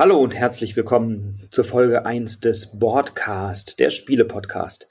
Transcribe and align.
Hallo 0.00 0.16
und 0.20 0.32
herzlich 0.32 0.76
willkommen 0.76 1.48
zur 1.50 1.64
Folge 1.64 2.06
1 2.06 2.38
des 2.38 2.78
Boardcast, 2.78 3.80
der 3.80 3.90
Spiele-Podcast. 3.90 4.88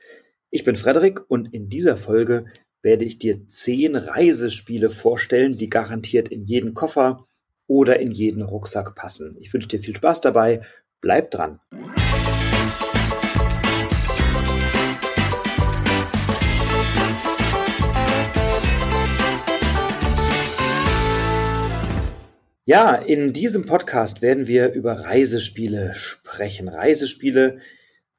Ich 0.49 0.65
bin 0.65 0.75
Frederik 0.75 1.21
und 1.29 1.53
in 1.53 1.69
dieser 1.69 1.95
Folge 1.95 2.47
werde 2.81 3.05
ich 3.05 3.17
dir 3.17 3.47
zehn 3.47 3.96
Reisespiele 3.96 4.89
vorstellen, 4.89 5.55
die 5.55 5.70
garantiert 5.70 6.28
in 6.28 6.43
jeden 6.43 6.73
Koffer 6.73 7.25
oder 7.67 8.01
in 8.01 8.12
jeden 8.12 8.41
Rucksack 8.41 8.96
passen. 8.96 9.38
Ich 9.39 9.54
wünsche 9.54 9.70
dir 9.70 9.79
viel 9.79 9.96
Spaß 9.96 10.20
dabei. 10.20 10.59
Bleib 11.00 11.32
dran. 11.32 11.62
Ja, 22.70 22.95
in 22.95 23.31
diesem 23.31 23.65
Podcast 23.65 24.21
werden 24.21 24.50
wir 24.50 24.73
über 24.73 24.91
Reisespiele 24.91 25.93
sprechen. 25.93 26.68
Reisespiele 26.68 27.59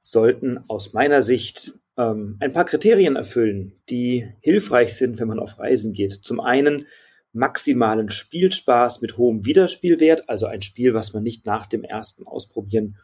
sollten 0.00 0.64
aus 0.68 0.95
meiner 0.95 1.20
Sicht 1.20 1.74
ähm, 1.98 2.38
ein 2.40 2.54
paar 2.54 2.64
Kriterien 2.64 3.16
erfüllen, 3.16 3.74
die 3.90 4.26
hilfreich 4.40 4.95
sind, 4.95 5.20
wenn 5.20 5.28
man 5.28 5.38
auf 5.38 5.59
Reisen 5.59 5.92
geht. 5.92 6.12
Zum 6.12 6.40
einen 6.40 6.87
maximalen 7.34 8.09
Spielspaß 8.09 9.02
mit 9.02 9.18
hohem 9.18 9.45
Wiederspielwert, 9.45 10.30
also 10.30 10.46
ein 10.46 10.62
Spiel, 10.62 10.95
was 10.95 11.12
man 11.12 11.24
nicht 11.24 11.45
nach 11.45 11.66
dem 11.66 11.84
ersten 11.84 12.26
Ausprobieren 12.26 12.96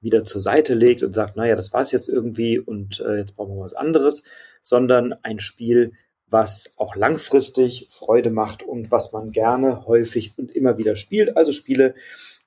wieder 0.00 0.22
zur 0.22 0.40
Seite 0.40 0.74
legt 0.74 1.02
und 1.02 1.12
sagt, 1.14 1.36
naja, 1.36 1.56
das 1.56 1.72
war's 1.72 1.90
jetzt 1.90 2.08
irgendwie 2.08 2.60
und 2.60 3.00
äh, 3.00 3.16
jetzt 3.16 3.34
brauchen 3.34 3.56
wir 3.56 3.64
was 3.64 3.74
anderes, 3.74 4.22
sondern 4.62 5.14
ein 5.24 5.40
Spiel, 5.40 5.94
was 6.32 6.72
auch 6.76 6.96
langfristig 6.96 7.88
Freude 7.90 8.30
macht 8.30 8.62
und 8.62 8.90
was 8.90 9.12
man 9.12 9.30
gerne, 9.32 9.84
häufig 9.86 10.32
und 10.38 10.50
immer 10.50 10.78
wieder 10.78 10.96
spielt. 10.96 11.36
Also 11.36 11.52
Spiele, 11.52 11.94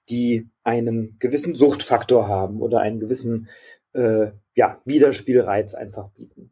die 0.09 0.48
einen 0.63 1.17
gewissen 1.20 1.55
Suchtfaktor 1.55 2.27
haben 2.27 2.61
oder 2.61 2.80
einen 2.80 2.99
gewissen 2.99 3.48
äh, 3.94 4.31
ja, 4.56 4.81
Wiederspielreiz 4.86 5.75
einfach 5.75 6.09
bieten. 6.09 6.52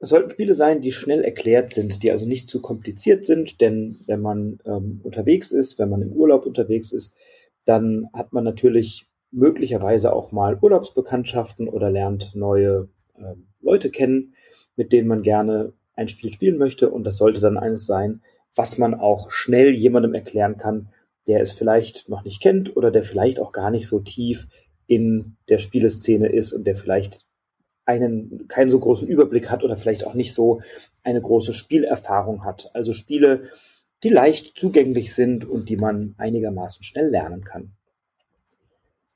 Es 0.00 0.08
sollten 0.08 0.30
Spiele 0.30 0.54
sein, 0.54 0.80
die 0.80 0.92
schnell 0.92 1.22
erklärt 1.22 1.72
sind, 1.72 2.02
die 2.02 2.10
also 2.10 2.26
nicht 2.26 2.50
zu 2.50 2.60
kompliziert 2.60 3.26
sind, 3.26 3.60
denn 3.60 3.96
wenn 4.06 4.20
man 4.20 4.58
ähm, 4.64 5.00
unterwegs 5.04 5.52
ist, 5.52 5.78
wenn 5.78 5.90
man 5.90 6.02
im 6.02 6.12
Urlaub 6.12 6.46
unterwegs 6.46 6.90
ist, 6.90 7.14
dann 7.64 8.08
hat 8.12 8.32
man 8.32 8.42
natürlich 8.42 9.06
möglicherweise 9.30 10.12
auch 10.12 10.32
mal 10.32 10.58
Urlaubsbekanntschaften 10.60 11.68
oder 11.68 11.90
lernt 11.90 12.34
neue 12.34 12.88
äh, 13.18 13.34
Leute 13.60 13.90
kennen, 13.90 14.34
mit 14.74 14.92
denen 14.92 15.06
man 15.06 15.22
gerne 15.22 15.74
ein 15.94 16.08
Spiel 16.08 16.32
spielen 16.32 16.58
möchte. 16.58 16.90
Und 16.90 17.04
das 17.04 17.16
sollte 17.16 17.40
dann 17.40 17.58
eines 17.58 17.86
sein, 17.86 18.22
was 18.54 18.78
man 18.78 18.94
auch 18.94 19.30
schnell 19.30 19.70
jemandem 19.70 20.14
erklären 20.14 20.56
kann, 20.56 20.88
der 21.26 21.40
es 21.40 21.52
vielleicht 21.52 22.08
noch 22.08 22.24
nicht 22.24 22.42
kennt 22.42 22.76
oder 22.76 22.90
der 22.90 23.02
vielleicht 23.02 23.38
auch 23.38 23.52
gar 23.52 23.70
nicht 23.70 23.86
so 23.86 24.00
tief 24.00 24.48
in 24.86 25.36
der 25.48 25.58
Spieleszene 25.58 26.28
ist 26.28 26.52
und 26.52 26.66
der 26.66 26.76
vielleicht 26.76 27.24
einen, 27.84 28.48
keinen 28.48 28.70
so 28.70 28.80
großen 28.80 29.06
Überblick 29.06 29.50
hat 29.50 29.62
oder 29.62 29.76
vielleicht 29.76 30.06
auch 30.06 30.14
nicht 30.14 30.34
so 30.34 30.60
eine 31.02 31.20
große 31.20 31.54
Spielerfahrung 31.54 32.44
hat. 32.44 32.70
Also 32.74 32.92
Spiele, 32.92 33.44
die 34.02 34.08
leicht 34.08 34.58
zugänglich 34.58 35.14
sind 35.14 35.44
und 35.44 35.68
die 35.68 35.76
man 35.76 36.14
einigermaßen 36.18 36.82
schnell 36.82 37.08
lernen 37.08 37.44
kann. 37.44 37.72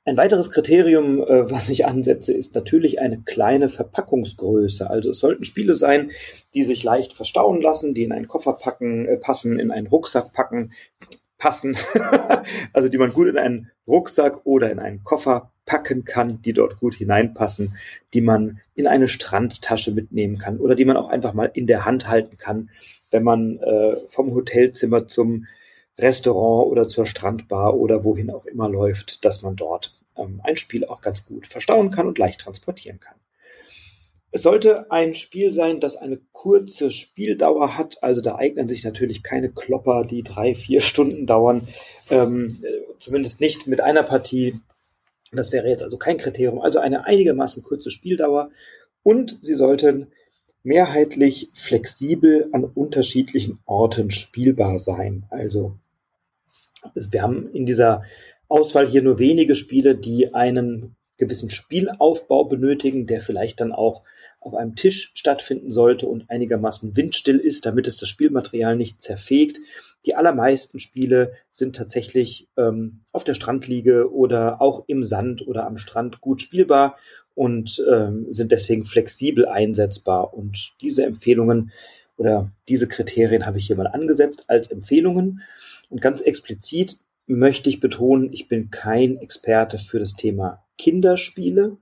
Ein 0.07 0.17
weiteres 0.17 0.51
Kriterium, 0.51 1.19
äh, 1.23 1.49
was 1.49 1.67
ich 1.67 1.87
ansetze, 1.87 2.31
ist 2.31 2.53
natürlich 2.53 3.01
eine 3.01 3.21
kleine 3.23 3.69
Verpackungsgröße. 3.69 4.87
Also 4.87 5.09
es 5.09 5.17
sollten 5.17 5.45
Spiele 5.45 5.73
sein, 5.73 6.11
die 6.53 6.61
sich 6.61 6.83
leicht 6.83 7.13
verstauen 7.13 7.59
lassen, 7.59 7.95
die 7.95 8.03
in 8.03 8.11
einen 8.11 8.27
Koffer 8.27 8.53
packen, 8.53 9.07
äh, 9.07 9.17
passen, 9.17 9.59
in 9.59 9.71
einen 9.71 9.87
Rucksack 9.87 10.31
packen, 10.31 10.73
passen. 11.39 11.75
also 12.73 12.87
die 12.87 12.99
man 12.99 13.13
gut 13.13 13.27
in 13.27 13.39
einen 13.39 13.71
Rucksack 13.87 14.45
oder 14.45 14.71
in 14.71 14.77
einen 14.77 15.03
Koffer 15.03 15.51
packen 15.65 16.05
kann, 16.05 16.39
die 16.43 16.53
dort 16.53 16.79
gut 16.79 16.93
hineinpassen, 16.93 17.75
die 18.13 18.21
man 18.21 18.59
in 18.75 18.85
eine 18.85 19.07
Strandtasche 19.07 19.91
mitnehmen 19.91 20.37
kann 20.37 20.59
oder 20.59 20.75
die 20.75 20.85
man 20.85 20.97
auch 20.97 21.09
einfach 21.09 21.33
mal 21.33 21.49
in 21.51 21.65
der 21.65 21.83
Hand 21.83 22.07
halten 22.07 22.37
kann, 22.37 22.69
wenn 23.09 23.23
man 23.23 23.57
äh, 23.57 23.95
vom 24.05 24.35
Hotelzimmer 24.35 25.07
zum 25.07 25.47
Restaurant 25.97 26.71
oder 26.71 26.87
zur 26.87 27.05
Strandbar 27.05 27.75
oder 27.75 28.03
wohin 28.03 28.29
auch 28.29 28.45
immer 28.45 28.69
läuft, 28.69 29.23
dass 29.25 29.41
man 29.41 29.55
dort 29.55 29.97
ähm, 30.17 30.41
ein 30.43 30.57
Spiel 30.57 30.85
auch 30.85 31.01
ganz 31.01 31.25
gut 31.25 31.47
verstauen 31.47 31.91
kann 31.91 32.07
und 32.07 32.17
leicht 32.17 32.41
transportieren 32.41 32.99
kann. 32.99 33.15
Es 34.35 34.41
sollte 34.41 34.91
ein 34.91 35.15
Spiel 35.15 35.53
sein, 35.53 35.79
das 35.79 35.95
eine 35.95 36.19
kurze 36.33 36.91
Spieldauer 36.91 37.77
hat. 37.77 38.03
Also 38.03 38.21
da 38.21 38.35
eignen 38.35 38.67
sich 38.67 38.83
natürlich 38.83 39.23
keine 39.23 39.49
Klopper, 39.49 40.03
die 40.03 40.23
drei, 40.23 40.53
vier 40.55 40.81
Stunden 40.81 41.25
dauern. 41.25 41.65
Ähm, 42.09 42.61
zumindest 42.99 43.39
nicht 43.39 43.65
mit 43.65 43.79
einer 43.79 44.03
Partie. 44.03 44.55
Das 45.31 45.53
wäre 45.53 45.69
jetzt 45.69 45.83
also 45.83 45.97
kein 45.97 46.17
Kriterium. 46.17 46.59
Also 46.59 46.79
eine 46.79 47.05
einigermaßen 47.05 47.63
kurze 47.63 47.91
Spieldauer. 47.91 48.51
Und 49.03 49.37
sie 49.41 49.55
sollten 49.55 50.07
mehrheitlich 50.63 51.51
flexibel 51.53 52.49
an 52.51 52.65
unterschiedlichen 52.65 53.59
Orten 53.65 54.11
spielbar 54.11 54.79
sein. 54.79 55.23
Also 55.29 55.77
wir 56.93 57.21
haben 57.21 57.49
in 57.53 57.65
dieser 57.65 58.03
Auswahl 58.47 58.87
hier 58.87 59.01
nur 59.01 59.19
wenige 59.19 59.55
Spiele, 59.55 59.95
die 59.95 60.33
einen 60.33 60.95
gewissen 61.17 61.49
Spielaufbau 61.49 62.45
benötigen, 62.45 63.07
der 63.07 63.21
vielleicht 63.21 63.61
dann 63.61 63.71
auch 63.71 64.03
auf 64.39 64.53
einem 64.53 64.75
Tisch 64.75 65.11
stattfinden 65.15 65.71
sollte 65.71 66.07
und 66.07 66.29
einigermaßen 66.29 66.95
windstill 66.95 67.37
ist, 67.37 67.65
damit 67.65 67.87
es 67.87 67.97
das 67.97 68.09
Spielmaterial 68.09 68.75
nicht 68.75 69.01
zerfegt. 69.01 69.59
Die 70.05 70.15
allermeisten 70.15 70.79
Spiele 70.79 71.33
sind 71.49 71.75
tatsächlich 71.75 72.49
ähm, 72.57 73.01
auf 73.11 73.23
der 73.23 73.33
Strandliege 73.33 74.13
oder 74.13 74.61
auch 74.61 74.83
im 74.87 75.01
Sand 75.01 75.47
oder 75.47 75.65
am 75.65 75.77
Strand 75.77 76.21
gut 76.21 76.41
spielbar 76.41 76.97
und 77.33 77.83
ähm, 77.91 78.27
sind 78.29 78.51
deswegen 78.51 78.85
flexibel 78.85 79.47
einsetzbar. 79.47 80.33
Und 80.33 80.73
diese 80.81 81.05
Empfehlungen 81.05 81.71
oder 82.17 82.51
diese 82.67 82.87
Kriterien 82.87 83.45
habe 83.45 83.57
ich 83.57 83.67
hier 83.67 83.75
mal 83.75 83.87
angesetzt 83.87 84.45
als 84.47 84.67
Empfehlungen. 84.67 85.41
Und 85.89 86.01
ganz 86.01 86.21
explizit 86.21 86.97
möchte 87.27 87.69
ich 87.69 87.79
betonen, 87.79 88.31
ich 88.31 88.47
bin 88.47 88.69
kein 88.69 89.17
Experte 89.17 89.77
für 89.77 89.99
das 89.99 90.15
Thema 90.15 90.65
Kinderspiele. 90.77 91.77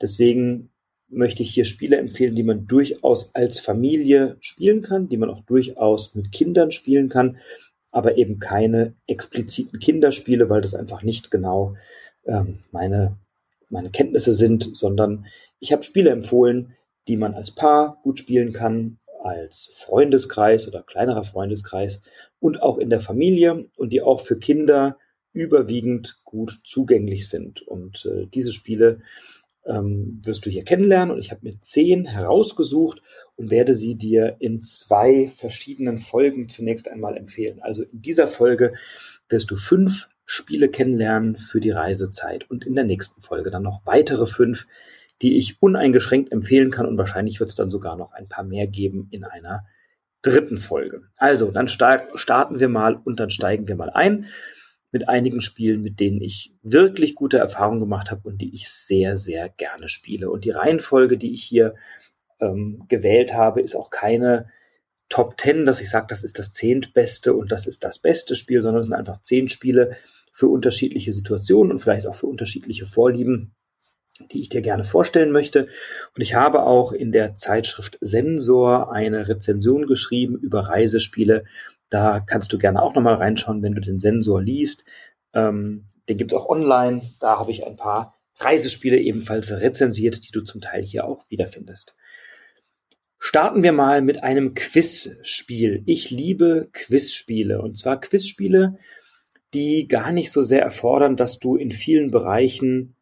Deswegen 0.00 0.70
möchte 1.08 1.42
ich 1.42 1.50
hier 1.52 1.64
Spiele 1.64 1.96
empfehlen, 1.96 2.34
die 2.34 2.42
man 2.42 2.66
durchaus 2.66 3.34
als 3.34 3.58
Familie 3.58 4.36
spielen 4.40 4.82
kann, 4.82 5.08
die 5.08 5.16
man 5.16 5.30
auch 5.30 5.44
durchaus 5.44 6.14
mit 6.14 6.32
Kindern 6.32 6.70
spielen 6.70 7.08
kann, 7.08 7.38
aber 7.90 8.16
eben 8.18 8.38
keine 8.38 8.94
expliziten 9.06 9.78
Kinderspiele, 9.78 10.50
weil 10.50 10.60
das 10.60 10.74
einfach 10.74 11.02
nicht 11.02 11.30
genau 11.30 11.76
ähm, 12.26 12.60
meine, 12.72 13.16
meine 13.68 13.90
Kenntnisse 13.90 14.32
sind, 14.32 14.76
sondern 14.76 15.26
ich 15.60 15.72
habe 15.72 15.82
Spiele 15.82 16.10
empfohlen, 16.10 16.74
die 17.06 17.16
man 17.16 17.34
als 17.34 17.50
Paar 17.52 18.00
gut 18.02 18.18
spielen 18.18 18.52
kann, 18.52 18.98
als 19.22 19.72
Freundeskreis 19.74 20.68
oder 20.68 20.82
kleinerer 20.82 21.24
Freundeskreis 21.24 22.02
und 22.44 22.60
auch 22.60 22.76
in 22.76 22.90
der 22.90 23.00
Familie 23.00 23.70
und 23.74 23.90
die 23.90 24.02
auch 24.02 24.20
für 24.20 24.38
Kinder 24.38 24.98
überwiegend 25.32 26.20
gut 26.24 26.60
zugänglich 26.62 27.26
sind. 27.26 27.62
Und 27.62 28.04
äh, 28.04 28.26
diese 28.26 28.52
Spiele 28.52 29.00
ähm, 29.64 30.20
wirst 30.22 30.44
du 30.44 30.50
hier 30.50 30.62
kennenlernen 30.62 31.14
und 31.14 31.20
ich 31.20 31.30
habe 31.30 31.40
mir 31.42 31.58
zehn 31.62 32.04
herausgesucht 32.04 33.00
und 33.36 33.50
werde 33.50 33.74
sie 33.74 33.96
dir 33.96 34.36
in 34.40 34.60
zwei 34.60 35.32
verschiedenen 35.34 35.96
Folgen 35.96 36.50
zunächst 36.50 36.86
einmal 36.86 37.16
empfehlen. 37.16 37.62
Also 37.62 37.82
in 37.82 38.02
dieser 38.02 38.28
Folge 38.28 38.74
wirst 39.30 39.50
du 39.50 39.56
fünf 39.56 40.10
Spiele 40.26 40.68
kennenlernen 40.68 41.38
für 41.38 41.60
die 41.60 41.70
Reisezeit 41.70 42.50
und 42.50 42.66
in 42.66 42.74
der 42.74 42.84
nächsten 42.84 43.22
Folge 43.22 43.48
dann 43.48 43.62
noch 43.62 43.80
weitere 43.86 44.26
fünf, 44.26 44.66
die 45.22 45.38
ich 45.38 45.62
uneingeschränkt 45.62 46.30
empfehlen 46.30 46.70
kann 46.70 46.84
und 46.84 46.98
wahrscheinlich 46.98 47.40
wird 47.40 47.48
es 47.48 47.56
dann 47.56 47.70
sogar 47.70 47.96
noch 47.96 48.12
ein 48.12 48.28
paar 48.28 48.44
mehr 48.44 48.66
geben 48.66 49.08
in 49.12 49.24
einer 49.24 49.64
dritten 50.24 50.58
Folge. 50.58 51.02
Also, 51.16 51.50
dann 51.50 51.68
starten 51.68 52.60
wir 52.60 52.68
mal 52.68 52.96
und 52.96 53.20
dann 53.20 53.30
steigen 53.30 53.68
wir 53.68 53.76
mal 53.76 53.90
ein 53.90 54.26
mit 54.90 55.08
einigen 55.08 55.40
Spielen, 55.40 55.82
mit 55.82 55.98
denen 55.98 56.20
ich 56.20 56.54
wirklich 56.62 57.16
gute 57.16 57.38
Erfahrungen 57.38 57.80
gemacht 57.80 58.10
habe 58.10 58.28
und 58.28 58.38
die 58.38 58.54
ich 58.54 58.68
sehr, 58.68 59.16
sehr 59.16 59.48
gerne 59.48 59.88
spiele. 59.88 60.30
Und 60.30 60.44
die 60.44 60.52
Reihenfolge, 60.52 61.18
die 61.18 61.34
ich 61.34 61.42
hier 61.42 61.74
ähm, 62.40 62.84
gewählt 62.88 63.34
habe, 63.34 63.60
ist 63.60 63.74
auch 63.74 63.90
keine 63.90 64.48
Top 65.08 65.36
Ten, 65.36 65.66
dass 65.66 65.80
ich 65.80 65.90
sage, 65.90 66.06
das 66.08 66.22
ist 66.22 66.38
das 66.38 66.52
zehntbeste 66.52 67.34
und 67.34 67.52
das 67.52 67.66
ist 67.66 67.84
das 67.84 67.98
beste 67.98 68.34
Spiel, 68.34 68.60
sondern 68.60 68.82
es 68.82 68.86
sind 68.86 68.96
einfach 68.96 69.20
zehn 69.20 69.48
Spiele 69.48 69.96
für 70.32 70.48
unterschiedliche 70.48 71.12
Situationen 71.12 71.72
und 71.72 71.78
vielleicht 71.78 72.06
auch 72.06 72.14
für 72.14 72.26
unterschiedliche 72.26 72.86
Vorlieben 72.86 73.54
die 74.30 74.40
ich 74.40 74.48
dir 74.48 74.62
gerne 74.62 74.84
vorstellen 74.84 75.32
möchte. 75.32 75.68
Und 76.14 76.22
ich 76.22 76.34
habe 76.34 76.64
auch 76.64 76.92
in 76.92 77.12
der 77.12 77.36
Zeitschrift 77.36 77.98
Sensor 78.00 78.92
eine 78.92 79.28
Rezension 79.28 79.86
geschrieben 79.86 80.36
über 80.36 80.60
Reisespiele. 80.60 81.44
Da 81.90 82.20
kannst 82.20 82.52
du 82.52 82.58
gerne 82.58 82.82
auch 82.82 82.94
nochmal 82.94 83.14
reinschauen, 83.14 83.62
wenn 83.62 83.74
du 83.74 83.80
den 83.80 83.98
Sensor 83.98 84.40
liest. 84.40 84.84
Ähm, 85.34 85.86
den 86.08 86.18
gibt 86.18 86.32
es 86.32 86.38
auch 86.38 86.48
online. 86.48 87.02
Da 87.20 87.38
habe 87.38 87.50
ich 87.50 87.66
ein 87.66 87.76
paar 87.76 88.14
Reisespiele 88.38 88.98
ebenfalls 88.98 89.50
rezensiert, 89.50 90.26
die 90.26 90.32
du 90.32 90.42
zum 90.42 90.60
Teil 90.60 90.82
hier 90.82 91.06
auch 91.06 91.24
wiederfindest. 91.28 91.96
Starten 93.18 93.62
wir 93.62 93.72
mal 93.72 94.02
mit 94.02 94.22
einem 94.22 94.54
Quizspiel. 94.54 95.82
Ich 95.86 96.10
liebe 96.10 96.68
Quizspiele 96.72 97.62
und 97.62 97.76
zwar 97.76 98.00
Quizspiele, 98.00 98.76
die 99.54 99.88
gar 99.88 100.12
nicht 100.12 100.30
so 100.30 100.42
sehr 100.42 100.62
erfordern, 100.62 101.16
dass 101.16 101.38
du 101.38 101.56
in 101.56 101.72
vielen 101.72 102.10
Bereichen 102.10 102.93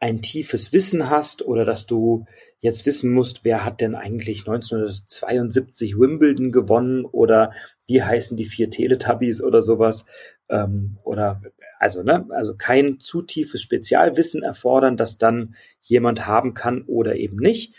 ein 0.00 0.20
tiefes 0.20 0.72
Wissen 0.72 1.08
hast 1.08 1.44
oder 1.46 1.64
dass 1.64 1.86
du 1.86 2.26
jetzt 2.58 2.86
wissen 2.86 3.12
musst, 3.12 3.44
wer 3.44 3.64
hat 3.64 3.80
denn 3.80 3.94
eigentlich 3.94 4.40
1972 4.40 5.98
Wimbledon 5.98 6.52
gewonnen 6.52 7.04
oder 7.04 7.52
wie 7.86 8.02
heißen 8.02 8.36
die 8.36 8.44
vier 8.44 8.70
Teletubbies 8.70 9.42
oder 9.42 9.62
sowas 9.62 10.06
ähm, 10.48 10.98
oder 11.04 11.42
also 11.78 12.02
ne 12.02 12.26
also 12.30 12.54
kein 12.56 13.00
zu 13.00 13.22
tiefes 13.22 13.62
Spezialwissen 13.62 14.42
erfordern, 14.42 14.96
das 14.96 15.18
dann 15.18 15.54
jemand 15.80 16.26
haben 16.26 16.54
kann 16.54 16.82
oder 16.82 17.16
eben 17.16 17.36
nicht, 17.36 17.74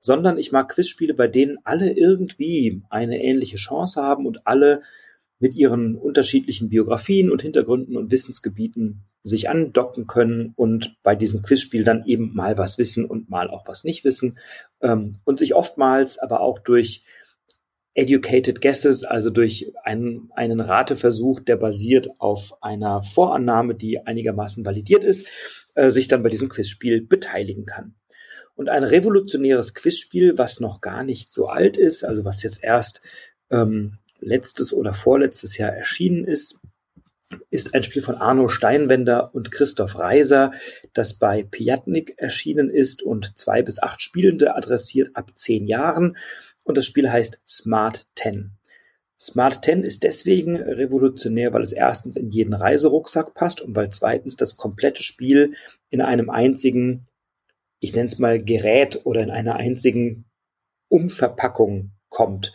sondern 0.00 0.38
ich 0.38 0.52
mag 0.52 0.68
Quizspiele, 0.70 1.14
bei 1.14 1.28
denen 1.28 1.58
alle 1.64 1.92
irgendwie 1.92 2.82
eine 2.90 3.22
ähnliche 3.22 3.56
Chance 3.56 4.02
haben 4.02 4.26
und 4.26 4.46
alle 4.46 4.82
mit 5.42 5.54
ihren 5.54 5.96
unterschiedlichen 5.96 6.68
Biografien 6.68 7.30
und 7.30 7.42
Hintergründen 7.42 7.96
und 7.96 8.12
Wissensgebieten 8.12 9.02
sich 9.24 9.50
andocken 9.50 10.06
können 10.06 10.52
und 10.54 10.96
bei 11.02 11.16
diesem 11.16 11.42
Quizspiel 11.42 11.82
dann 11.82 12.06
eben 12.06 12.32
mal 12.32 12.58
was 12.58 12.78
wissen 12.78 13.04
und 13.04 13.28
mal 13.28 13.50
auch 13.50 13.66
was 13.66 13.82
nicht 13.82 14.04
wissen 14.04 14.38
ähm, 14.80 15.16
und 15.24 15.40
sich 15.40 15.54
oftmals 15.54 16.18
aber 16.20 16.40
auch 16.40 16.60
durch 16.60 17.04
educated 17.94 18.60
guesses, 18.60 19.02
also 19.02 19.30
durch 19.30 19.72
einen, 19.82 20.30
einen 20.36 20.60
Rateversuch, 20.60 21.40
der 21.40 21.56
basiert 21.56 22.08
auf 22.18 22.62
einer 22.62 23.02
Vorannahme, 23.02 23.74
die 23.74 23.98
einigermaßen 24.06 24.64
validiert 24.64 25.02
ist, 25.02 25.26
äh, 25.74 25.90
sich 25.90 26.06
dann 26.06 26.22
bei 26.22 26.28
diesem 26.28 26.48
Quizspiel 26.48 27.02
beteiligen 27.02 27.66
kann. 27.66 27.96
Und 28.54 28.68
ein 28.68 28.84
revolutionäres 28.84 29.74
Quizspiel, 29.74 30.38
was 30.38 30.60
noch 30.60 30.80
gar 30.80 31.02
nicht 31.02 31.32
so 31.32 31.46
alt 31.48 31.76
ist, 31.76 32.04
also 32.04 32.24
was 32.24 32.44
jetzt 32.44 32.62
erst 32.62 33.02
ähm, 33.50 33.98
letztes 34.22 34.72
oder 34.72 34.94
vorletztes 34.94 35.58
Jahr 35.58 35.72
erschienen 35.72 36.24
ist, 36.24 36.60
ist 37.50 37.74
ein 37.74 37.82
Spiel 37.82 38.02
von 38.02 38.16
Arno 38.16 38.48
Steinwender 38.48 39.34
und 39.34 39.50
Christoph 39.50 39.98
Reiser, 39.98 40.52
das 40.92 41.14
bei 41.14 41.42
Piatnik 41.42 42.14
erschienen 42.18 42.70
ist 42.70 43.02
und 43.02 43.38
zwei 43.38 43.62
bis 43.62 43.82
acht 43.82 44.02
Spielende 44.02 44.54
adressiert 44.54 45.10
ab 45.14 45.32
zehn 45.34 45.66
Jahren. 45.66 46.16
Und 46.64 46.76
das 46.76 46.86
Spiel 46.86 47.10
heißt 47.10 47.42
Smart 47.46 48.06
10. 48.16 48.52
Smart 49.20 49.64
10 49.64 49.84
ist 49.84 50.02
deswegen 50.02 50.56
revolutionär, 50.56 51.52
weil 51.52 51.62
es 51.62 51.72
erstens 51.72 52.16
in 52.16 52.30
jeden 52.30 52.54
Reiserucksack 52.54 53.34
passt 53.34 53.60
und 53.60 53.76
weil 53.76 53.90
zweitens 53.90 54.36
das 54.36 54.56
komplette 54.56 55.02
Spiel 55.02 55.54
in 55.90 56.00
einem 56.00 56.28
einzigen, 56.28 57.06
ich 57.78 57.94
nenne 57.94 58.08
es 58.08 58.18
mal 58.18 58.42
Gerät 58.42 59.00
oder 59.04 59.22
in 59.22 59.30
einer 59.30 59.56
einzigen 59.56 60.24
Umverpackung 60.88 61.92
kommt. 62.08 62.52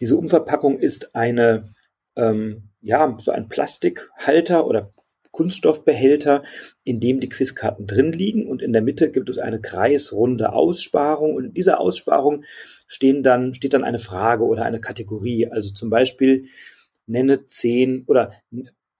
Diese 0.00 0.16
Umverpackung 0.16 0.78
ist 0.78 1.14
eine 1.14 1.72
ähm, 2.16 2.70
ja, 2.80 3.16
so 3.18 3.30
ein 3.32 3.48
Plastikhalter 3.48 4.66
oder 4.66 4.92
Kunststoffbehälter, 5.32 6.44
in 6.82 6.98
dem 6.98 7.20
die 7.20 7.28
Quizkarten 7.28 7.86
drin 7.86 8.12
liegen 8.12 8.46
und 8.46 8.62
in 8.62 8.72
der 8.72 8.80
Mitte 8.80 9.10
gibt 9.10 9.28
es 9.28 9.38
eine 9.38 9.60
kreisrunde 9.60 10.52
Aussparung 10.52 11.34
und 11.34 11.44
in 11.44 11.52
dieser 11.52 11.78
Aussparung 11.78 12.44
stehen 12.86 13.22
dann, 13.22 13.52
steht 13.52 13.74
dann 13.74 13.84
eine 13.84 13.98
Frage 13.98 14.44
oder 14.44 14.64
eine 14.64 14.80
Kategorie. 14.80 15.48
Also 15.48 15.74
zum 15.74 15.90
Beispiel 15.90 16.46
nenne 17.06 17.46
zehn 17.46 18.04
oder 18.06 18.32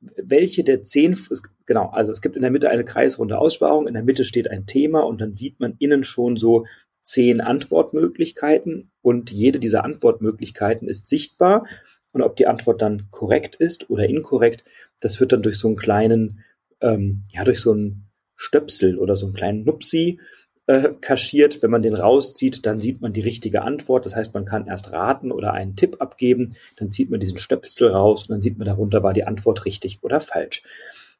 welche 0.00 0.62
der 0.62 0.82
zehn, 0.82 1.16
genau, 1.64 1.88
also 1.88 2.12
es 2.12 2.20
gibt 2.20 2.36
in 2.36 2.42
der 2.42 2.50
Mitte 2.50 2.68
eine 2.68 2.84
kreisrunde 2.84 3.38
Aussparung, 3.38 3.88
in 3.88 3.94
der 3.94 4.02
Mitte 4.02 4.24
steht 4.24 4.50
ein 4.50 4.66
Thema 4.66 5.00
und 5.00 5.20
dann 5.20 5.34
sieht 5.34 5.58
man 5.58 5.76
innen 5.78 6.04
schon 6.04 6.36
so 6.36 6.66
zehn 7.06 7.40
Antwortmöglichkeiten 7.40 8.90
und 9.00 9.30
jede 9.30 9.60
dieser 9.60 9.84
Antwortmöglichkeiten 9.84 10.88
ist 10.88 11.08
sichtbar 11.08 11.66
und 12.12 12.22
ob 12.22 12.36
die 12.36 12.48
Antwort 12.48 12.82
dann 12.82 13.08
korrekt 13.10 13.54
ist 13.54 13.90
oder 13.90 14.08
inkorrekt, 14.08 14.64
das 15.00 15.20
wird 15.20 15.32
dann 15.32 15.42
durch 15.42 15.58
so 15.58 15.68
einen 15.68 15.76
kleinen, 15.76 16.44
ähm, 16.80 17.22
ja, 17.30 17.44
durch 17.44 17.60
so 17.60 17.72
einen 17.72 18.08
Stöpsel 18.34 18.98
oder 18.98 19.14
so 19.16 19.26
einen 19.26 19.34
kleinen 19.34 19.64
Nupsi 19.64 20.18
äh, 20.66 20.90
kaschiert. 21.00 21.62
Wenn 21.62 21.70
man 21.70 21.82
den 21.82 21.94
rauszieht, 21.94 22.66
dann 22.66 22.80
sieht 22.80 23.00
man 23.00 23.12
die 23.12 23.20
richtige 23.20 23.62
Antwort. 23.62 24.04
Das 24.04 24.16
heißt, 24.16 24.34
man 24.34 24.44
kann 24.44 24.66
erst 24.66 24.92
raten 24.92 25.30
oder 25.30 25.52
einen 25.52 25.76
Tipp 25.76 25.98
abgeben, 26.00 26.56
dann 26.76 26.90
zieht 26.90 27.10
man 27.10 27.20
diesen 27.20 27.38
Stöpsel 27.38 27.90
raus 27.90 28.22
und 28.22 28.30
dann 28.30 28.42
sieht 28.42 28.58
man 28.58 28.66
darunter, 28.66 29.02
war 29.04 29.12
die 29.12 29.24
Antwort 29.24 29.64
richtig 29.64 30.02
oder 30.02 30.20
falsch. 30.20 30.64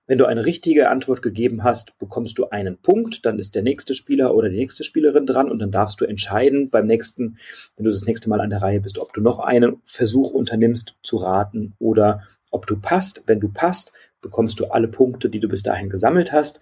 Wenn 0.06 0.18
du 0.18 0.26
eine 0.26 0.46
richtige 0.46 0.88
Antwort 0.88 1.20
gegeben 1.20 1.64
hast, 1.64 1.98
bekommst 1.98 2.38
du 2.38 2.48
einen 2.50 2.78
Punkt, 2.78 3.26
dann 3.26 3.40
ist 3.40 3.56
der 3.56 3.62
nächste 3.62 3.92
Spieler 3.92 4.34
oder 4.34 4.48
die 4.48 4.56
nächste 4.56 4.84
Spielerin 4.84 5.26
dran 5.26 5.50
und 5.50 5.58
dann 5.58 5.72
darfst 5.72 6.00
du 6.00 6.04
entscheiden 6.04 6.68
beim 6.68 6.86
nächsten, 6.86 7.38
wenn 7.76 7.84
du 7.84 7.90
das 7.90 8.06
nächste 8.06 8.28
Mal 8.28 8.40
an 8.40 8.50
der 8.50 8.62
Reihe 8.62 8.80
bist, 8.80 8.98
ob 8.98 9.12
du 9.12 9.20
noch 9.20 9.40
einen 9.40 9.82
Versuch 9.84 10.30
unternimmst 10.30 10.96
zu 11.02 11.16
raten 11.16 11.74
oder 11.80 12.22
ob 12.52 12.68
du 12.68 12.78
passt. 12.80 13.24
Wenn 13.26 13.40
du 13.40 13.48
passt, 13.48 13.92
bekommst 14.20 14.60
du 14.60 14.66
alle 14.66 14.88
Punkte, 14.88 15.28
die 15.28 15.40
du 15.40 15.48
bis 15.48 15.64
dahin 15.64 15.90
gesammelt 15.90 16.32
hast. 16.32 16.60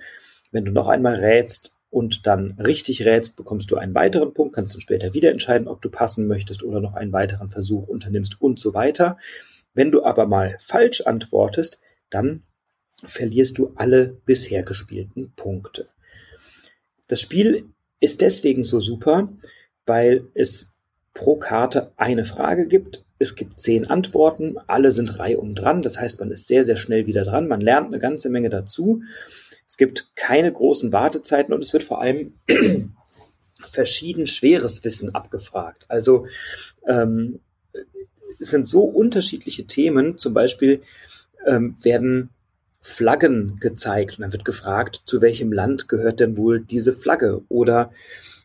Wenn 0.51 0.65
du 0.65 0.73
noch 0.73 0.89
einmal 0.89 1.17
rätst 1.17 1.77
und 1.91 2.27
dann 2.27 2.53
richtig 2.53 3.05
rätst, 3.05 3.37
bekommst 3.37 3.71
du 3.71 3.77
einen 3.77 3.95
weiteren 3.95 4.33
Punkt, 4.33 4.55
kannst 4.55 4.75
du 4.75 4.81
später 4.81 5.13
wieder 5.13 5.31
entscheiden, 5.31 5.69
ob 5.69 5.83
du 5.83 5.91
passen 5.91 6.27
möchtest 6.27 6.63
oder 6.63 6.81
noch 6.81 6.95
einen 6.95 7.13
weiteren 7.13 7.51
Versuch 7.51 7.87
unternimmst 7.89 8.41
und 8.41 8.59
so 8.59 8.73
weiter. 8.73 9.19
Wenn 9.75 9.91
du 9.91 10.03
aber 10.03 10.27
mal 10.27 10.57
falsch 10.61 11.03
antwortest, 11.03 11.81
dann 12.09 12.43
verlierst 13.07 13.59
du 13.59 13.73
alle 13.77 14.17
bisher 14.25 14.63
gespielten 14.63 15.33
Punkte. 15.37 15.89
Das 17.09 17.21
Spiel 17.21 17.69
ist 18.01 18.21
deswegen 18.21 18.63
so 18.63 18.81
super, 18.81 19.33
weil 19.87 20.29
es 20.35 20.79
pro 21.13 21.37
Karte 21.37 21.93
eine 21.97 22.25
Frage 22.25 22.67
gibt. 22.67 23.05
Es 23.19 23.37
gibt 23.37 23.61
zehn 23.61 23.87
Antworten, 23.87 24.57
alle 24.67 24.91
sind 24.91 25.19
reihum 25.19 25.55
dran. 25.55 25.83
Das 25.83 25.99
heißt, 25.99 26.21
man 26.21 26.31
ist 26.31 26.47
sehr, 26.47 26.65
sehr 26.65 26.77
schnell 26.77 27.07
wieder 27.07 27.25
dran. 27.25 27.49
Man 27.49 27.61
lernt 27.61 27.87
eine 27.87 27.99
ganze 27.99 28.29
Menge 28.29 28.51
dazu. 28.51 29.03
Es 29.67 29.77
gibt 29.77 30.15
keine 30.17 30.53
großen 30.53 30.93
Wartezeiten 30.93 31.55
und 31.55 31.63
es 31.63 31.73
wird 31.73 31.85
vor 31.85 32.01
allem 32.01 32.35
verschieden 33.63 34.27
schweres 34.27 34.85
Wissen 34.85 35.15
abgefragt. 35.15 35.87
Also 35.89 36.27
ähm, 36.87 37.41
es 38.41 38.51
sind 38.51 38.69
so 38.69 38.83
unterschiedliche 38.83 39.67
Themen. 39.67 40.19
Zum 40.19 40.35
Beispiel 40.35 40.83
ähm, 41.47 41.77
werden 41.83 42.31
Flaggen 42.87 43.57
gezeigt 43.61 44.19
und 44.19 44.23
dann 44.23 44.33
wird 44.33 44.45
gefragt, 44.45 45.05
zu 45.07 45.23
welchem 45.23 45.55
Land 45.55 45.89
gehört 45.89 46.21
denn 46.21 46.37
wohl 46.37 46.61
diese 46.61 46.93
Flagge? 46.93 47.41
Oder 47.49 47.91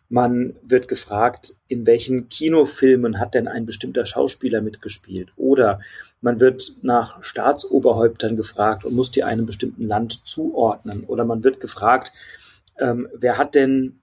man 0.08 0.56
wird 0.64 0.88
gefragt, 0.88 1.56
in 1.68 1.86
welchen 1.86 2.30
Kinofilmen 2.30 3.20
hat 3.20 3.34
denn 3.34 3.50
ein 3.50 3.66
bestimmter 3.66 4.06
Schauspieler 4.06 4.62
mitgespielt? 4.62 5.34
Oder 5.36 5.82
man 6.22 6.40
wird 6.40 6.72
nach 6.82 7.22
Staatsoberhäuptern 7.22 8.38
gefragt 8.38 8.86
und 8.86 8.96
muss 8.96 9.12
die 9.12 9.26
einem 9.26 9.46
bestimmten 9.46 9.86
Land 9.86 10.26
zuordnen. 10.26 11.04
Oder 11.04 11.26
man 11.26 11.44
wird 11.44 11.60
gefragt, 11.60 12.14
ähm, 12.80 13.10
wer 13.14 13.38
hat 13.38 13.56
denn, 13.56 14.00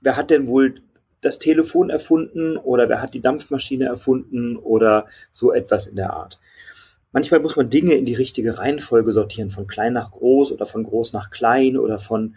wer 0.00 0.16
hat 0.16 0.30
denn 0.30 0.46
wohl 0.46 0.76
das 1.20 1.40
Telefon 1.40 1.90
erfunden 1.90 2.56
oder 2.56 2.88
wer 2.88 3.02
hat 3.02 3.12
die 3.12 3.20
Dampfmaschine 3.20 3.86
erfunden 3.86 4.56
oder 4.56 5.08
so 5.32 5.52
etwas 5.52 5.88
in 5.88 5.96
der 5.96 6.12
Art. 6.12 6.38
Manchmal 7.12 7.40
muss 7.40 7.56
man 7.56 7.70
Dinge 7.70 7.94
in 7.94 8.04
die 8.04 8.14
richtige 8.14 8.58
Reihenfolge 8.58 9.12
sortieren, 9.12 9.50
von 9.50 9.66
klein 9.66 9.92
nach 9.92 10.12
groß 10.12 10.52
oder 10.52 10.66
von 10.66 10.84
groß 10.84 11.12
nach 11.12 11.30
klein 11.30 11.76
oder 11.76 11.98
von 11.98 12.36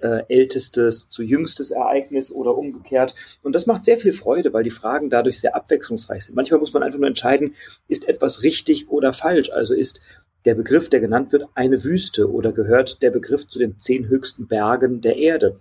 äh, 0.00 0.22
ältestes 0.28 1.10
zu 1.10 1.22
jüngstes 1.22 1.70
Ereignis 1.70 2.30
oder 2.30 2.56
umgekehrt. 2.56 3.14
Und 3.42 3.54
das 3.54 3.66
macht 3.66 3.84
sehr 3.84 3.98
viel 3.98 4.12
Freude, 4.12 4.52
weil 4.52 4.64
die 4.64 4.70
Fragen 4.70 5.10
dadurch 5.10 5.40
sehr 5.40 5.54
abwechslungsreich 5.54 6.24
sind. 6.24 6.36
Manchmal 6.36 6.60
muss 6.60 6.72
man 6.72 6.82
einfach 6.82 6.98
nur 6.98 7.08
entscheiden, 7.08 7.54
ist 7.88 8.08
etwas 8.08 8.42
richtig 8.42 8.88
oder 8.88 9.12
falsch? 9.12 9.50
Also 9.50 9.74
ist 9.74 10.00
der 10.44 10.54
Begriff, 10.54 10.90
der 10.90 11.00
genannt 11.00 11.32
wird, 11.32 11.46
eine 11.54 11.84
Wüste 11.84 12.30
oder 12.30 12.52
gehört 12.52 13.02
der 13.02 13.10
Begriff 13.10 13.48
zu 13.48 13.58
den 13.58 13.78
zehn 13.78 14.08
höchsten 14.08 14.46
Bergen 14.46 15.00
der 15.00 15.16
Erde? 15.16 15.60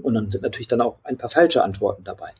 Und 0.00 0.14
dann 0.14 0.30
sind 0.30 0.42
natürlich 0.42 0.68
dann 0.68 0.80
auch 0.80 0.98
ein 1.04 1.18
paar 1.18 1.28
falsche 1.30 1.62
Antworten 1.62 2.04
dabei. 2.04 2.30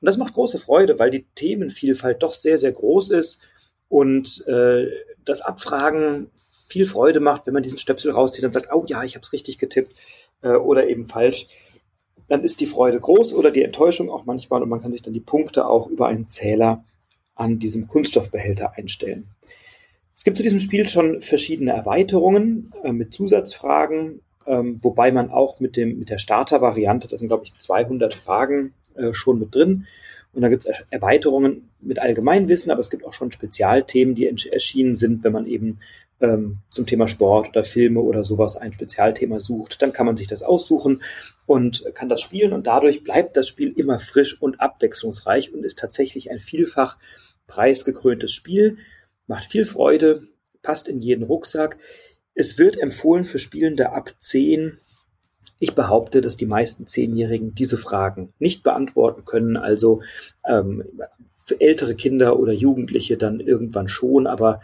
Und 0.00 0.06
das 0.06 0.16
macht 0.16 0.34
große 0.34 0.58
Freude, 0.58 0.98
weil 0.98 1.10
die 1.10 1.26
Themenvielfalt 1.34 2.22
doch 2.22 2.34
sehr, 2.34 2.58
sehr 2.58 2.72
groß 2.72 3.10
ist 3.10 3.42
und 3.90 4.46
äh, 4.46 4.86
das 5.24 5.42
Abfragen 5.42 6.30
viel 6.68 6.86
Freude 6.86 7.20
macht, 7.20 7.46
wenn 7.46 7.52
man 7.52 7.64
diesen 7.64 7.76
Stöpsel 7.76 8.12
rauszieht 8.12 8.44
und 8.44 8.54
sagt, 8.54 8.68
oh 8.72 8.84
ja, 8.86 9.02
ich 9.02 9.16
habe 9.16 9.24
es 9.24 9.32
richtig 9.32 9.58
getippt 9.58 9.94
äh, 10.42 10.50
oder 10.52 10.88
eben 10.88 11.04
falsch, 11.04 11.48
dann 12.28 12.44
ist 12.44 12.60
die 12.60 12.66
Freude 12.66 13.00
groß 13.00 13.34
oder 13.34 13.50
die 13.50 13.64
Enttäuschung 13.64 14.08
auch 14.08 14.24
manchmal 14.24 14.62
und 14.62 14.68
man 14.68 14.80
kann 14.80 14.92
sich 14.92 15.02
dann 15.02 15.12
die 15.12 15.20
Punkte 15.20 15.66
auch 15.66 15.88
über 15.88 16.06
einen 16.06 16.30
Zähler 16.30 16.84
an 17.34 17.58
diesem 17.58 17.88
Kunststoffbehälter 17.88 18.74
einstellen. 18.76 19.26
Es 20.14 20.22
gibt 20.22 20.36
zu 20.36 20.44
diesem 20.44 20.60
Spiel 20.60 20.86
schon 20.86 21.20
verschiedene 21.20 21.72
Erweiterungen 21.72 22.72
äh, 22.84 22.92
mit 22.92 23.12
Zusatzfragen, 23.12 24.20
ähm, 24.46 24.78
wobei 24.82 25.10
man 25.10 25.30
auch 25.30 25.58
mit, 25.58 25.76
dem, 25.76 25.98
mit 25.98 26.10
der 26.10 26.18
Starter-Variante, 26.18 27.08
da 27.08 27.16
sind 27.16 27.28
glaube 27.28 27.44
ich 27.44 27.58
200 27.58 28.14
Fragen 28.14 28.72
äh, 28.94 29.12
schon 29.12 29.40
mit 29.40 29.52
drin, 29.52 29.86
und 30.32 30.42
da 30.42 30.48
gibt 30.48 30.64
es 30.64 30.84
Erweiterungen 30.90 31.70
mit 31.80 31.98
Allgemeinwissen, 31.98 32.70
aber 32.70 32.80
es 32.80 32.90
gibt 32.90 33.04
auch 33.04 33.12
schon 33.12 33.32
Spezialthemen, 33.32 34.14
die 34.14 34.26
erschienen 34.26 34.94
sind, 34.94 35.24
wenn 35.24 35.32
man 35.32 35.46
eben 35.46 35.78
ähm, 36.20 36.58
zum 36.70 36.86
Thema 36.86 37.08
Sport 37.08 37.48
oder 37.48 37.64
Filme 37.64 38.00
oder 38.00 38.24
sowas 38.24 38.56
ein 38.56 38.72
Spezialthema 38.72 39.40
sucht. 39.40 39.82
Dann 39.82 39.92
kann 39.92 40.06
man 40.06 40.16
sich 40.16 40.28
das 40.28 40.42
aussuchen 40.42 41.02
und 41.46 41.84
kann 41.94 42.08
das 42.08 42.20
spielen 42.20 42.52
und 42.52 42.66
dadurch 42.66 43.02
bleibt 43.02 43.36
das 43.36 43.48
Spiel 43.48 43.72
immer 43.76 43.98
frisch 43.98 44.40
und 44.40 44.60
abwechslungsreich 44.60 45.52
und 45.52 45.64
ist 45.64 45.78
tatsächlich 45.78 46.30
ein 46.30 46.38
vielfach 46.38 46.96
preisgekröntes 47.46 48.32
Spiel, 48.32 48.78
macht 49.26 49.50
viel 49.50 49.64
Freude, 49.64 50.28
passt 50.62 50.88
in 50.88 51.00
jeden 51.00 51.24
Rucksack. 51.24 51.78
Es 52.34 52.58
wird 52.58 52.78
empfohlen 52.78 53.24
für 53.24 53.38
Spielende 53.38 53.92
ab 53.92 54.10
10. 54.20 54.78
Ich 55.60 55.74
behaupte, 55.74 56.20
dass 56.20 56.36
die 56.36 56.46
meisten 56.46 56.88
Zehnjährigen 56.88 57.54
diese 57.54 57.78
Fragen 57.78 58.32
nicht 58.40 58.64
beantworten 58.64 59.24
können. 59.24 59.56
Also 59.56 60.02
ähm, 60.44 60.82
ältere 61.58 61.94
Kinder 61.94 62.38
oder 62.38 62.52
Jugendliche 62.52 63.16
dann 63.16 63.40
irgendwann 63.40 63.88
schon, 63.88 64.26
aber 64.26 64.60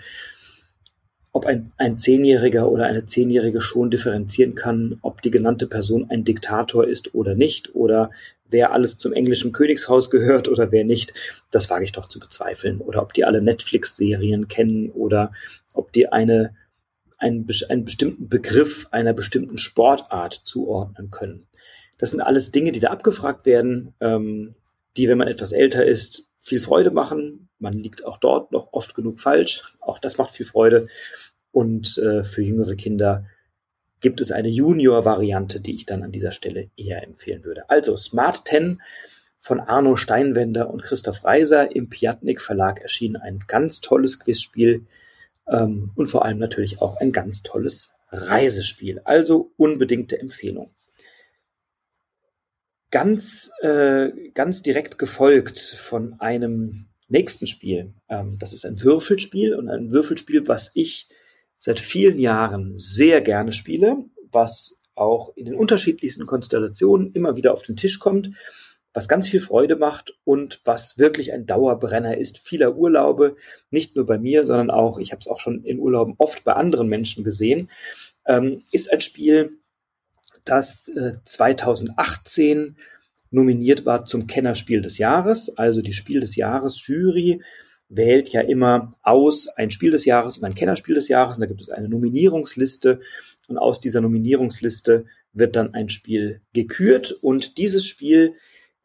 ob 1.33 1.45
ein, 1.45 1.71
ein 1.77 1.99
Zehnjähriger 1.99 2.71
oder 2.71 2.87
eine 2.87 3.05
Zehnjährige 3.05 3.61
schon 3.61 3.91
differenzieren 3.91 4.55
kann, 4.55 4.99
ob 5.03 5.21
die 5.21 5.31
genannte 5.31 5.67
Person 5.67 6.07
ein 6.09 6.25
Diktator 6.25 6.87
ist 6.87 7.15
oder 7.15 7.35
nicht, 7.35 7.75
oder 7.75 8.11
wer 8.49 8.73
alles 8.73 8.97
zum 8.97 9.13
englischen 9.13 9.53
Königshaus 9.53 10.11
gehört 10.11 10.49
oder 10.49 10.73
wer 10.73 10.85
nicht, 10.85 11.13
das 11.51 11.69
wage 11.69 11.85
ich 11.85 11.93
doch 11.93 12.09
zu 12.09 12.21
bezweifeln. 12.21 12.81
Oder 12.81 13.03
ob 13.03 13.13
die 13.13 13.25
alle 13.25 13.43
Netflix-Serien 13.43 14.49
kennen 14.49 14.91
oder 14.91 15.33
ob 15.75 15.93
die 15.93 16.11
eine, 16.11 16.55
einen, 17.19 17.47
einen 17.69 17.85
bestimmten 17.85 18.29
Begriff 18.29 18.89
einer 18.91 19.13
bestimmten 19.13 19.59
Sportart 19.59 20.35
zuordnen 20.45 21.11
können. 21.11 21.47
Das 21.99 22.11
sind 22.11 22.21
alles 22.21 22.51
Dinge, 22.51 22.73
die 22.73 22.81
da 22.81 22.91
abgefragt 22.91 23.47
werden, 23.47 23.95
ähm, 24.01 24.55
die, 24.97 25.09
wenn 25.09 25.19
man 25.19 25.29
etwas 25.29 25.53
älter 25.53 25.85
ist, 25.85 26.31
viel 26.39 26.61
Freude 26.61 26.91
machen. 26.91 27.49
Man 27.59 27.75
liegt 27.75 28.05
auch 28.05 28.19
dort 28.19 28.53
noch 28.53 28.73
oft 28.73 28.95
genug 28.95 29.21
falsch. 29.21 29.77
Auch 29.81 29.99
das 29.99 30.19
macht 30.19 30.35
viel 30.35 30.47
Freude. 30.47 30.89
Und 31.53 31.99
äh, 31.99 32.23
für 32.23 32.43
jüngere 32.43 32.75
Kinder 32.75 33.25
gibt 34.01 34.21
es 34.21 34.31
eine 34.31 34.49
Junior-Variante, 34.49 35.61
die 35.61 35.75
ich 35.75 35.87
dann 35.87 36.03
an 36.03 36.13
dieser 36.13 36.33
Stelle 36.33 36.71
eher 36.77 37.03
empfehlen 37.03 37.45
würde. 37.45 37.69
Also 37.71 37.97
Smart 37.97 38.47
10 38.47 38.81
von 39.39 39.61
Arno 39.61 39.97
Steinwender 39.97 40.71
und 40.71 40.83
Christoph 40.83 41.25
Reiser 41.25 41.75
im 41.75 41.89
Piatnik 41.89 42.41
Verlag 42.41 42.81
erschienen. 42.81 43.17
Ein 43.17 43.39
ganz 43.47 43.81
tolles 43.81 44.21
Quizspiel 44.21 44.87
ähm, 45.49 45.93
und 45.95 46.09
vor 46.09 46.25
allem 46.25 46.39
natürlich 46.39 46.81
auch 46.81 47.01
ein 47.01 47.13
ganz 47.13 47.43
tolles 47.43 47.95
Reisespiel. 48.11 49.01
Also 49.05 49.53
unbedingte 49.57 50.19
Empfehlung 50.19 50.71
ganz, 52.91 53.51
äh, 53.61 54.31
ganz 54.33 54.63
direkt 54.63 54.99
gefolgt 54.99 55.59
von 55.59 56.19
einem 56.21 56.87
nächsten 57.09 57.47
Spiel. 57.47 57.93
Ähm, 58.09 58.39
das 58.39 58.53
ist 58.53 58.65
ein 58.65 58.81
Würfelspiel 58.83 59.55
und 59.55 59.69
ein 59.69 59.93
Würfelspiel, 59.93 60.49
was 60.49 60.71
ich 60.75 61.09
seit 61.59 61.81
vielen 61.81 62.19
Jahren 62.19 62.77
sehr 62.77 63.21
gerne 63.21 63.53
spiele, 63.53 64.05
was 64.31 64.83
auch 64.95 65.37
in 65.37 65.47
den 65.47 65.55
unterschiedlichsten 65.55 66.27
Konstellationen 66.27 67.13
immer 67.13 67.37
wieder 67.37 67.53
auf 67.53 67.63
den 67.63 67.77
Tisch 67.77 67.99
kommt, 67.99 68.31
was 68.97 69.09
ganz 69.09 69.29
viel 69.29 69.41
Freude 69.41 69.77
macht 69.77 70.17
und 70.25 70.63
was 70.65 70.97
wirklich 70.97 71.35
ein 71.35 71.45
Dauerbrenner 71.45 72.17
ist 72.17 72.39
vieler 72.39 72.77
Urlaube, 72.77 73.37
nicht 73.71 73.95
nur 73.95 74.07
bei 74.07 74.17
mir, 74.17 74.47
sondern 74.47 74.71
auch, 74.71 74.99
ich 74.99 75.13
habe 75.13 75.21
es 75.21 75.29
auch 75.29 75.39
schon 75.39 75.63
in 75.65 75.79
Urlauben 75.79 76.15
oft 76.17 76.45
bei 76.45 76.55
anderen 76.55 76.89
Menschen 76.89 77.23
gesehen, 77.23 77.69
ähm, 78.25 78.63
ist 78.73 78.91
ein 78.91 79.03
Spiel, 79.03 79.59
das 80.47 80.89
äh, 80.89 81.13
2018 81.27 82.77
nominiert 83.31 83.85
war 83.85 84.07
zum 84.07 84.27
Kennerspiel 84.27 84.81
des 84.81 84.97
Jahres. 84.97 85.55
Also 85.59 85.83
die 85.83 85.93
Spiel 85.93 86.21
des 86.21 86.35
Jahres 86.35 86.87
Jury 86.87 87.43
wählt 87.91 88.31
ja 88.31 88.41
immer 88.41 88.95
aus 89.03 89.47
ein 89.59 89.71
Spiel 89.71 89.91
des 89.91 90.07
Jahres 90.07 90.39
und 90.39 90.45
ein 90.45 90.55
Kennerspiel 90.55 90.95
des 90.95 91.09
Jahres. 91.09 91.37
Und 91.37 91.43
da 91.43 91.47
gibt 91.47 91.61
es 91.61 91.69
eine 91.69 91.91
Nominierungsliste. 91.91 93.01
Und 93.49 93.59
aus 93.59 93.79
dieser 93.79 94.01
Nominierungsliste 94.01 95.05
wird 95.35 95.55
dann 95.55 95.75
ein 95.75 95.91
Spiel 95.91 96.41
gekürt. 96.55 97.13
Und 97.13 97.59
dieses 97.59 97.87
Spiel 97.87 98.37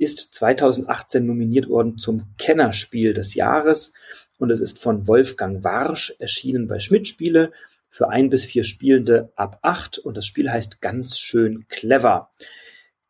ist 0.01 0.34
2018 0.34 1.25
nominiert 1.25 1.70
worden 1.70 2.00
zum 2.00 2.24
Kennerspiel 2.39 3.13
des 3.13 3.36
Jahres. 3.36 3.93
Und 4.39 4.50
es 4.50 4.60
ist 4.60 4.79
von 4.79 5.08
Wolfgang 5.08 5.63
Warsch 5.63 6.15
erschienen 6.17 6.67
bei 6.67 6.79
Schmidt 6.79 7.08
Spiele 7.08 7.51
für 7.88 8.10
ein 8.10 8.31
bis 8.31 8.43
vier 8.43 8.63
Spielende 8.63 9.31
ab 9.36 9.60
acht 9.62 10.00
und 10.00 10.17
das 10.17 10.25
Spiel 10.25 10.50
heißt 10.50 10.81
ganz 10.81 11.20
schön 11.20 11.67
clever. 11.67 12.31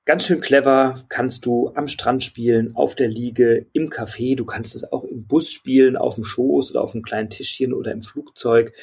Ganz 0.03 0.25
schön 0.25 0.41
clever 0.41 1.01
kannst 1.07 1.45
du 1.45 1.71
am 1.75 1.87
Strand 1.87 2.25
spielen, 2.25 2.75
auf 2.75 2.95
der 2.95 3.07
Liege, 3.07 3.67
im 3.71 3.89
Café. 3.89 4.35
Du 4.35 4.43
kannst 4.43 4.75
es 4.75 4.91
auch 4.91 5.05
im 5.05 5.27
Bus 5.27 5.49
spielen, 5.49 5.95
auf 5.95 6.15
dem 6.15 6.25
Schoß 6.25 6.71
oder 6.71 6.81
auf 6.81 6.93
einem 6.93 7.03
kleinen 7.03 7.29
Tischchen 7.29 7.73
oder 7.73 7.93
im 7.93 8.01
Flugzeug. 8.01 8.73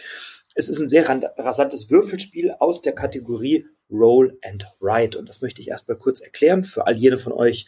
Es 0.55 0.71
ist 0.71 0.81
ein 0.81 0.89
sehr 0.89 1.07
rasantes 1.37 1.91
Würfelspiel 1.91 2.53
aus 2.53 2.81
der 2.81 2.95
Kategorie 2.95 3.67
Roll 3.91 4.39
and 4.43 4.67
Write. 4.81 5.19
Und 5.19 5.29
das 5.29 5.43
möchte 5.43 5.61
ich 5.61 5.69
erstmal 5.69 5.99
kurz 5.99 6.21
erklären 6.21 6.65
für 6.65 6.87
all 6.87 6.97
jene 6.97 7.19
von 7.19 7.33
euch, 7.33 7.67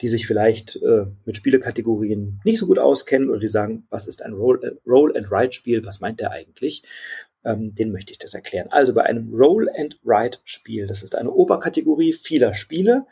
die 0.00 0.08
sich 0.08 0.26
vielleicht 0.26 0.76
äh, 0.76 1.06
mit 1.24 1.36
Spielekategorien 1.36 2.40
nicht 2.44 2.58
so 2.58 2.66
gut 2.66 2.78
auskennen 2.78 3.30
oder 3.30 3.40
die 3.40 3.48
sagen, 3.48 3.86
was 3.90 4.06
ist 4.06 4.22
ein 4.22 4.34
Roll, 4.34 4.62
äh, 4.62 5.84
was 5.84 6.00
meint 6.00 6.20
der 6.20 6.32
eigentlich? 6.32 6.82
ähm, 7.46 7.74
den 7.74 7.92
möchte 7.92 8.12
ich 8.12 8.18
das 8.18 8.34
erklären. 8.34 8.68
Also 8.70 8.92
bei 8.92 9.04
einem 9.04 9.32
Roll 9.32 9.70
and 9.78 9.98
Write 10.02 10.40
Spiel, 10.44 10.86
das 10.86 11.02
ist 11.02 11.14
eine 11.14 11.30
Oberkategorie 11.30 12.12
vieler 12.12 12.54
Spiele, 12.54 13.06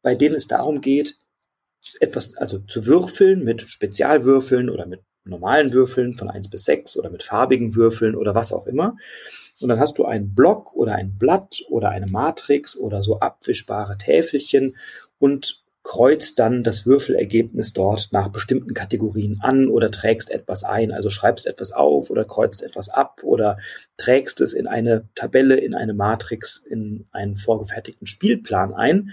bei 0.00 0.14
denen 0.14 0.36
es 0.36 0.46
darum 0.46 0.80
geht, 0.80 1.18
etwas, 2.00 2.36
also 2.36 2.60
zu 2.60 2.86
würfeln 2.86 3.44
mit 3.44 3.62
Spezialwürfeln 3.62 4.70
oder 4.70 4.86
mit 4.86 5.00
normalen 5.24 5.72
Würfeln 5.72 6.14
von 6.14 6.30
eins 6.30 6.48
bis 6.48 6.64
sechs 6.64 6.96
oder 6.96 7.10
mit 7.10 7.22
farbigen 7.22 7.74
Würfeln 7.74 8.14
oder 8.14 8.34
was 8.34 8.52
auch 8.52 8.66
immer. 8.66 8.96
Und 9.60 9.68
dann 9.68 9.80
hast 9.80 9.98
du 9.98 10.04
einen 10.04 10.34
Block 10.34 10.74
oder 10.74 10.94
ein 10.94 11.18
Blatt 11.18 11.62
oder 11.68 11.90
eine 11.90 12.06
Matrix 12.06 12.76
oder 12.76 13.02
so 13.02 13.20
abwischbare 13.20 13.98
Täfelchen 13.98 14.76
und 15.18 15.63
kreuzt 15.84 16.38
dann 16.38 16.62
das 16.62 16.86
Würfelergebnis 16.86 17.74
dort 17.74 18.08
nach 18.10 18.28
bestimmten 18.28 18.72
Kategorien 18.72 19.38
an 19.42 19.68
oder 19.68 19.90
trägst 19.90 20.30
etwas 20.30 20.64
ein, 20.64 20.90
also 20.90 21.10
schreibst 21.10 21.46
etwas 21.46 21.72
auf 21.72 22.08
oder 22.08 22.24
kreuzt 22.24 22.62
etwas 22.62 22.88
ab 22.88 23.20
oder 23.22 23.58
trägst 23.98 24.40
es 24.40 24.54
in 24.54 24.66
eine 24.66 25.06
Tabelle, 25.14 25.56
in 25.56 25.74
eine 25.74 25.92
Matrix, 25.92 26.56
in 26.56 27.04
einen 27.12 27.36
vorgefertigten 27.36 28.06
Spielplan 28.06 28.72
ein. 28.72 29.10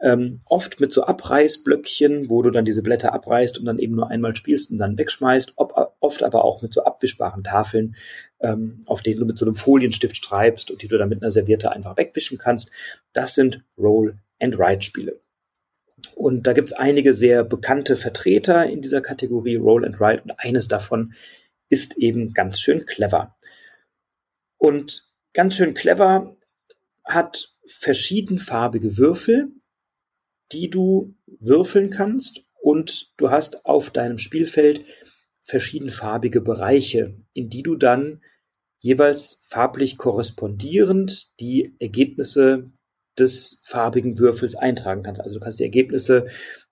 Ähm, 0.00 0.40
oft 0.44 0.78
mit 0.78 0.92
so 0.92 1.02
Abreißblöckchen, 1.02 2.30
wo 2.30 2.42
du 2.42 2.50
dann 2.50 2.64
diese 2.64 2.82
Blätter 2.82 3.12
abreißt 3.12 3.58
und 3.58 3.64
dann 3.64 3.80
eben 3.80 3.96
nur 3.96 4.08
einmal 4.08 4.36
spielst 4.36 4.70
und 4.70 4.78
dann 4.78 4.96
wegschmeißt. 4.96 5.54
Ob, 5.56 5.74
oft 5.98 6.22
aber 6.22 6.44
auch 6.44 6.62
mit 6.62 6.72
so 6.72 6.84
abwischbaren 6.84 7.42
Tafeln, 7.42 7.96
ähm, 8.40 8.82
auf 8.86 9.02
denen 9.02 9.18
du 9.18 9.26
mit 9.26 9.38
so 9.38 9.44
einem 9.44 9.56
Folienstift 9.56 10.24
schreibst 10.24 10.70
und 10.70 10.82
die 10.82 10.88
du 10.88 10.98
dann 10.98 11.08
mit 11.08 11.20
einer 11.20 11.32
Serviette 11.32 11.72
einfach 11.72 11.96
wegwischen 11.96 12.38
kannst. 12.38 12.70
Das 13.12 13.34
sind 13.34 13.64
Roll 13.76 14.18
and 14.40 14.56
Write 14.56 14.82
Spiele. 14.82 15.21
Und 16.14 16.46
da 16.46 16.52
gibt 16.52 16.68
es 16.68 16.72
einige 16.72 17.14
sehr 17.14 17.44
bekannte 17.44 17.96
Vertreter 17.96 18.68
in 18.68 18.80
dieser 18.80 19.00
Kategorie 19.00 19.56
Roll 19.56 19.84
and 19.84 20.00
Write 20.00 20.22
und 20.22 20.32
eines 20.38 20.68
davon 20.68 21.14
ist 21.68 21.96
eben 21.98 22.32
ganz 22.34 22.60
schön 22.60 22.86
clever. 22.86 23.36
Und 24.58 25.08
ganz 25.32 25.56
schön 25.56 25.74
clever 25.74 26.36
hat 27.04 27.56
verschiedenfarbige 27.66 28.96
Würfel, 28.98 29.48
die 30.52 30.70
du 30.70 31.14
würfeln 31.26 31.90
kannst 31.90 32.44
und 32.60 33.12
du 33.16 33.30
hast 33.30 33.64
auf 33.64 33.90
deinem 33.90 34.18
Spielfeld 34.18 34.84
verschiedenfarbige 35.40 36.40
Bereiche, 36.40 37.16
in 37.32 37.50
die 37.50 37.62
du 37.62 37.76
dann 37.76 38.22
jeweils 38.78 39.40
farblich 39.42 39.96
korrespondierend 39.96 41.38
die 41.40 41.74
Ergebnisse 41.78 42.70
des 43.18 43.60
farbigen 43.64 44.18
Würfels 44.18 44.54
eintragen 44.54 45.02
kannst. 45.02 45.20
Also 45.20 45.34
du 45.34 45.40
kannst 45.40 45.58
die 45.58 45.64
Ergebnisse 45.64 46.26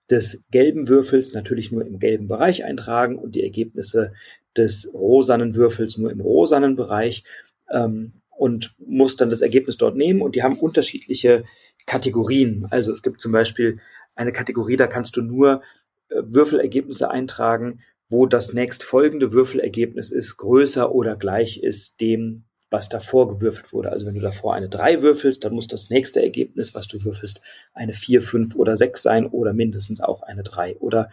des 0.09 0.45
gelben 0.51 0.89
Würfels 0.89 1.33
natürlich 1.33 1.71
nur 1.71 1.85
im 1.85 1.99
gelben 1.99 2.27
Bereich 2.27 2.65
eintragen 2.65 3.17
und 3.17 3.35
die 3.35 3.43
Ergebnisse 3.43 4.13
des 4.57 4.93
rosanen 4.93 5.55
Würfels 5.55 5.97
nur 5.97 6.11
im 6.11 6.19
rosanen 6.19 6.75
Bereich 6.75 7.23
ähm, 7.69 8.09
und 8.29 8.75
musst 8.79 9.21
dann 9.21 9.29
das 9.29 9.41
Ergebnis 9.41 9.77
dort 9.77 9.95
nehmen 9.95 10.21
und 10.21 10.35
die 10.35 10.43
haben 10.43 10.57
unterschiedliche 10.57 11.45
Kategorien. 11.85 12.67
Also 12.69 12.91
es 12.91 13.01
gibt 13.01 13.21
zum 13.21 13.31
Beispiel 13.31 13.79
eine 14.15 14.31
Kategorie, 14.33 14.75
da 14.75 14.87
kannst 14.87 15.15
du 15.15 15.21
nur 15.21 15.61
äh, 16.09 16.15
Würfelergebnisse 16.23 17.09
eintragen, 17.09 17.79
wo 18.09 18.25
das 18.25 18.53
nächstfolgende 18.53 19.31
Würfelergebnis 19.31 20.11
ist, 20.11 20.35
größer 20.35 20.93
oder 20.93 21.15
gleich 21.15 21.63
ist 21.63 22.01
dem 22.01 22.43
was 22.71 22.89
davor 22.89 23.27
gewürfelt 23.27 23.73
wurde. 23.73 23.91
Also 23.91 24.05
wenn 24.07 24.15
du 24.15 24.21
davor 24.21 24.55
eine 24.55 24.69
3 24.69 25.03
würfelst, 25.03 25.43
dann 25.43 25.53
muss 25.53 25.67
das 25.67 25.89
nächste 25.89 26.23
Ergebnis, 26.23 26.73
was 26.73 26.87
du 26.87 27.03
würfelst, 27.03 27.41
eine 27.73 27.93
4, 27.93 28.21
5 28.21 28.55
oder 28.55 28.77
6 28.77 29.03
sein 29.03 29.27
oder 29.27 29.53
mindestens 29.53 30.01
auch 30.01 30.23
eine 30.23 30.41
3. 30.41 30.77
Oder 30.77 31.11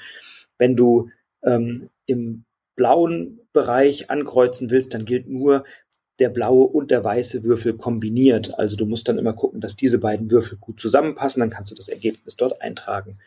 wenn 0.56 0.76
du 0.76 1.10
ähm, 1.42 1.90
im 2.06 2.44
blauen 2.76 3.40
Bereich 3.52 4.08
ankreuzen 4.08 4.70
willst, 4.70 4.94
dann 4.94 5.04
gilt 5.04 5.28
nur 5.28 5.64
der 6.18 6.30
blaue 6.30 6.66
und 6.66 6.90
der 6.90 7.04
weiße 7.04 7.44
Würfel 7.44 7.74
kombiniert. 7.76 8.58
Also 8.58 8.76
du 8.76 8.86
musst 8.86 9.08
dann 9.08 9.18
immer 9.18 9.34
gucken, 9.34 9.60
dass 9.60 9.76
diese 9.76 10.00
beiden 10.00 10.30
Würfel 10.30 10.58
gut 10.58 10.80
zusammenpassen, 10.80 11.40
dann 11.40 11.50
kannst 11.50 11.70
du 11.70 11.76
das 11.76 11.88
Ergebnis 11.88 12.36
dort 12.36 12.60
eintragen. 12.60 13.18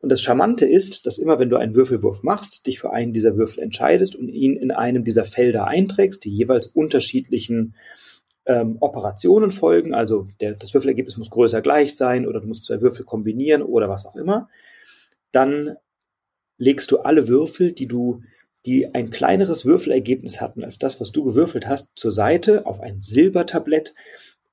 Und 0.00 0.10
das 0.10 0.20
Charmante 0.20 0.66
ist, 0.66 1.06
dass 1.06 1.16
immer 1.16 1.38
wenn 1.38 1.48
du 1.48 1.56
einen 1.56 1.74
Würfelwurf 1.74 2.22
machst, 2.22 2.66
dich 2.66 2.80
für 2.80 2.92
einen 2.92 3.14
dieser 3.14 3.36
Würfel 3.36 3.62
entscheidest 3.62 4.14
und 4.14 4.28
ihn 4.28 4.56
in 4.56 4.70
einem 4.70 5.04
dieser 5.04 5.24
Felder 5.24 5.66
einträgst, 5.66 6.24
die 6.24 6.30
jeweils 6.30 6.66
unterschiedlichen 6.66 7.74
ähm, 8.44 8.76
Operationen 8.80 9.50
folgen, 9.50 9.94
also 9.94 10.26
der, 10.40 10.52
das 10.52 10.74
Würfelergebnis 10.74 11.16
muss 11.16 11.30
größer 11.30 11.62
gleich 11.62 11.96
sein 11.96 12.26
oder 12.26 12.40
du 12.40 12.46
musst 12.46 12.64
zwei 12.64 12.82
Würfel 12.82 13.06
kombinieren 13.06 13.62
oder 13.62 13.88
was 13.88 14.04
auch 14.04 14.16
immer, 14.16 14.50
dann 15.32 15.76
legst 16.58 16.90
du 16.90 16.98
alle 16.98 17.26
Würfel, 17.28 17.72
die 17.72 17.86
du 17.86 18.22
die 18.66 18.94
ein 18.94 19.10
kleineres 19.10 19.64
Würfelergebnis 19.64 20.40
hatten 20.40 20.64
als 20.64 20.78
das, 20.78 21.00
was 21.00 21.12
du 21.12 21.24
gewürfelt 21.24 21.66
hast, 21.66 21.92
zur 21.96 22.12
Seite 22.12 22.66
auf 22.66 22.80
ein 22.80 23.00
Silbertablett, 23.00 23.94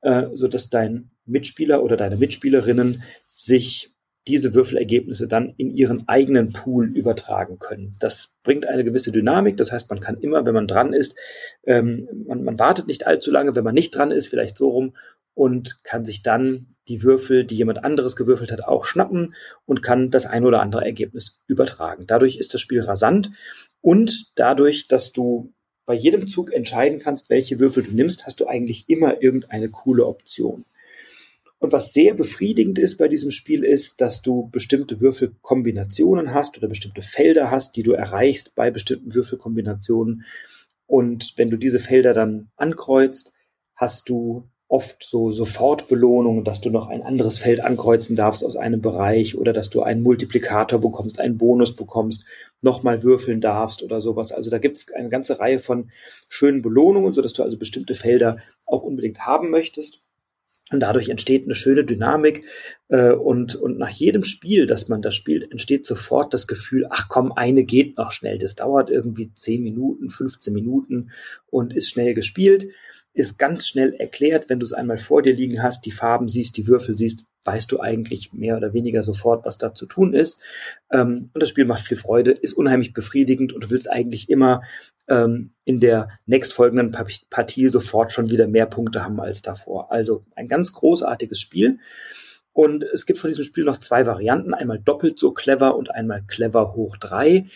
äh, 0.02 0.28
sodass 0.34 0.70
dein 0.70 1.12
Mitspieler 1.26 1.84
oder 1.84 1.98
deine 1.98 2.18
Mitspielerinnen 2.18 3.04
sich 3.34 3.92
diese 4.28 4.54
Würfelergebnisse 4.54 5.28
dann 5.28 5.54
in 5.58 5.72
ihren 5.72 6.08
eigenen 6.08 6.54
Pool 6.54 6.96
übertragen 6.96 7.58
können. 7.58 7.96
Das 8.00 8.30
bringt 8.44 8.68
eine 8.68 8.84
gewisse 8.84 9.12
Dynamik. 9.12 9.58
Das 9.58 9.72
heißt, 9.72 9.90
man 9.90 10.00
kann 10.00 10.20
immer, 10.20 10.46
wenn 10.46 10.54
man 10.54 10.68
dran 10.68 10.94
ist, 10.94 11.18
ähm, 11.66 12.08
man, 12.28 12.44
man 12.44 12.60
wartet 12.60 12.88
nicht 12.88 13.08
allzu 13.08 13.32
lange, 13.32 13.56
wenn 13.56 13.64
man 13.64 13.74
nicht 13.74 13.96
dran 13.96 14.12
ist, 14.12 14.28
vielleicht 14.28 14.58
so 14.58 14.70
rum, 14.70 14.94
und 15.34 15.84
kann 15.84 16.04
sich 16.06 16.24
dann 16.24 16.68
die 16.88 17.04
Würfel, 17.04 17.46
die 17.46 17.56
jemand 17.56 17.84
anderes 17.84 18.16
gewürfelt 18.16 18.52
hat, 18.52 18.64
auch 18.64 18.86
schnappen 18.86 19.34
und 19.66 19.82
kann 19.82 20.12
das 20.12 20.26
ein 20.26 20.44
oder 20.44 20.62
andere 20.62 20.84
Ergebnis 20.84 21.40
übertragen. 21.48 22.06
Dadurch 22.06 22.36
ist 22.36 22.54
das 22.54 22.62
Spiel 22.62 22.82
rasant 22.82 23.32
und 23.82 24.32
dadurch, 24.36 24.88
dass 24.88 25.12
du 25.12 25.54
bei 25.86 25.96
jedem 25.96 26.28
Zug 26.28 26.54
entscheiden 26.54 27.00
kannst, 27.00 27.30
welche 27.30 27.60
Würfel 27.60 27.84
du 27.84 27.92
nimmst, 27.92 28.26
hast 28.26 28.40
du 28.40 28.48
eigentlich 28.48 28.88
immer 28.88 29.22
irgendeine 29.22 29.70
coole 29.70 30.06
Option. 30.06 30.66
Und 31.60 31.72
was 31.72 31.94
sehr 31.94 32.16
befriedigend 32.16 32.80
ist 32.80 32.98
bei 32.98 33.08
diesem 33.08 33.30
Spiel 33.30 33.64
ist, 33.64 34.02
dass 34.02 34.22
du 34.22 34.50
bestimmte 34.52 35.00
Würfelkombinationen 35.00 36.34
hast 36.34 36.58
oder 36.58 36.68
bestimmte 36.68 37.04
Felder 37.04 37.52
hast, 37.52 37.76
die 37.76 37.84
du 37.84 37.92
erreichst 37.92 38.56
bei 38.56 38.72
bestimmten 38.72 39.14
Würfelkombinationen. 39.14 40.24
Und 40.88 41.34
wenn 41.36 41.52
du 41.52 41.58
diese 41.58 41.80
Felder 41.80 42.14
dann 42.14 42.50
ankreuzt, 42.56 43.34
hast 43.76 44.10
du 44.10 44.50
oft 44.72 45.04
so 45.04 45.34
Sofortbelohnungen, 45.34 46.46
dass 46.46 46.62
du 46.62 46.70
noch 46.70 46.88
ein 46.88 47.04
anderes 47.04 47.38
Feld 47.38 47.60
ankreuzen 47.60 48.16
darfst 48.16 48.46
aus 48.46 48.56
einem 48.56 48.80
Bereich 48.80 49.38
oder 49.38 49.52
dass 49.52 49.70
du 49.70 49.82
einen 49.84 50.02
Multiplikator 50.02 50.80
bekommst, 50.80 51.20
einen 51.20 51.38
Bonus 51.38 51.76
bekommst, 51.76 52.24
nochmal 52.62 53.04
würfeln 53.04 53.42
darfst 53.42 53.84
oder 53.84 54.00
sowas. 54.00 54.32
Also 54.32 54.50
da 54.50 54.60
gibt 54.60 54.78
es 54.78 54.94
eine 54.94 55.10
ganze 55.10 55.40
Reihe 55.40 55.60
von 55.60 55.92
schönen 56.30 56.62
Belohnungen, 56.62 57.12
sodass 57.12 57.34
du 57.34 57.44
also 57.44 57.58
bestimmte 57.58 57.96
Felder 57.96 58.38
auch 58.66 58.84
unbedingt 58.84 59.26
haben 59.26 59.50
möchtest. 59.50 60.06
Und 60.72 60.80
dadurch 60.80 61.10
entsteht 61.10 61.44
eine 61.44 61.56
schöne 61.56 61.84
Dynamik. 61.84 62.46
Äh, 62.88 63.12
und, 63.12 63.56
und 63.56 63.78
nach 63.78 63.90
jedem 63.90 64.24
Spiel, 64.24 64.68
das 64.68 64.88
man 64.88 65.02
da 65.02 65.12
spielt, 65.12 65.52
entsteht 65.52 65.86
sofort 65.86 66.34
das 66.34 66.48
Gefühl, 66.48 66.88
ach 66.90 67.10
komm, 67.10 67.34
eine 67.34 67.66
geht 67.66 67.98
noch 67.98 68.14
schnell. 68.14 68.38
Das 68.38 68.56
dauert 68.56 68.90
irgendwie 68.90 69.34
10 69.34 69.64
Minuten, 69.64 70.10
15 70.10 70.54
Minuten 70.54 71.12
und 71.50 71.76
ist 71.76 71.90
schnell 71.90 72.14
gespielt. 72.14 72.70
Ist 73.14 73.38
ganz 73.38 73.68
schnell 73.68 73.94
erklärt, 73.94 74.50
wenn 74.50 74.60
du 74.60 74.66
es 74.66 74.74
einmal 74.74 74.98
vor 74.98 75.22
dir 75.22 75.34
liegen 75.34 75.62
hast, 75.62 75.86
die 75.86 75.92
Farben 75.92 76.28
siehst, 76.28 76.58
die 76.58 76.68
Würfel 76.68 76.98
siehst, 76.98 77.26
weißt 77.44 77.72
du 77.72 77.80
eigentlich 77.80 78.34
mehr 78.34 78.58
oder 78.58 78.74
weniger 78.74 79.04
sofort, 79.04 79.46
was 79.46 79.58
da 79.58 79.74
zu 79.74 79.86
tun 79.86 80.14
ist. 80.14 80.44
Ähm, 80.92 81.30
und 81.34 81.42
das 81.42 81.50
Spiel 81.50 81.66
macht 81.66 81.82
viel 81.82 81.98
Freude, 81.98 82.32
ist 82.32 82.54
unheimlich 82.54 82.94
befriedigend 82.94 83.54
und 83.54 83.64
du 83.66 83.70
willst 83.70 83.90
eigentlich 83.90 84.30
immer 84.30 84.62
ähm, 85.08 85.54
in 85.66 85.80
der 85.80 86.10
nächstfolgenden 86.26 86.96
Partie 87.30 87.70
sofort 87.70 88.12
schon 88.12 88.30
wieder 88.30 88.48
mehr 88.48 88.66
Punkte 88.66 89.04
haben 89.04 89.20
als 89.20 89.42
davor. 89.42 89.92
Also 89.92 90.26
ein 90.36 90.48
ganz 90.48 90.72
großartiges 90.74 91.40
Spiel. 91.40 91.80
Und 92.54 92.84
es 92.84 93.06
gibt 93.06 93.20
von 93.20 93.30
diesem 93.30 93.46
Spiel 93.46 93.64
noch 93.64 93.78
zwei 93.78 94.06
Varianten, 94.06 94.54
einmal 94.54 94.80
doppelt 94.80 95.18
so 95.18 95.32
clever 95.32 95.76
und 95.76 95.92
einmal 95.92 96.24
clever 96.28 96.74
hoch 96.74 96.98
drei. 96.98 97.48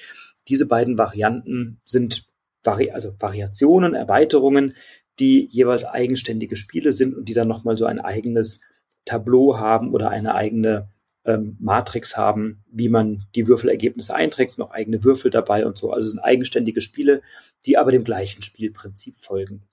Diese 0.48 0.68
beiden 0.68 0.98
Varianten 0.98 1.82
sind 1.86 2.26
Vari 2.64 2.92
also 2.92 3.14
Variationen, 3.20 3.94
Erweiterungen, 3.94 4.76
die 5.20 5.48
jeweils 5.52 5.86
eigenständige 5.86 6.56
Spiele 6.56 6.92
sind 6.92 7.16
und 7.16 7.30
die 7.30 7.34
dann 7.34 7.48
nochmal 7.48 7.78
so 7.78 7.86
ein 7.86 8.00
eigenes 8.00 8.62
Tableau 9.06 9.58
haben 9.58 9.94
oder 9.94 10.10
eine 10.10 10.36
eigene 10.36 10.90
ähm, 11.26 11.58
Matrix 11.60 12.18
haben, 12.18 12.64
wie 12.72 12.90
man 12.90 13.26
die 13.36 13.48
Würfelergebnisse 13.48 14.14
einträgt, 14.14 14.58
noch 14.58 14.72
eigene 14.72 15.04
Würfel 15.04 15.32
dabei 15.32 15.66
und 15.66 15.78
so. 15.78 15.92
Also 15.92 16.06
es 16.06 16.12
sind 16.12 16.20
eigenständige 16.20 16.82
Spiele, 16.82 17.22
die 17.66 17.78
aber 17.78 17.92
dem 17.92 18.04
gleichen 18.04 18.42
Spielprinzip 18.42 19.18
folgen. 19.18 19.64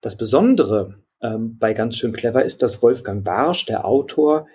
Das 0.00 0.16
Besondere 0.16 1.02
ähm, 1.20 1.58
bei 1.58 1.72
ganz 1.74 1.96
schön 1.96 2.12
clever 2.12 2.44
ist, 2.44 2.62
dass 2.62 2.82
Wolfgang 2.82 3.24
Barsch, 3.24 3.66
der 3.66 3.84
Autor, 3.84 4.46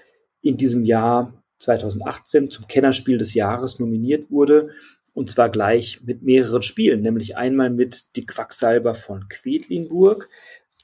in 0.41 0.58
diesem 0.58 0.84
Jahr 0.84 1.44
2018 1.58 2.50
zum 2.50 2.67
Kennerspiel 2.67 3.17
des 3.17 3.34
Jahres 3.34 3.80
nominiert 3.80 4.32
wurde 4.32 4.69
und 5.19 5.29
zwar 5.29 5.49
gleich 5.49 5.99
mit 6.05 6.23
mehreren 6.23 6.63
Spielen, 6.63 7.01
nämlich 7.01 7.36
einmal 7.36 7.69
mit 7.69 8.15
Die 8.15 8.25
Quacksalber 8.25 8.95
von 8.95 9.27
Quedlinburg, 9.27 10.29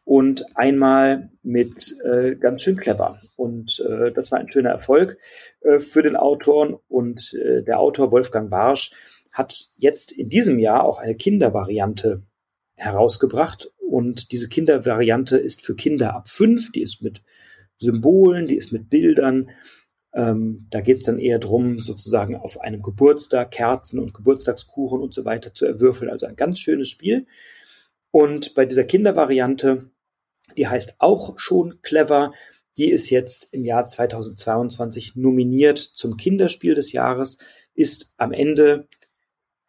und 0.04 0.46
einmal 0.56 1.32
mit 1.42 1.96
äh, 2.04 2.36
ganz 2.36 2.62
schön 2.62 2.76
clever. 2.76 3.18
Und 3.38 3.80
äh, 3.80 4.12
das 4.12 4.32
war 4.32 4.40
ein 4.40 4.52
schöner 4.52 4.72
Erfolg 4.72 5.18
äh, 5.62 5.80
für 5.80 6.04
den 6.04 6.16
Autoren. 6.16 6.76
Und 6.90 7.34
äh, 7.34 7.64
der 7.64 7.80
Autor 7.80 8.12
Wolfgang 8.12 8.52
Barsch 8.52 8.92
hat 9.32 9.70
jetzt 9.78 10.12
in 10.12 10.30
diesem 10.30 10.60
Jahr 10.60 10.84
auch 10.84 11.00
eine 11.00 11.16
Kindervariante 11.16 12.22
herausgebracht. 12.76 13.72
Und 13.80 14.32
diese 14.32 14.48
Kindervariante 14.48 15.38
ist 15.38 15.66
für 15.66 15.76
Kinder 15.76 16.14
ab 16.14 16.28
fünf. 16.30 16.72
Die 16.74 16.82
ist 16.82 17.02
mit 17.02 17.24
Symbolen, 17.80 18.46
die 18.46 18.58
ist 18.58 18.72
mit 18.72 18.90
Bildern. 18.90 19.50
Ähm, 20.16 20.68
da 20.72 20.82
geht 20.82 20.98
es 20.98 21.04
dann 21.04 21.20
eher 21.20 21.40
drum, 21.40 21.80
sozusagen 21.80 22.36
auf 22.36 22.62
einem 22.62 22.82
Geburtstag 22.82 23.52
Kerzen 23.52 24.00
und 24.00 24.14
Geburtstagskuchen 24.14 25.02
und 25.02 25.14
so 25.14 25.26
weiter 25.26 25.54
zu 25.54 25.66
erwürfeln. 25.66 26.10
Also 26.10 26.26
ein 26.26 26.36
ganz 26.36 26.60
schönes 26.60 26.90
Spiel. 26.90 27.28
Und 28.12 28.56
bei 28.56 28.66
dieser 28.66 28.86
Kindervariante 28.86 29.92
die 30.58 30.68
heißt 30.68 30.96
auch 31.00 31.38
schon 31.40 31.82
clever. 31.82 32.34
Die 32.78 32.90
ist 32.90 33.10
jetzt 33.10 33.48
im 33.52 33.66
Jahr 33.66 33.88
2022 33.88 35.16
nominiert 35.16 35.80
zum 35.80 36.18
Kinderspiel 36.18 36.76
des 36.76 36.92
Jahres, 36.92 37.38
ist 37.74 38.14
am 38.18 38.32
Ende 38.32 38.88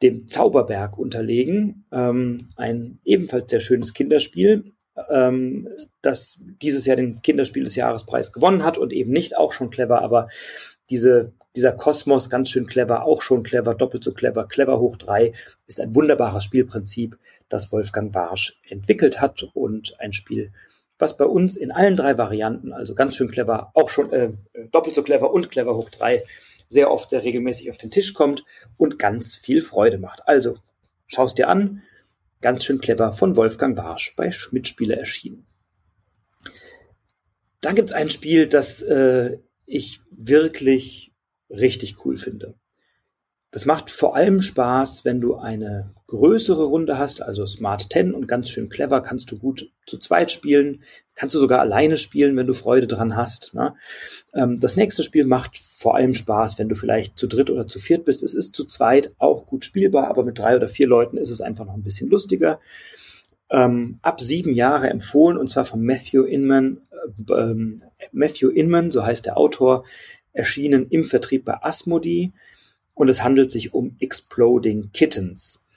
dem 0.03 0.27
Zauberberg 0.29 0.99
unterlegen. 0.99 1.87
Ähm, 1.93 2.49
ein 2.57 3.01
ebenfalls 3.05 3.51
sehr 3.51 3.61
schönes 3.61 3.95
Kinderspiel, 3.95 4.75
ähm, 5.11 5.69
das 6.03 6.43
dieses 6.63 6.87
Jahr 6.87 6.97
den 6.97 7.23
Kinderspiel 7.23 7.65
des 7.65 7.75
Jahrespreis 7.75 8.33
gewonnen 8.33 8.65
hat 8.65 8.79
und 8.79 8.93
eben 8.93 9.13
nicht 9.13 9.37
auch 9.37 9.53
schon 9.53 9.71
clever, 9.71 10.03
aber 10.03 10.29
diese, 10.91 11.33
dieser 11.55 11.73
Kosmos 11.73 12.31
ganz 12.31 12.51
schön 12.51 12.67
clever, 12.67 13.05
auch 13.05 13.23
schon 13.23 13.43
clever, 13.43 13.75
doppelt 13.75 14.05
so 14.05 14.13
clever, 14.13 14.47
clever 14.47 14.79
hoch 14.79 14.97
drei, 14.97 15.33
ist 15.67 15.81
ein 15.81 15.95
wunderbares 15.95 16.45
Spielprinzip, 16.45 17.19
das 17.49 17.73
Wolfgang 17.73 18.15
Warsch 18.15 18.61
entwickelt 18.69 19.21
hat 19.21 19.49
und 19.55 19.95
ein 20.01 20.13
Spiel, 20.13 20.53
was 20.99 21.17
bei 21.17 21.27
uns 21.27 21.57
in 21.57 21.71
allen 21.71 21.97
drei 21.97 22.17
Varianten, 22.19 22.73
also 22.73 22.95
ganz 22.95 23.17
schön 23.17 23.31
clever, 23.31 23.71
auch 23.75 23.89
schon 23.89 24.13
äh, 24.13 24.33
doppelt 24.73 24.95
so 24.95 25.03
clever 25.03 25.33
und 25.33 25.51
clever 25.51 25.77
hoch 25.77 25.91
drei, 25.91 26.23
sehr 26.69 26.91
oft, 26.91 27.11
sehr 27.11 27.23
regelmäßig 27.23 27.71
auf 27.71 27.79
den 27.79 27.91
Tisch 27.91 28.15
kommt 28.15 28.45
und 28.77 28.99
ganz 28.99 29.35
viel 29.35 29.61
Freude 29.61 29.99
macht. 29.99 30.27
Also, 30.27 30.59
schaust 31.07 31.39
dir 31.39 31.49
an, 31.49 31.83
ganz 32.41 32.65
schön 32.65 32.81
clever 32.81 33.13
von 33.13 33.37
Wolfgang 33.37 33.77
Warsch 33.77 34.15
bei 34.17 34.31
Schmidt-Spiele 34.31 34.97
erschienen. 34.97 35.47
Dann 37.61 37.75
gibt 37.75 37.89
es 37.89 37.95
ein 37.95 38.11
Spiel, 38.11 38.47
das 38.47 38.83
äh, 38.83 39.39
ich 39.65 40.01
wirklich 40.11 41.13
richtig 41.51 42.05
cool 42.05 42.17
finde. 42.17 42.55
Das 43.57 43.65
macht 43.65 43.89
vor 43.89 44.15
allem 44.15 44.43
Spaß, 44.43 45.07
wenn 45.07 45.23
du 45.23 45.37
eine 45.37 45.95
größere 46.09 46.65
Runde 46.65 46.99
hast, 46.99 47.23
also 47.23 47.47
Smart 47.47 47.91
10 47.91 48.13
und 48.13 48.29
ganz 48.29 48.51
schön 48.51 48.69
clever, 48.69 49.01
kannst 49.01 49.31
du 49.31 49.39
gut 49.39 49.73
zu 49.87 49.97
zweit 49.97 50.31
spielen, 50.31 50.83
kannst 51.15 51.35
du 51.35 51.39
sogar 51.39 51.61
alleine 51.61 51.97
spielen, 51.97 52.37
wenn 52.37 52.47
du 52.47 52.53
Freude 52.53 52.87
dran 52.87 53.17
hast. 53.17 53.55
Ne? 53.55 53.75
Ähm, 54.35 54.61
das 54.61 54.77
nächste 54.77 55.03
Spiel 55.03 55.25
macht 55.25 55.57
vor 55.57 55.97
allem 55.97 56.13
Spaß, 56.13 56.59
wenn 56.59 56.69
du 56.69 56.75
vielleicht 56.75 57.19
zu 57.19 57.29
dritt 57.29 57.49
oder 57.49 57.67
zu 57.67 57.79
viert 57.79 58.05
bist. 58.05 58.23
Es 58.23 58.35
ist 58.35 58.55
zu 58.55 58.67
zweit 58.67 59.15
auch 59.17 59.47
gut 59.47 59.65
spielbar, 59.65 60.09
aber 60.09 60.23
mit 60.23 60.39
drei 60.39 60.55
oder 60.55 60.69
vier 60.69 60.87
Leuten 60.87 61.17
ist 61.17 61.31
es 61.31 61.41
einfach 61.41 61.65
noch 61.65 61.77
ein 61.77 61.83
bisschen 61.83 62.11
lustiger. 62.11 62.61
Ähm, 63.49 63.99
ab 64.03 64.21
sieben 64.21 64.53
Jahre 64.53 64.91
empfohlen 64.91 65.39
und 65.39 65.49
zwar 65.49 65.65
von 65.65 65.81
Matthew 65.81 66.25
Inman. 66.25 66.83
Äh, 66.91 67.33
ähm, 67.33 67.83
Matthew 68.13 68.51
Inman, 68.51 68.91
so 68.91 69.07
heißt 69.07 69.25
der 69.25 69.39
Autor, 69.39 69.87
erschienen 70.35 70.89
im 70.91 71.05
Vertrieb 71.05 71.47
bei 71.47 71.63
Asmodee 71.63 72.35
und 72.97 73.09
es 73.09 73.23
handelt 73.23 73.53
sich 73.53 73.75
um 73.75 73.95
Exploding 74.01 74.91
Kittens. 74.93 75.69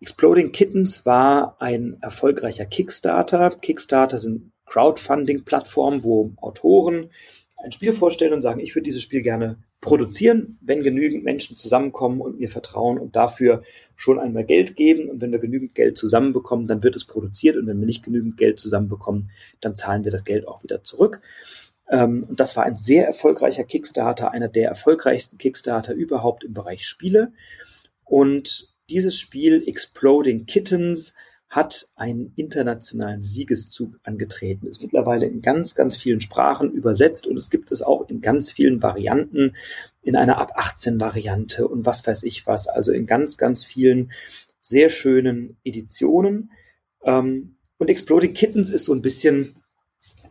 Exploding 0.00 0.50
Kittens 0.50 1.06
war 1.06 1.56
ein 1.60 1.98
erfolgreicher 2.00 2.64
Kickstarter. 2.64 3.50
Kickstarter 3.50 4.18
sind 4.18 4.50
Crowdfunding-Plattformen, 4.66 6.02
wo 6.02 6.32
Autoren 6.40 7.10
ein 7.58 7.70
Spiel 7.70 7.92
vorstellen 7.92 8.32
und 8.32 8.42
sagen, 8.42 8.60
ich 8.60 8.74
würde 8.74 8.84
dieses 8.84 9.02
Spiel 9.02 9.22
gerne 9.22 9.58
produzieren, 9.80 10.58
wenn 10.62 10.82
genügend 10.82 11.22
Menschen 11.24 11.58
zusammenkommen 11.58 12.22
und 12.22 12.40
mir 12.40 12.48
vertrauen 12.48 12.98
und 12.98 13.14
dafür 13.14 13.62
schon 13.94 14.18
einmal 14.18 14.44
Geld 14.44 14.74
geben. 14.74 15.10
Und 15.10 15.20
wenn 15.20 15.32
wir 15.32 15.38
genügend 15.38 15.74
Geld 15.74 15.98
zusammenbekommen, 15.98 16.66
dann 16.66 16.82
wird 16.82 16.96
es 16.96 17.06
produziert. 17.06 17.56
Und 17.56 17.66
wenn 17.66 17.78
wir 17.78 17.86
nicht 17.86 18.02
genügend 18.02 18.38
Geld 18.38 18.58
zusammenbekommen, 18.58 19.30
dann 19.60 19.76
zahlen 19.76 20.04
wir 20.04 20.12
das 20.12 20.24
Geld 20.24 20.48
auch 20.48 20.62
wieder 20.62 20.82
zurück. 20.82 21.20
Ähm, 21.90 22.24
und 22.28 22.40
das 22.40 22.56
war 22.56 22.64
ein 22.64 22.76
sehr 22.76 23.06
erfolgreicher 23.06 23.64
Kickstarter, 23.64 24.32
einer 24.32 24.48
der 24.48 24.68
erfolgreichsten 24.68 25.38
Kickstarter 25.38 25.94
überhaupt 25.94 26.44
im 26.44 26.54
Bereich 26.54 26.86
Spiele. 26.86 27.32
Und 28.04 28.74
dieses 28.88 29.18
Spiel 29.18 29.66
Exploding 29.66 30.46
Kittens 30.46 31.14
hat 31.48 31.88
einen 31.94 32.32
internationalen 32.34 33.22
Siegeszug 33.22 34.00
angetreten, 34.02 34.66
ist 34.66 34.82
mittlerweile 34.82 35.26
in 35.26 35.40
ganz, 35.40 35.74
ganz 35.74 35.96
vielen 35.96 36.20
Sprachen 36.20 36.72
übersetzt 36.72 37.26
und 37.26 37.36
es 37.36 37.48
gibt 37.48 37.70
es 37.70 37.80
auch 37.80 38.08
in 38.08 38.20
ganz 38.20 38.50
vielen 38.50 38.82
Varianten, 38.82 39.54
in 40.02 40.16
einer 40.16 40.38
ab 40.38 40.52
18 40.56 41.00
Variante 41.00 41.68
und 41.68 41.86
was 41.86 42.04
weiß 42.06 42.24
ich 42.24 42.46
was, 42.46 42.66
also 42.66 42.92
in 42.92 43.06
ganz, 43.06 43.38
ganz 43.38 43.62
vielen 43.62 44.10
sehr 44.60 44.88
schönen 44.88 45.56
Editionen. 45.62 46.50
Ähm, 47.04 47.56
und 47.78 47.88
Exploding 47.88 48.32
Kittens 48.32 48.70
ist 48.70 48.86
so 48.86 48.94
ein 48.94 49.02
bisschen 49.02 49.54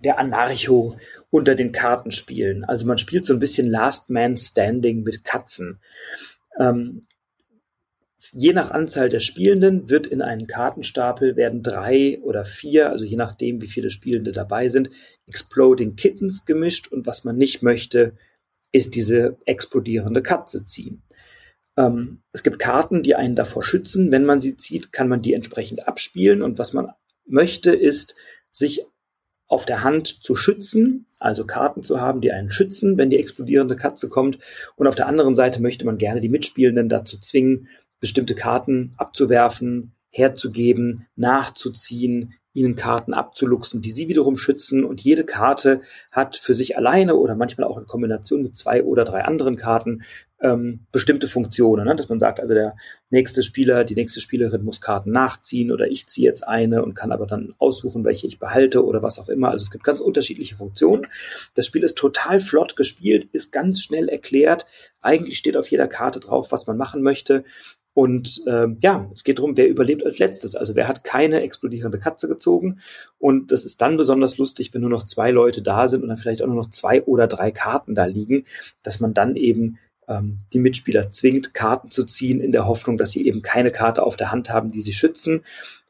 der 0.03 0.19
Anarcho 0.19 0.97
unter 1.29 1.55
den 1.55 1.71
Kartenspielen. 1.71 2.63
Also 2.63 2.85
man 2.85 2.97
spielt 2.97 3.25
so 3.25 3.33
ein 3.33 3.39
bisschen 3.39 3.67
Last 3.67 4.09
Man 4.09 4.37
Standing 4.37 5.03
mit 5.03 5.23
Katzen. 5.23 5.79
Ähm, 6.59 7.07
je 8.31 8.53
nach 8.53 8.71
Anzahl 8.71 9.09
der 9.09 9.19
Spielenden 9.19 9.89
wird 9.89 10.07
in 10.07 10.21
einen 10.21 10.47
Kartenstapel 10.47 11.35
werden 11.35 11.63
drei 11.63 12.19
oder 12.21 12.45
vier, 12.45 12.89
also 12.89 13.05
je 13.05 13.15
nachdem, 13.17 13.61
wie 13.61 13.67
viele 13.67 13.89
Spielende 13.89 14.31
dabei 14.31 14.69
sind, 14.69 14.89
Exploding 15.27 15.95
Kittens 15.95 16.45
gemischt 16.45 16.87
und 16.91 17.05
was 17.05 17.23
man 17.23 17.37
nicht 17.37 17.61
möchte, 17.61 18.13
ist 18.71 18.95
diese 18.95 19.37
explodierende 19.45 20.21
Katze 20.21 20.65
ziehen. 20.65 21.03
Ähm, 21.77 22.21
es 22.31 22.43
gibt 22.43 22.59
Karten, 22.59 23.03
die 23.03 23.15
einen 23.15 23.35
davor 23.35 23.63
schützen. 23.63 24.11
Wenn 24.11 24.25
man 24.25 24.41
sie 24.41 24.57
zieht, 24.57 24.91
kann 24.91 25.07
man 25.07 25.21
die 25.21 25.33
entsprechend 25.33 25.87
abspielen 25.87 26.41
und 26.41 26.59
was 26.59 26.73
man 26.73 26.89
möchte, 27.25 27.71
ist, 27.71 28.15
sich 28.51 28.85
auf 29.53 29.65
der 29.65 29.83
Hand 29.83 30.07
zu 30.07 30.35
schützen, 30.35 31.05
also 31.19 31.45
Karten 31.45 31.83
zu 31.83 32.01
haben, 32.01 32.21
die 32.21 32.31
einen 32.31 32.49
schützen, 32.49 32.97
wenn 32.97 33.11
die 33.11 33.19
explodierende 33.19 33.75
Katze 33.75 34.09
kommt. 34.09 34.39
Und 34.75 34.87
auf 34.87 34.95
der 34.95 35.07
anderen 35.07 35.35
Seite 35.35 35.61
möchte 35.61 35.85
man 35.85 35.99
gerne 35.99 36.21
die 36.21 36.29
Mitspielenden 36.29 36.89
dazu 36.89 37.19
zwingen, 37.19 37.67
bestimmte 37.99 38.33
Karten 38.33 38.95
abzuwerfen, 38.97 39.93
herzugeben, 40.09 41.05
nachzuziehen, 41.15 42.33
ihnen 42.53 42.75
Karten 42.75 43.13
abzuluxen, 43.13 43.81
die 43.81 43.91
sie 43.91 44.07
wiederum 44.07 44.37
schützen. 44.37 44.83
Und 44.83 45.01
jede 45.01 45.23
Karte 45.23 45.81
hat 46.11 46.37
für 46.37 46.53
sich 46.53 46.77
alleine 46.77 47.15
oder 47.15 47.35
manchmal 47.35 47.67
auch 47.67 47.77
in 47.77 47.87
Kombination 47.87 48.43
mit 48.43 48.55
zwei 48.55 48.83
oder 48.83 49.03
drei 49.03 49.25
anderen 49.25 49.55
Karten 49.55 50.03
ähm, 50.43 50.81
bestimmte 50.91 51.27
Funktionen, 51.27 51.85
ne? 51.85 51.95
dass 51.95 52.09
man 52.09 52.19
sagt, 52.19 52.41
also 52.41 52.53
der 52.53 52.75
nächste 53.09 53.43
Spieler, 53.43 53.85
die 53.85 53.95
nächste 53.95 54.19
Spielerin 54.19 54.63
muss 54.63 54.81
Karten 54.81 55.11
nachziehen 55.11 55.71
oder 55.71 55.87
ich 55.87 56.07
ziehe 56.07 56.27
jetzt 56.27 56.45
eine 56.45 56.83
und 56.83 56.95
kann 56.95 57.13
aber 57.13 57.25
dann 57.25 57.55
aussuchen, 57.59 58.03
welche 58.03 58.27
ich 58.27 58.39
behalte 58.39 58.85
oder 58.85 59.01
was 59.01 59.19
auch 59.19 59.29
immer. 59.29 59.49
Also 59.49 59.63
es 59.63 59.71
gibt 59.71 59.85
ganz 59.85 60.01
unterschiedliche 60.01 60.55
Funktionen. 60.55 61.07
Das 61.55 61.65
Spiel 61.65 61.83
ist 61.83 61.97
total 61.97 62.41
flott 62.41 62.75
gespielt, 62.75 63.29
ist 63.31 63.53
ganz 63.53 63.81
schnell 63.81 64.09
erklärt. 64.09 64.65
Eigentlich 65.01 65.37
steht 65.37 65.55
auf 65.55 65.71
jeder 65.71 65.87
Karte 65.87 66.19
drauf, 66.19 66.51
was 66.51 66.67
man 66.67 66.77
machen 66.77 67.01
möchte. 67.01 67.45
Und 67.93 68.41
ähm, 68.47 68.77
ja, 68.82 69.08
es 69.13 69.23
geht 69.23 69.38
darum, 69.38 69.56
wer 69.56 69.69
überlebt 69.69 70.03
als 70.03 70.17
letztes. 70.17 70.56
Also 70.56 70.75
wer 70.75 70.88
hat 70.88 71.03
keine 71.03 71.41
explodierende 71.41 71.99
Katze 71.99 72.27
gezogen. 72.27 72.79
Und 73.19 73.51
das 73.51 73.65
ist 73.65 73.82
dann 73.82 73.97
besonders 73.97 74.38
lustig, 74.38 74.73
wenn 74.73 74.82
nur 74.82 74.89
noch 74.89 75.03
zwei 75.03 75.29
Leute 75.32 75.62
da 75.62 75.88
sind 75.88 76.01
und 76.01 76.10
dann 76.10 76.17
vielleicht 76.17 76.41
auch 76.41 76.47
nur 76.47 76.56
noch 76.56 76.69
zwei 76.69 77.03
oder 77.03 77.27
drei 77.27 77.51
Karten 77.51 77.93
da 77.93 78.06
liegen, 78.06 78.45
dass 78.82 78.99
man 78.99 79.13
dann 79.13 79.36
eben 79.36 79.77
ähm, 80.08 80.39
die 80.53 80.60
Mitspieler 80.60 81.12
zwingt, 81.12 81.53
Karten 81.53 81.91
zu 81.91 82.03
ziehen, 82.06 82.41
in 82.41 82.51
der 82.51 82.65
Hoffnung, 82.67 82.97
dass 82.97 83.12
sie 83.12 83.27
eben 83.27 83.41
keine 83.41 83.69
Karte 83.69 84.03
auf 84.03 84.15
der 84.15 84.32
Hand 84.32 84.49
haben, 84.49 84.71
die 84.71 84.82
sie 84.82 84.93
schützen. 84.93 85.43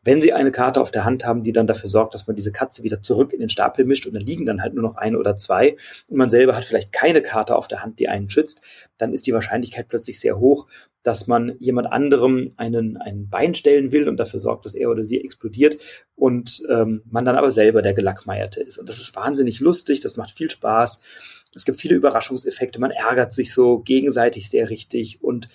Wenn 0.04 0.22
sie 0.22 0.34
eine 0.34 0.52
Karte 0.52 0.82
auf 0.82 0.92
der 0.92 1.06
Hand 1.06 1.26
haben, 1.26 1.44
die 1.44 1.54
dann 1.54 1.68
dafür 1.68 1.90
sorgt, 1.90 2.14
dass 2.14 2.28
man 2.28 2.36
diese 2.36 2.52
Katze 2.52 2.84
wieder 2.84 3.02
zurück 3.02 3.34
in 3.34 3.40
den 3.40 3.50
Stapel 3.50 3.86
mischt 3.86 4.06
und 4.06 4.14
dann 4.14 4.22
liegen 4.22 4.46
dann 4.46 4.62
halt 4.62 4.74
nur 4.74 4.84
noch 4.84 4.96
eine 4.96 5.18
oder 5.18 5.38
zwei 5.38 5.78
und 6.08 6.18
man 6.18 6.30
selber 6.30 6.56
hat 6.56 6.66
vielleicht 6.66 6.92
keine 6.92 7.22
Karte 7.22 7.56
auf 7.56 7.68
der 7.68 7.84
Hand, 7.84 8.00
die 8.00 8.10
einen 8.10 8.30
schützt, 8.30 8.62
dann 8.98 9.14
ist 9.14 9.28
die 9.28 9.34
Wahrscheinlichkeit 9.34 9.88
plötzlich 9.88 10.20
sehr 10.20 10.40
hoch, 10.40 10.68
dass 11.04 11.28
man 11.28 11.56
jemand 11.60 11.92
anderem 11.92 12.54
einen, 12.58 12.98
ein 12.98 13.30
Bein 13.30 13.54
stellen 13.54 13.92
will 13.92 14.08
und 14.08 14.18
dafür 14.18 14.40
sorgt, 14.40 14.66
dass 14.66 14.74
er 14.74 14.90
oder 14.90 15.04
sie 15.04 15.22
explodiert 15.22 15.78
und 16.16 16.64
ähm, 16.70 17.04
man 17.10 17.26
dann 17.26 17.36
aber 17.36 17.52
selber 17.52 17.82
der 17.82 17.94
Gelackmeierte 17.94 18.62
ist. 18.62 18.78
Und 18.78 18.90
das 18.90 19.00
ist 19.00 19.16
wahnsinnig 19.16 19.60
lustig, 19.60 20.00
das 20.00 20.18
macht 20.18 20.32
viel 20.32 20.50
Spaß. 20.50 21.02
Es 21.56 21.66
gibt 21.66 21.80
viele 21.80 21.96
Überraschungseffekte, 21.96 22.80
man 22.80 22.92
ärgert 22.92 23.34
sich 23.34 23.54
so 23.54 23.80
gegenseitig 23.80 24.50
sehr 24.50 24.70
richtig 24.70 25.24
und 25.24 25.50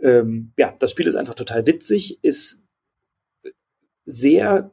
ähm, 0.00 0.52
ja, 0.56 0.74
das 0.78 0.90
Spiel 0.90 1.06
ist 1.06 1.14
einfach 1.14 1.34
total 1.34 1.66
witzig, 1.66 2.18
ist 2.22 2.63
sehr, 4.06 4.70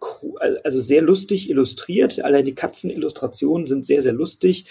also 0.64 0.80
sehr 0.80 1.02
lustig 1.02 1.50
illustriert. 1.50 2.24
Allein 2.24 2.46
die 2.46 2.56
Katzenillustrationen 2.56 3.66
sind 3.66 3.86
sehr, 3.86 4.02
sehr 4.02 4.14
lustig. 4.14 4.70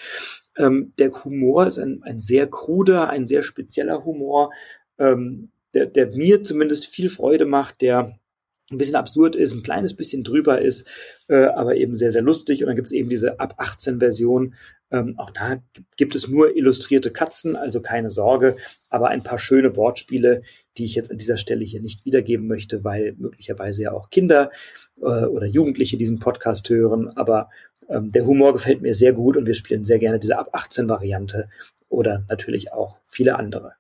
Ähm, 0.57 0.93
der 0.99 1.13
Humor 1.25 1.67
ist 1.67 1.79
ein, 1.79 2.03
ein 2.03 2.21
sehr 2.21 2.47
kruder, 2.47 3.09
ein 3.09 3.27
sehr 3.27 3.43
spezieller 3.43 4.05
Humor, 4.05 4.51
ähm, 4.99 5.51
der, 5.73 5.87
der 5.87 6.09
mir 6.09 6.45
zumindest 6.45 6.87
viel 6.87 7.09
Freude 7.09 7.47
macht, 7.47 7.81
der 7.81 8.20
ein 8.71 8.79
bisschen 8.79 8.97
absurd 8.97 9.35
ist, 9.35 9.53
ein 9.53 9.63
kleines 9.63 9.95
bisschen 9.95 10.23
drüber 10.23 10.61
ist, 10.61 10.89
äh, 11.29 11.47
aber 11.47 11.77
eben 11.77 11.95
sehr, 11.95 12.13
sehr 12.13 12.23
lustig. 12.23 12.63
Und 12.63 12.69
dann 12.69 12.77
gibt 12.77 12.89
es 12.89 12.93
eben 12.93 13.09
diese 13.09 13.41
ab 13.41 13.55
18 13.59 13.99
Version. 13.99 14.55
Ähm, 14.93 15.15
auch 15.19 15.31
da 15.31 15.61
gibt 15.97 16.15
es 16.15 16.29
nur 16.29 16.57
illustrierte 16.57 17.11
Katzen, 17.11 17.57
also 17.57 17.83
keine 17.83 18.11
Sorge, 18.11 18.57
aber 18.89 19.09
ein 19.09 19.23
paar 19.23 19.39
schöne 19.39 19.77
Wortspiele, 19.77 20.43
die 20.79 20.85
ich 20.85 20.95
jetzt 20.95 21.11
an 21.11 21.19
dieser 21.19 21.37
Stelle 21.37 21.65
hier 21.65 21.81
nicht 21.81 22.05
wiedergeben 22.05 22.47
möchte, 22.47 22.85
weil 22.85 23.15
möglicherweise 23.19 23.83
ja 23.83 23.93
auch 23.93 24.11
Kinder 24.11 24.51
äh, 25.01 25.05
oder 25.05 25.47
Jugendliche 25.47 25.97
diesen 25.97 26.21
Podcast 26.21 26.69
hören. 26.71 27.09
Aber 27.17 27.51
ähm, 27.89 28.13
der 28.13 28.25
Humor 28.25 28.53
gefällt 28.53 28.83
mir 28.83 28.95
sehr 28.95 29.13
gut 29.13 29.37
und 29.37 29.47
wir 29.47 29.55
spielen 29.55 29.85
sehr 29.85 29.99
gerne 29.99 30.21
diese 30.21 30.39
ab 30.39 30.51
18 30.53 30.89
Variante 30.89 31.49
oder 31.89 32.25
natürlich 32.29 32.73
auch 32.73 32.99
viele 33.05 33.37
andere. 33.37 33.75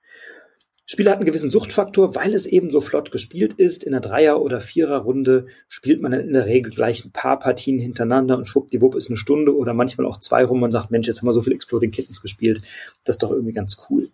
Spiel 0.92 1.09
hat 1.09 1.18
einen 1.18 1.24
gewissen 1.24 1.53
Suchtfaktor, 1.53 2.16
weil 2.16 2.35
es 2.35 2.46
eben 2.46 2.68
so 2.68 2.81
flott 2.81 3.12
gespielt 3.12 3.53
ist. 3.53 3.85
In 3.85 3.94
einer 3.94 4.00
Dreier- 4.00 4.42
oder 4.42 4.61
Vierer-Runde 4.61 5.46
spielt 5.68 6.03
man 6.03 6.11
dann 6.11 6.22
in 6.22 6.33
der 6.33 6.46
Regel 6.46 6.72
gleich 6.72 7.05
ein 7.05 7.12
paar 7.12 7.38
Partien 7.38 7.79
hintereinander 7.79 8.37
und 8.37 8.46
schwuppdiwupp 8.48 8.96
ist 8.96 9.07
eine 9.07 9.16
Stunde 9.16 9.57
oder 9.57 9.72
manchmal 9.72 10.05
auch 10.09 10.18
zwei 10.18 10.44
rum. 10.44 10.59
Man 10.59 10.72
sagt, 10.72 10.90
Mensch, 10.90 11.07
jetzt 11.07 11.20
haben 11.20 11.29
wir 11.29 11.33
so 11.33 11.42
viel 11.42 11.53
Exploding 11.53 11.92
Kittens 11.92 12.20
gespielt. 12.20 12.62
Das 13.05 13.14
ist 13.14 13.22
doch 13.22 13.31
irgendwie 13.31 13.53
ganz 13.53 13.87
cool. 13.88 14.09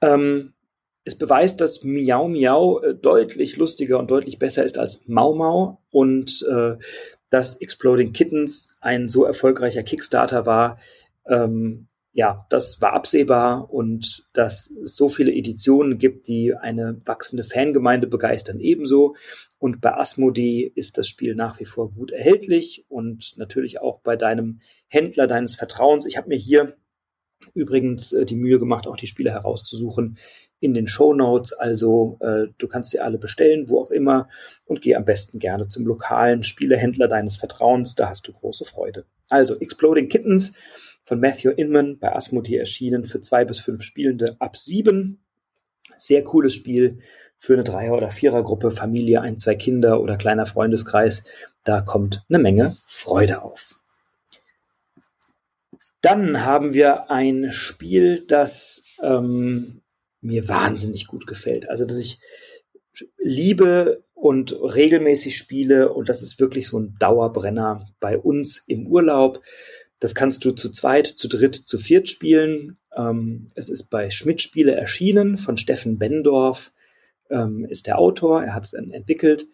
Ähm, 0.00 0.54
es 1.04 1.18
beweist, 1.18 1.60
dass 1.60 1.84
Miau 1.84 2.28
Miau 2.28 2.80
äh, 2.80 2.94
deutlich 2.94 3.58
lustiger 3.58 3.98
und 3.98 4.10
deutlich 4.10 4.38
besser 4.38 4.64
ist 4.64 4.78
als 4.78 5.06
Mau 5.06 5.34
Mau 5.34 5.82
und 5.90 6.46
äh, 6.50 6.76
dass 7.28 7.56
Exploding 7.60 8.14
Kittens 8.14 8.74
ein 8.80 9.10
so 9.10 9.24
erfolgreicher 9.24 9.82
Kickstarter 9.82 10.46
war, 10.46 10.78
ähm, 11.28 11.88
ja, 12.14 12.46
das 12.48 12.80
war 12.80 12.92
absehbar 12.92 13.72
und 13.72 14.28
dass 14.34 14.70
es 14.70 14.94
so 14.94 15.08
viele 15.08 15.32
Editionen 15.32 15.98
gibt, 15.98 16.28
die 16.28 16.54
eine 16.54 17.00
wachsende 17.04 17.42
Fangemeinde 17.42 18.06
begeistern, 18.06 18.60
ebenso. 18.60 19.16
Und 19.58 19.80
bei 19.80 19.94
Asmodee 19.94 20.72
ist 20.76 20.96
das 20.96 21.08
Spiel 21.08 21.34
nach 21.34 21.58
wie 21.58 21.64
vor 21.64 21.90
gut 21.92 22.12
erhältlich 22.12 22.86
und 22.88 23.36
natürlich 23.36 23.80
auch 23.80 24.00
bei 24.00 24.14
deinem 24.14 24.60
Händler 24.86 25.26
deines 25.26 25.56
Vertrauens. 25.56 26.06
Ich 26.06 26.16
habe 26.16 26.28
mir 26.28 26.36
hier 26.36 26.76
übrigens 27.52 28.12
äh, 28.12 28.24
die 28.24 28.36
Mühe 28.36 28.60
gemacht, 28.60 28.86
auch 28.86 28.96
die 28.96 29.08
Spiele 29.08 29.32
herauszusuchen 29.32 30.16
in 30.60 30.72
den 30.72 30.86
Show 30.86 31.14
Notes. 31.14 31.52
Also 31.52 32.18
äh, 32.20 32.46
du 32.58 32.68
kannst 32.68 32.92
sie 32.92 33.00
alle 33.00 33.18
bestellen, 33.18 33.68
wo 33.68 33.82
auch 33.82 33.90
immer, 33.90 34.28
und 34.66 34.82
geh 34.82 34.94
am 34.94 35.04
besten 35.04 35.40
gerne 35.40 35.66
zum 35.66 35.84
lokalen 35.84 36.44
Spielehändler 36.44 37.08
deines 37.08 37.34
Vertrauens. 37.36 37.96
Da 37.96 38.08
hast 38.08 38.28
du 38.28 38.32
große 38.32 38.64
Freude. 38.64 39.04
Also 39.28 39.58
Exploding 39.58 40.08
Kittens 40.08 40.56
von 41.04 41.20
Matthew 41.20 41.50
Inman 41.50 41.98
bei 41.98 42.14
Asmodee 42.14 42.56
erschienen 42.56 43.04
für 43.04 43.20
zwei 43.20 43.44
bis 43.44 43.58
fünf 43.58 43.82
Spielende 43.82 44.36
ab 44.40 44.56
sieben. 44.56 45.24
Sehr 45.96 46.24
cooles 46.24 46.54
Spiel 46.54 46.98
für 47.38 47.52
eine 47.52 47.64
Dreier- 47.64 47.96
oder 47.96 48.10
Vierergruppe, 48.10 48.70
Familie, 48.70 49.20
ein, 49.20 49.38
zwei 49.38 49.54
Kinder 49.54 50.00
oder 50.00 50.16
kleiner 50.16 50.46
Freundeskreis. 50.46 51.24
Da 51.62 51.82
kommt 51.82 52.24
eine 52.28 52.38
Menge 52.38 52.74
Freude 52.86 53.42
auf. 53.42 53.78
Dann 56.00 56.44
haben 56.44 56.74
wir 56.74 57.10
ein 57.10 57.50
Spiel, 57.50 58.26
das 58.26 58.84
ähm, 59.02 59.82
mir 60.20 60.48
wahnsinnig 60.48 61.06
gut 61.06 61.26
gefällt. 61.26 61.68
Also, 61.70 61.84
dass 61.84 61.98
ich 61.98 62.18
liebe 63.18 64.04
und 64.14 64.52
regelmäßig 64.52 65.36
spiele 65.36 65.92
und 65.92 66.08
das 66.08 66.22
ist 66.22 66.40
wirklich 66.40 66.68
so 66.68 66.78
ein 66.78 66.94
Dauerbrenner 66.98 67.88
bei 68.00 68.18
uns 68.18 68.58
im 68.66 68.86
Urlaub. 68.86 69.42
Das 70.00 70.14
kannst 70.14 70.44
du 70.44 70.52
zu 70.52 70.70
zweit, 70.70 71.06
zu 71.06 71.28
dritt, 71.28 71.54
zu 71.54 71.78
viert 71.78 72.08
spielen. 72.08 72.78
Ähm, 72.96 73.50
es 73.54 73.68
ist 73.68 73.90
bei 73.90 74.10
Schmidt 74.10 74.40
Spiele 74.40 74.74
erschienen 74.74 75.36
von 75.36 75.56
Steffen 75.56 75.98
Bendorf, 75.98 76.72
ähm, 77.30 77.64
ist 77.64 77.86
der 77.86 77.98
Autor. 77.98 78.42
Er 78.42 78.54
hat 78.54 78.66
es 78.66 78.72
entwickelt. 78.72 79.46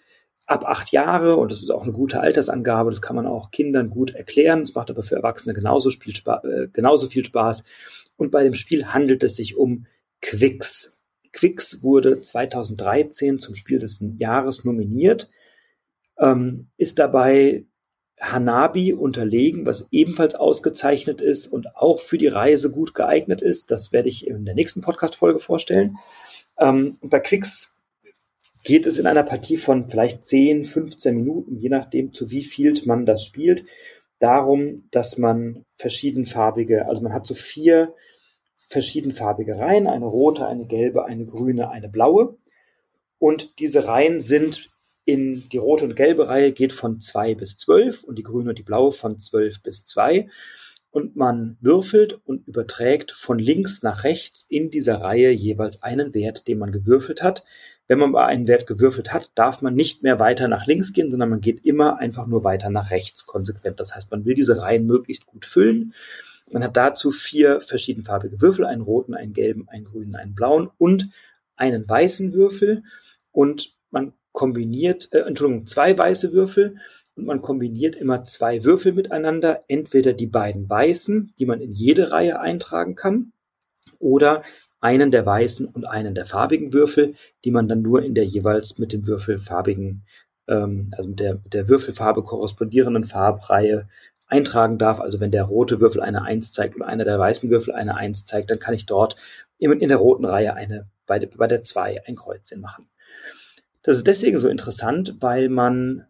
Ab 0.47 0.65
acht 0.67 0.91
Jahre, 0.91 1.37
und 1.37 1.53
das 1.53 1.63
ist 1.63 1.71
auch 1.71 1.85
eine 1.85 1.93
gute 1.93 2.21
Altersangabe, 2.21 2.91
das 2.91 3.01
kann 3.01 3.15
man 3.15 3.27
auch 3.27 3.53
Kindern 3.53 3.89
gut 3.89 4.13
erklären. 4.13 4.63
Es 4.63 4.75
macht 4.75 4.91
aber 4.91 5.05
für 5.05 5.15
Erwachsene 5.15 5.55
genauso, 5.55 5.91
äh, 5.91 6.67
genauso 6.73 7.07
viel 7.07 7.25
Spaß. 7.25 7.65
Und 8.17 8.33
bei 8.33 8.43
dem 8.43 8.55
Spiel 8.55 8.87
handelt 8.87 9.23
es 9.23 9.37
sich 9.37 9.57
um 9.57 9.87
Quicks. 10.21 11.01
Quicks 11.33 11.83
wurde 11.83 12.21
2013 12.21 13.39
zum 13.39 13.55
Spiel 13.55 13.79
des 13.79 14.03
Jahres 14.19 14.65
nominiert, 14.65 15.31
ähm, 16.19 16.69
ist 16.77 16.99
dabei 16.99 17.67
Hanabi 18.21 18.93
unterlegen, 18.93 19.65
was 19.67 19.89
ebenfalls 19.91 20.35
ausgezeichnet 20.35 21.21
ist 21.21 21.47
und 21.47 21.75
auch 21.77 22.01
für 22.01 22.19
die 22.19 22.29
Reise 22.29 22.71
gut 22.71 22.95
geeignet 22.95 23.41
ist. 23.41 23.71
Das 23.71 23.93
werde 23.93 24.09
ich 24.09 24.27
in 24.27 24.45
der 24.45 24.55
nächsten 24.55 24.83
Podcast-Folge 24.83 25.39
vorstellen. 25.39 25.97
Ähm, 26.59 26.99
bei 27.01 27.21
Quicks 27.21 27.81
geht 28.63 28.87
es 28.87 28.99
in 28.99 29.07
einer 29.07 29.23
Partie 29.23 29.57
von 29.57 29.89
vielleicht 29.89 30.27
10, 30.27 30.65
15 30.65 31.17
Minuten, 31.17 31.57
je 31.57 31.71
nachdem, 31.71 32.13
zu 32.13 32.31
wie 32.31 32.45
viel 32.45 32.75
man 32.85 33.07
das 33.07 33.25
spielt, 33.25 33.65
darum, 34.19 34.85
dass 34.91 35.17
man 35.17 35.65
verschiedenfarbige, 35.79 36.87
also 36.87 37.03
man 37.03 37.15
hat 37.15 37.27
so 37.27 37.35
vier 37.35 37.95
verschiedenfarbige 38.59 39.59
Reihen, 39.59 39.87
eine 39.87 40.05
rote, 40.05 40.47
eine 40.47 40.67
gelbe, 40.67 41.07
eine 41.07 41.25
grüne, 41.25 41.71
eine 41.71 41.89
blaue. 41.89 42.37
Und 43.19 43.59
diese 43.59 43.89
Reihen 43.89 44.21
sind 44.21 44.70
in 45.05 45.49
die 45.49 45.59
rote 45.59 45.85
und 45.85 45.97
gelbe 45.97 46.29
Reihe 46.29 46.53
geht 46.53 46.73
von 46.73 47.01
2 47.01 47.35
bis 47.35 47.57
12 47.57 48.05
und 48.05 48.17
die 48.17 48.23
grüne 48.23 48.51
und 48.51 48.59
die 48.59 48.63
blaue 48.63 48.93
von 48.93 49.19
12 49.19 49.63
bis 49.63 49.85
2. 49.87 50.29
Und 50.91 51.15
man 51.17 51.57
würfelt 51.61 52.21
und 52.25 52.47
überträgt 52.49 53.13
von 53.13 53.39
links 53.39 53.83
nach 53.83 54.05
rechts 54.05 54.45
in 54.49 54.71
dieser 54.71 55.01
Reihe 55.01 55.31
jeweils 55.31 55.83
einen 55.83 56.15
Wert, 56.15 56.49
den 56.49 56.59
man 56.59 56.73
gewürfelt 56.73 57.23
hat. 57.23 57.45
Wenn 57.87 57.99
man 57.99 58.11
mal 58.11 58.27
einen 58.27 58.49
Wert 58.49 58.67
gewürfelt 58.67 59.13
hat, 59.13 59.31
darf 59.37 59.63
man 59.63 59.75
nicht 59.75 60.03
mehr 60.03 60.19
weiter 60.19 60.49
nach 60.49 60.67
links 60.67 60.93
gehen, 60.93 61.11
sondern 61.11 61.31
man 61.31 61.41
geht 61.41 61.65
immer 61.65 61.99
einfach 61.99 62.27
nur 62.27 62.45
weiter 62.45 62.71
nach 62.71 62.91
rechts 62.91 63.27
konsequent. 63.27 63.79
Das 63.81 63.95
heißt, 63.95 64.11
man 64.11 64.25
will 64.25 64.35
diese 64.35 64.63
Reihen 64.63 64.87
möglichst 64.87 65.27
gut 65.27 65.47
füllen. 65.47 65.95
Man 66.53 66.65
hat 66.65 66.77
dazu 66.77 67.13
vier 67.13 67.61
verschiedenfarbige 67.61 68.41
Würfel, 68.41 68.65
einen 68.65 68.83
roten, 68.83 69.15
einen 69.15 69.33
gelben, 69.33 69.69
einen 69.69 69.85
grünen, 69.85 70.17
einen 70.17 70.35
blauen 70.35 70.71
und 70.79 71.09
einen 71.57 71.89
weißen 71.89 72.33
Würfel. 72.33 72.83
Und 73.31 73.77
man 73.91 74.13
kombiniert, 74.33 75.09
äh, 75.13 75.21
Entschuldigung, 75.21 75.67
zwei 75.67 75.97
weiße 75.97 76.33
Würfel 76.33 76.77
und 77.15 77.27
man 77.27 77.43
kombiniert 77.43 77.97
immer 77.97 78.25
zwei 78.25 78.65
Würfel 78.65 78.93
miteinander, 78.93 79.65
entweder 79.69 80.13
die 80.13 80.27
beiden 80.27 80.69
weißen, 80.69 81.35
die 81.39 81.47
man 81.47 81.61
in 81.61 81.73
jede 81.73 82.13
Reihe 82.13 82.41
eintragen 82.41 82.95
kann, 82.95 83.33
oder 83.99 84.43
einen 84.81 85.11
der 85.11 85.27
weißen 85.27 85.67
und 85.67 85.85
einen 85.85 86.15
der 86.15 86.27
farbigen 86.27 86.73
Würfel, 86.73 87.15
die 87.45 87.51
man 87.51 87.69
dann 87.69 87.83
nur 87.83 88.03
in 88.03 88.15
der 88.15 88.25
jeweils 88.25 88.79
mit 88.79 88.93
dem 88.93 89.07
würfelfarbigen, 89.07 90.05
ähm, 90.49 90.91
also 90.97 91.11
mit 91.11 91.21
der, 91.21 91.35
mit 91.35 91.55
der 91.55 91.69
Würfelfarbe 91.69 92.23
korrespondierenden 92.23 93.05
Farbreihe 93.05 93.89
eintragen 94.27 94.79
darf. 94.79 95.01
Also 95.01 95.21
wenn 95.21 95.31
der 95.31 95.45
rote 95.45 95.81
Würfel 95.81 96.01
eine 96.01 96.23
Eins 96.23 96.53
zeigt 96.53 96.77
und 96.77 96.83
einer 96.83 97.05
der 97.05 97.19
weißen 97.19 97.51
Würfel 97.51 97.75
eine 97.75 97.97
Eins 97.97 98.25
zeigt, 98.25 98.51
dann 98.51 98.59
kann 98.59 98.75
ich 98.75 98.87
dort 98.87 99.17
in 99.59 99.79
der 99.79 99.99
roten 99.99 100.25
Reihe 100.25 100.55
eine, 100.55 100.89
bei 101.07 101.25
bei 101.27 101.47
der 101.47 101.63
zwei 101.63 102.03
ein 102.07 102.17
Kreuzchen 102.17 102.63
machen. 102.63 102.89
Das 103.83 103.97
ist 103.97 104.07
deswegen 104.07 104.39
so 104.39 104.49
interessant, 104.49 105.17
weil 105.21 105.49
man, 105.49 106.07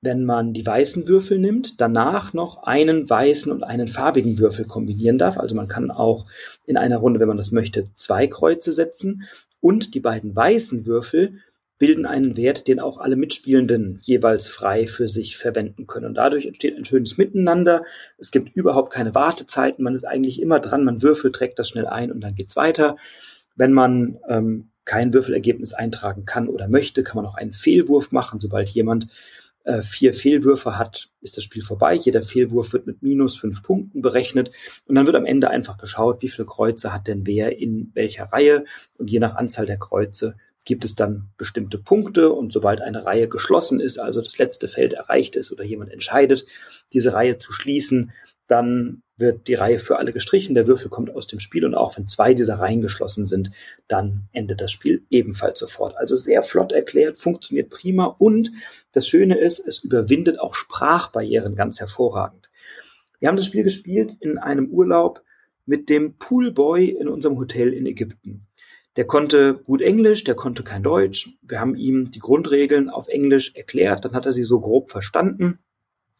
wenn 0.00 0.24
man 0.24 0.52
die 0.52 0.66
weißen 0.66 1.06
Würfel 1.06 1.38
nimmt, 1.38 1.80
danach 1.80 2.32
noch 2.32 2.64
einen 2.64 3.08
weißen 3.08 3.52
und 3.52 3.62
einen 3.62 3.88
farbigen 3.88 4.38
Würfel 4.38 4.64
kombinieren 4.64 5.18
darf. 5.18 5.38
Also 5.38 5.54
man 5.54 5.68
kann 5.68 5.90
auch 5.90 6.26
in 6.66 6.76
einer 6.76 6.98
Runde, 6.98 7.20
wenn 7.20 7.28
man 7.28 7.36
das 7.36 7.52
möchte, 7.52 7.88
zwei 7.94 8.26
Kreuze 8.26 8.72
setzen 8.72 9.22
und 9.60 9.94
die 9.94 10.00
beiden 10.00 10.34
weißen 10.34 10.84
Würfel 10.84 11.40
bilden 11.78 12.06
einen 12.06 12.36
Wert, 12.36 12.68
den 12.68 12.80
auch 12.80 12.98
alle 12.98 13.16
Mitspielenden 13.16 13.98
jeweils 14.02 14.48
frei 14.48 14.86
für 14.86 15.08
sich 15.08 15.36
verwenden 15.36 15.86
können. 15.86 16.06
Und 16.06 16.14
dadurch 16.14 16.46
entsteht 16.46 16.76
ein 16.76 16.84
schönes 16.84 17.18
Miteinander. 17.18 17.82
Es 18.16 18.30
gibt 18.30 18.54
überhaupt 18.56 18.92
keine 18.92 19.14
Wartezeiten. 19.14 19.82
Man 19.82 19.94
ist 19.94 20.06
eigentlich 20.06 20.40
immer 20.40 20.60
dran. 20.60 20.84
Man 20.84 21.02
würfelt, 21.02 21.34
trägt 21.34 21.58
das 21.58 21.68
schnell 21.68 21.86
ein 21.86 22.12
und 22.12 22.20
dann 22.20 22.34
geht's 22.34 22.56
weiter. 22.56 22.96
Wenn 23.56 23.72
man 23.72 24.18
ähm, 24.28 24.70
kein 24.84 25.14
Würfelergebnis 25.14 25.72
eintragen 25.72 26.24
kann 26.24 26.48
oder 26.48 26.68
möchte, 26.68 27.02
kann 27.02 27.16
man 27.16 27.26
auch 27.26 27.34
einen 27.34 27.52
Fehlwurf 27.52 28.12
machen. 28.12 28.40
Sobald 28.40 28.68
jemand 28.70 29.08
äh, 29.64 29.82
vier 29.82 30.12
Fehlwürfe 30.12 30.78
hat, 30.78 31.08
ist 31.20 31.36
das 31.36 31.44
Spiel 31.44 31.62
vorbei. 31.62 31.94
Jeder 31.94 32.22
Fehlwurf 32.22 32.72
wird 32.72 32.86
mit 32.86 33.02
minus 33.02 33.36
fünf 33.36 33.62
Punkten 33.62 34.02
berechnet 34.02 34.50
und 34.86 34.94
dann 34.94 35.06
wird 35.06 35.16
am 35.16 35.26
Ende 35.26 35.48
einfach 35.50 35.78
geschaut, 35.78 36.22
wie 36.22 36.28
viele 36.28 36.46
Kreuze 36.46 36.92
hat 36.92 37.06
denn 37.06 37.26
wer 37.26 37.58
in 37.58 37.90
welcher 37.94 38.24
Reihe 38.24 38.64
und 38.98 39.10
je 39.10 39.20
nach 39.20 39.36
Anzahl 39.36 39.66
der 39.66 39.78
Kreuze 39.78 40.36
gibt 40.66 40.84
es 40.84 40.94
dann 40.94 41.30
bestimmte 41.36 41.78
Punkte 41.78 42.32
und 42.32 42.52
sobald 42.52 42.80
eine 42.80 43.04
Reihe 43.04 43.28
geschlossen 43.28 43.80
ist, 43.80 43.98
also 43.98 44.20
das 44.20 44.38
letzte 44.38 44.68
Feld 44.68 44.94
erreicht 44.94 45.36
ist 45.36 45.52
oder 45.52 45.64
jemand 45.64 45.90
entscheidet, 45.92 46.46
diese 46.92 47.12
Reihe 47.12 47.38
zu 47.38 47.52
schließen, 47.52 48.12
dann 48.46 49.02
wird 49.16 49.46
die 49.46 49.54
Reihe 49.54 49.78
für 49.78 49.98
alle 49.98 50.12
gestrichen, 50.12 50.54
der 50.54 50.66
Würfel 50.66 50.88
kommt 50.88 51.14
aus 51.14 51.26
dem 51.26 51.38
Spiel 51.38 51.64
und 51.64 51.74
auch 51.74 51.96
wenn 51.96 52.08
zwei 52.08 52.34
dieser 52.34 52.54
Reihen 52.54 52.80
geschlossen 52.80 53.26
sind, 53.26 53.50
dann 53.86 54.28
endet 54.32 54.60
das 54.60 54.72
Spiel 54.72 55.04
ebenfalls 55.08 55.58
sofort. 55.60 55.96
Also 55.96 56.16
sehr 56.16 56.42
flott 56.42 56.72
erklärt, 56.72 57.16
funktioniert 57.16 57.70
prima 57.70 58.06
und 58.06 58.50
das 58.92 59.06
Schöne 59.06 59.38
ist, 59.38 59.60
es 59.60 59.84
überwindet 59.84 60.40
auch 60.40 60.54
Sprachbarrieren 60.54 61.54
ganz 61.54 61.78
hervorragend. 61.78 62.50
Wir 63.20 63.28
haben 63.28 63.36
das 63.36 63.46
Spiel 63.46 63.62
gespielt 63.62 64.16
in 64.20 64.38
einem 64.38 64.68
Urlaub 64.68 65.22
mit 65.64 65.88
dem 65.88 66.18
Poolboy 66.18 66.88
in 66.88 67.08
unserem 67.08 67.38
Hotel 67.38 67.72
in 67.72 67.86
Ägypten. 67.86 68.46
Der 68.96 69.06
konnte 69.06 69.54
gut 69.54 69.80
Englisch, 69.80 70.24
der 70.24 70.34
konnte 70.34 70.62
kein 70.62 70.82
Deutsch. 70.82 71.30
Wir 71.42 71.60
haben 71.60 71.74
ihm 71.74 72.10
die 72.10 72.18
Grundregeln 72.18 72.90
auf 72.90 73.08
Englisch 73.08 73.54
erklärt, 73.56 74.04
dann 74.04 74.12
hat 74.12 74.26
er 74.26 74.32
sie 74.32 74.44
so 74.44 74.60
grob 74.60 74.90
verstanden 74.90 75.60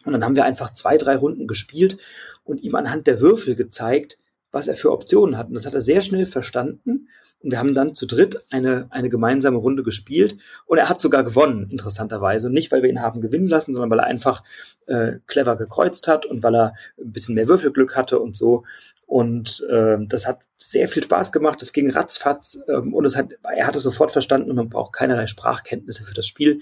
und 0.05 0.13
dann 0.13 0.25
haben 0.25 0.37
wir 0.37 0.45
einfach 0.45 0.73
zwei, 0.75 0.97
drei 0.99 1.17
Runden 1.17 1.47
gespielt 1.47 1.99
und 2.45 2.63
ihm 2.63 2.75
anhand 2.75 3.07
der 3.07 3.21
Würfel 3.21 3.55
gezeigt, 3.55 4.19
was 4.53 4.69
er 4.69 4.75
für 4.75 4.93
Optionen 4.93 5.37
hat. 5.37 5.49
Und 5.49 5.55
das 5.55 5.67
hat 5.67 5.75
er 5.75 5.81
sehr 5.81 6.01
schnell 6.01 6.27
verstanden. 6.27 7.09
Und 7.41 7.51
wir 7.51 7.59
haben 7.59 7.75
dann 7.75 7.95
zu 7.95 8.07
dritt 8.07 8.43
eine, 8.51 8.87
eine 8.91 9.09
gemeinsame 9.09 9.59
Runde 9.59 9.83
gespielt. 9.83 10.39
Und 10.67 10.79
er 10.79 10.89
hat 10.89 11.01
sogar 11.01 11.25
gewonnen, 11.25 11.69
interessanterweise. 11.71 12.47
Und 12.47 12.55
nicht, 12.55 12.71
weil 12.73 12.83
wir 12.83 12.89
ihn 12.89 13.03
haben 13.03 13.21
gewinnen 13.21 13.49
lassen, 13.49 13.75
sondern 13.75 13.91
weil 13.91 13.99
er 13.99 14.07
einfach 14.07 14.45
äh, 14.87 15.19
clever 15.27 15.57
gekreuzt 15.57 16.09
hat 16.09 16.25
und 16.25 16.43
weil 16.43 16.55
er 16.55 16.75
ein 16.99 17.13
bisschen 17.13 17.35
mehr 17.35 17.49
Würfelglück 17.49 17.97
hatte 17.97 18.19
und 18.19 18.37
so. 18.37 18.65
Und 19.07 19.67
äh, 19.71 19.99
das 20.07 20.27
hat 20.27 20.41
sehr 20.57 20.89
viel 20.89 21.03
Spaß 21.03 21.33
gemacht. 21.33 21.61
Es 21.61 21.73
ging 21.73 21.91
ratzfatz 21.91 22.59
ähm, 22.69 22.95
und 22.95 23.05
es 23.05 23.17
hat, 23.17 23.31
er 23.43 23.67
hat 23.67 23.77
es 23.77 23.83
sofort 23.83 24.13
verstanden 24.13 24.51
und 24.51 24.57
man 24.57 24.71
braucht 24.71 24.93
keinerlei 24.93 25.27
Sprachkenntnisse 25.27 26.05
für 26.05 26.15
das 26.15 26.27
Spiel, 26.27 26.61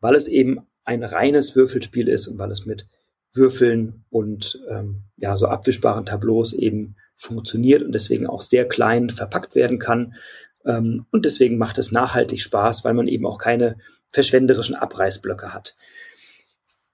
weil 0.00 0.14
es 0.14 0.26
eben 0.26 0.66
ein 0.86 1.04
reines 1.04 1.54
Würfelspiel 1.54 2.08
ist 2.08 2.28
und 2.28 2.38
weil 2.38 2.50
es 2.50 2.64
mit 2.64 2.86
Würfeln 3.32 4.04
und 4.08 4.58
ähm, 4.70 5.02
ja, 5.18 5.36
so 5.36 5.46
abwischbaren 5.46 6.06
Tableaus 6.06 6.54
eben 6.54 6.96
funktioniert 7.16 7.82
und 7.82 7.92
deswegen 7.92 8.26
auch 8.26 8.40
sehr 8.40 8.66
klein 8.66 9.10
verpackt 9.10 9.54
werden 9.54 9.78
kann. 9.78 10.14
Ähm, 10.64 11.06
und 11.10 11.24
deswegen 11.24 11.58
macht 11.58 11.76
es 11.78 11.92
nachhaltig 11.92 12.40
Spaß, 12.40 12.84
weil 12.84 12.94
man 12.94 13.08
eben 13.08 13.26
auch 13.26 13.38
keine 13.38 13.76
verschwenderischen 14.10 14.74
Abreißblöcke 14.74 15.52
hat. 15.52 15.76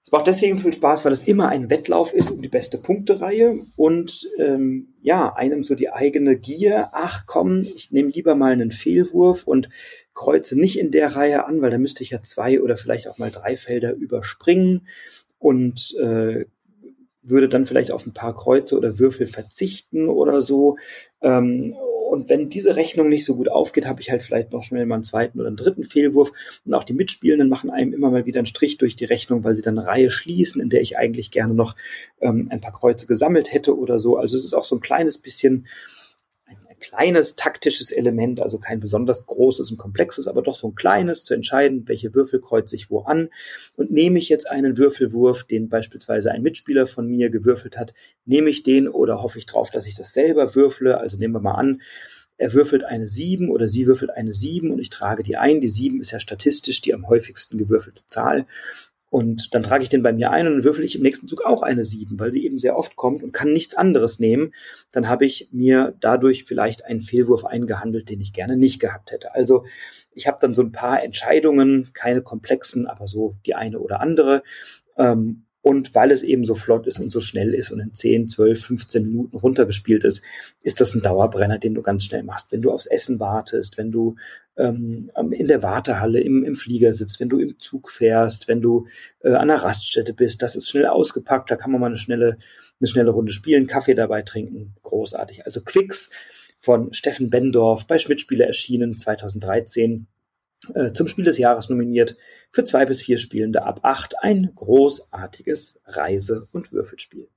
Es 0.05 0.11
macht 0.11 0.27
deswegen 0.27 0.57
so 0.57 0.63
viel 0.63 0.73
Spaß, 0.73 1.05
weil 1.05 1.13
es 1.13 1.23
immer 1.23 1.47
ein 1.47 1.69
Wettlauf 1.69 2.13
ist 2.13 2.29
um 2.29 2.41
die 2.41 2.49
beste 2.49 2.77
Punktereihe 2.77 3.59
und 3.77 4.29
ähm, 4.37 4.93
ja, 5.01 5.33
einem 5.33 5.63
so 5.63 5.75
die 5.75 5.91
eigene 5.91 6.37
Gier, 6.37 6.89
ach 6.91 7.23
komm, 7.25 7.61
ich 7.61 7.91
nehme 7.91 8.09
lieber 8.09 8.35
mal 8.35 8.51
einen 8.51 8.71
Fehlwurf 8.71 9.47
und 9.47 9.69
kreuze 10.13 10.59
nicht 10.59 10.77
in 10.77 10.91
der 10.91 11.15
Reihe 11.15 11.45
an, 11.45 11.61
weil 11.61 11.71
da 11.71 11.77
müsste 11.77 12.03
ich 12.03 12.09
ja 12.09 12.21
zwei 12.21 12.61
oder 12.61 12.75
vielleicht 12.75 13.07
auch 13.07 13.17
mal 13.17 13.31
drei 13.31 13.55
Felder 13.55 13.93
überspringen 13.93 14.87
und 15.39 15.95
äh, 15.97 16.45
würde 17.21 17.47
dann 17.47 17.65
vielleicht 17.65 17.91
auf 17.91 18.05
ein 18.05 18.13
paar 18.13 18.35
Kreuze 18.35 18.77
oder 18.77 18.99
Würfel 18.99 19.27
verzichten 19.27 20.09
oder 20.09 20.41
so. 20.41 20.77
Ähm, 21.21 21.75
und 22.13 22.29
wenn 22.29 22.47
diese 22.47 22.75
Rechnung 22.75 23.09
nicht 23.09 23.25
so 23.25 23.35
gut 23.35 23.49
aufgeht, 23.49 23.87
habe 23.87 23.99
ich 23.99 24.11
halt 24.11 24.21
vielleicht 24.21 24.51
noch 24.51 24.61
schnell 24.61 24.85
mal 24.85 24.93
einen 24.93 25.03
zweiten 25.03 25.39
oder 25.39 25.47
einen 25.47 25.57
dritten 25.57 25.83
Fehlwurf. 25.83 26.31
Und 26.63 26.75
auch 26.75 26.83
die 26.83 26.93
Mitspielenden 26.93 27.49
machen 27.49 27.71
einem 27.71 27.91
immer 27.91 28.11
mal 28.11 28.27
wieder 28.27 28.37
einen 28.37 28.45
Strich 28.45 28.77
durch 28.77 28.95
die 28.95 29.05
Rechnung, 29.05 29.43
weil 29.43 29.55
sie 29.55 29.63
dann 29.63 29.79
eine 29.79 29.87
Reihe 29.87 30.11
schließen, 30.11 30.61
in 30.61 30.69
der 30.69 30.81
ich 30.81 30.95
eigentlich 30.95 31.31
gerne 31.31 31.55
noch 31.55 31.75
ähm, 32.21 32.49
ein 32.51 32.61
paar 32.61 32.71
Kreuze 32.71 33.07
gesammelt 33.07 33.51
hätte 33.51 33.75
oder 33.75 33.97
so. 33.97 34.15
Also 34.17 34.37
es 34.37 34.43
ist 34.43 34.53
auch 34.53 34.63
so 34.63 34.75
ein 34.75 34.79
kleines 34.79 35.17
bisschen 35.17 35.65
kleines 36.83 37.35
taktisches 37.35 37.91
Element, 37.91 38.41
also 38.41 38.59
kein 38.59 38.79
besonders 38.79 39.25
großes 39.25 39.71
und 39.71 39.77
komplexes, 39.77 40.27
aber 40.27 40.41
doch 40.41 40.55
so 40.55 40.67
ein 40.67 40.75
kleines, 40.75 41.23
zu 41.23 41.33
entscheiden, 41.33 41.87
welche 41.87 42.13
Würfel 42.13 42.41
kreuze 42.41 42.75
ich 42.75 42.89
wo 42.89 43.01
an. 43.01 43.29
Und 43.75 43.91
nehme 43.91 44.19
ich 44.19 44.29
jetzt 44.29 44.49
einen 44.49 44.77
Würfelwurf, 44.77 45.45
den 45.45 45.69
beispielsweise 45.69 46.31
ein 46.31 46.43
Mitspieler 46.43 46.85
von 46.85 47.07
mir 47.07 47.29
gewürfelt 47.29 47.77
hat, 47.77 47.93
nehme 48.25 48.49
ich 48.49 48.63
den 48.63 48.87
oder 48.87 49.23
hoffe 49.23 49.39
ich 49.39 49.45
drauf, 49.45 49.69
dass 49.69 49.87
ich 49.87 49.95
das 49.95 50.13
selber 50.13 50.55
würfle. 50.55 50.99
Also 50.99 51.17
nehmen 51.17 51.33
wir 51.33 51.41
mal 51.41 51.55
an, 51.55 51.81
er 52.37 52.53
würfelt 52.53 52.83
eine 52.83 53.07
7 53.07 53.49
oder 53.49 53.69
sie 53.69 53.87
würfelt 53.87 54.11
eine 54.11 54.33
7 54.33 54.71
und 54.71 54.79
ich 54.79 54.89
trage 54.89 55.23
die 55.23 55.37
ein. 55.37 55.61
Die 55.61 55.69
7 55.69 56.01
ist 56.01 56.11
ja 56.11 56.19
statistisch 56.19 56.81
die 56.81 56.93
am 56.93 57.07
häufigsten 57.07 57.57
gewürfelte 57.57 58.03
Zahl. 58.07 58.47
Und 59.13 59.53
dann 59.53 59.61
trage 59.61 59.83
ich 59.83 59.89
den 59.89 60.01
bei 60.01 60.11
mir 60.11 60.31
ein 60.31 60.47
und 60.47 60.53
dann 60.53 60.63
würfel 60.63 60.83
ich 60.83 60.95
im 60.95 61.03
nächsten 61.03 61.27
Zug 61.27 61.45
auch 61.45 61.61
eine 61.61 61.85
7, 61.85 62.19
weil 62.19 62.33
sie 62.33 62.43
eben 62.47 62.57
sehr 62.57 62.75
oft 62.75 62.95
kommt 62.95 63.21
und 63.21 63.31
kann 63.31 63.53
nichts 63.53 63.75
anderes 63.75 64.17
nehmen. 64.17 64.55
Dann 64.91 65.07
habe 65.07 65.23
ich 65.23 65.49
mir 65.51 65.93
dadurch 65.99 66.45
vielleicht 66.45 66.83
einen 66.83 67.01
Fehlwurf 67.01 67.45
eingehandelt, 67.45 68.09
den 68.09 68.21
ich 68.21 68.33
gerne 68.33 68.57
nicht 68.57 68.79
gehabt 68.79 69.11
hätte. 69.11 69.35
Also 69.35 69.65
ich 70.13 70.25
habe 70.25 70.39
dann 70.41 70.55
so 70.55 70.63
ein 70.63 70.71
paar 70.71 71.03
Entscheidungen, 71.03 71.91
keine 71.93 72.23
komplexen, 72.23 72.87
aber 72.87 73.05
so 73.05 73.35
die 73.45 73.53
eine 73.53 73.77
oder 73.77 73.99
andere. 73.99 74.41
Ähm, 74.97 75.45
und 75.63 75.95
weil 75.95 76.11
es 76.11 76.23
eben 76.23 76.43
so 76.43 76.55
flott 76.55 76.87
ist 76.87 76.99
und 76.99 77.09
so 77.09 77.21
schnell 77.21 77.53
ist 77.53 77.71
und 77.71 77.79
in 77.79 77.93
10, 77.93 78.27
12, 78.27 78.65
15 78.65 79.03
Minuten 79.07 79.37
runtergespielt 79.37 80.03
ist, 80.03 80.21
ist 80.61 80.81
das 80.81 80.93
ein 80.93 81.01
Dauerbrenner, 81.01 81.57
den 81.57 81.73
du 81.73 81.81
ganz 81.81 82.03
schnell 82.03 82.23
machst. 82.23 82.51
Wenn 82.51 82.61
du 82.61 82.69
aufs 82.69 82.85
Essen 82.85 83.21
wartest, 83.21 83.77
wenn 83.77 83.89
du 83.89 84.17
ähm, 84.57 85.09
in 85.31 85.47
der 85.47 85.63
Wartehalle 85.63 86.19
im, 86.19 86.43
im 86.43 86.57
Flieger 86.57 86.93
sitzt, 86.93 87.21
wenn 87.21 87.29
du 87.29 87.39
im 87.39 87.57
Zug 87.59 87.89
fährst, 87.89 88.49
wenn 88.49 88.61
du 88.61 88.87
äh, 89.21 89.31
an 89.31 89.47
der 89.47 89.63
Raststätte 89.63 90.13
bist, 90.13 90.41
das 90.41 90.57
ist 90.57 90.69
schnell 90.69 90.85
ausgepackt, 90.85 91.49
da 91.49 91.55
kann 91.55 91.71
man 91.71 91.79
mal 91.79 91.87
eine 91.87 91.95
schnelle, 91.95 92.37
eine 92.81 92.87
schnelle 92.87 93.11
Runde 93.11 93.31
spielen, 93.31 93.65
Kaffee 93.65 93.95
dabei 93.95 94.21
trinken, 94.21 94.75
großartig. 94.83 95.45
Also 95.45 95.61
Quicks 95.61 96.11
von 96.57 96.91
Steffen 96.93 97.29
Bendorf 97.29 97.87
bei 97.87 97.97
Schmidtspieler 97.97 98.47
erschienen 98.47 98.99
2013 98.99 99.91
äh, 99.93 100.12
zum 100.93 101.07
Spiel 101.07 101.25
des 101.25 101.37
Jahres 101.37 101.69
nominiert. 101.69 102.15
Für 102.51 102.63
zwei 102.63 102.85
bis 102.85 103.01
vier 103.01 103.17
Spielende 103.17 103.63
ab 103.63 103.81
acht 103.83 104.15
ein 104.21 104.51
großartiges 104.55 105.81
Reise- 105.85 106.47
und 106.51 106.71
Würfelspiel. 106.71 107.27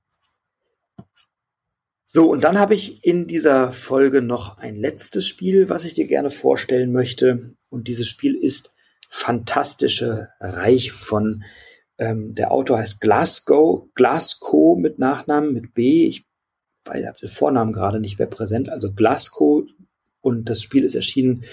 So, 2.05 2.29
und 2.29 2.45
dann 2.45 2.57
habe 2.57 2.73
ich 2.73 3.03
in 3.03 3.27
dieser 3.27 3.71
Folge 3.71 4.21
noch 4.21 4.57
ein 4.59 4.75
letztes 4.75 5.27
Spiel, 5.27 5.67
was 5.67 5.83
ich 5.83 5.93
dir 5.93 6.07
gerne 6.07 6.29
vorstellen 6.29 6.93
möchte. 6.93 7.55
Und 7.69 7.89
dieses 7.89 8.07
Spiel 8.07 8.35
ist 8.35 8.73
Fantastische 9.09 10.29
Reich 10.39 10.91
von 10.91 11.43
ähm, 11.97 12.35
der 12.35 12.51
Autor 12.51 12.79
heißt 12.79 13.01
Glasgow, 13.01 13.89
Glasgow 13.95 14.77
mit 14.77 14.99
Nachnamen, 14.99 15.53
mit 15.53 15.73
B. 15.73 16.05
Ich 16.05 16.25
habe 16.85 17.17
den 17.19 17.29
Vornamen 17.29 17.73
gerade 17.73 17.99
nicht 17.99 18.19
mehr 18.19 18.27
präsent, 18.27 18.69
also 18.69 18.93
Glasgow. 18.93 19.63
Und 20.21 20.49
das 20.49 20.61
Spiel 20.61 20.83
ist 20.83 20.95
erschienen 20.95 21.43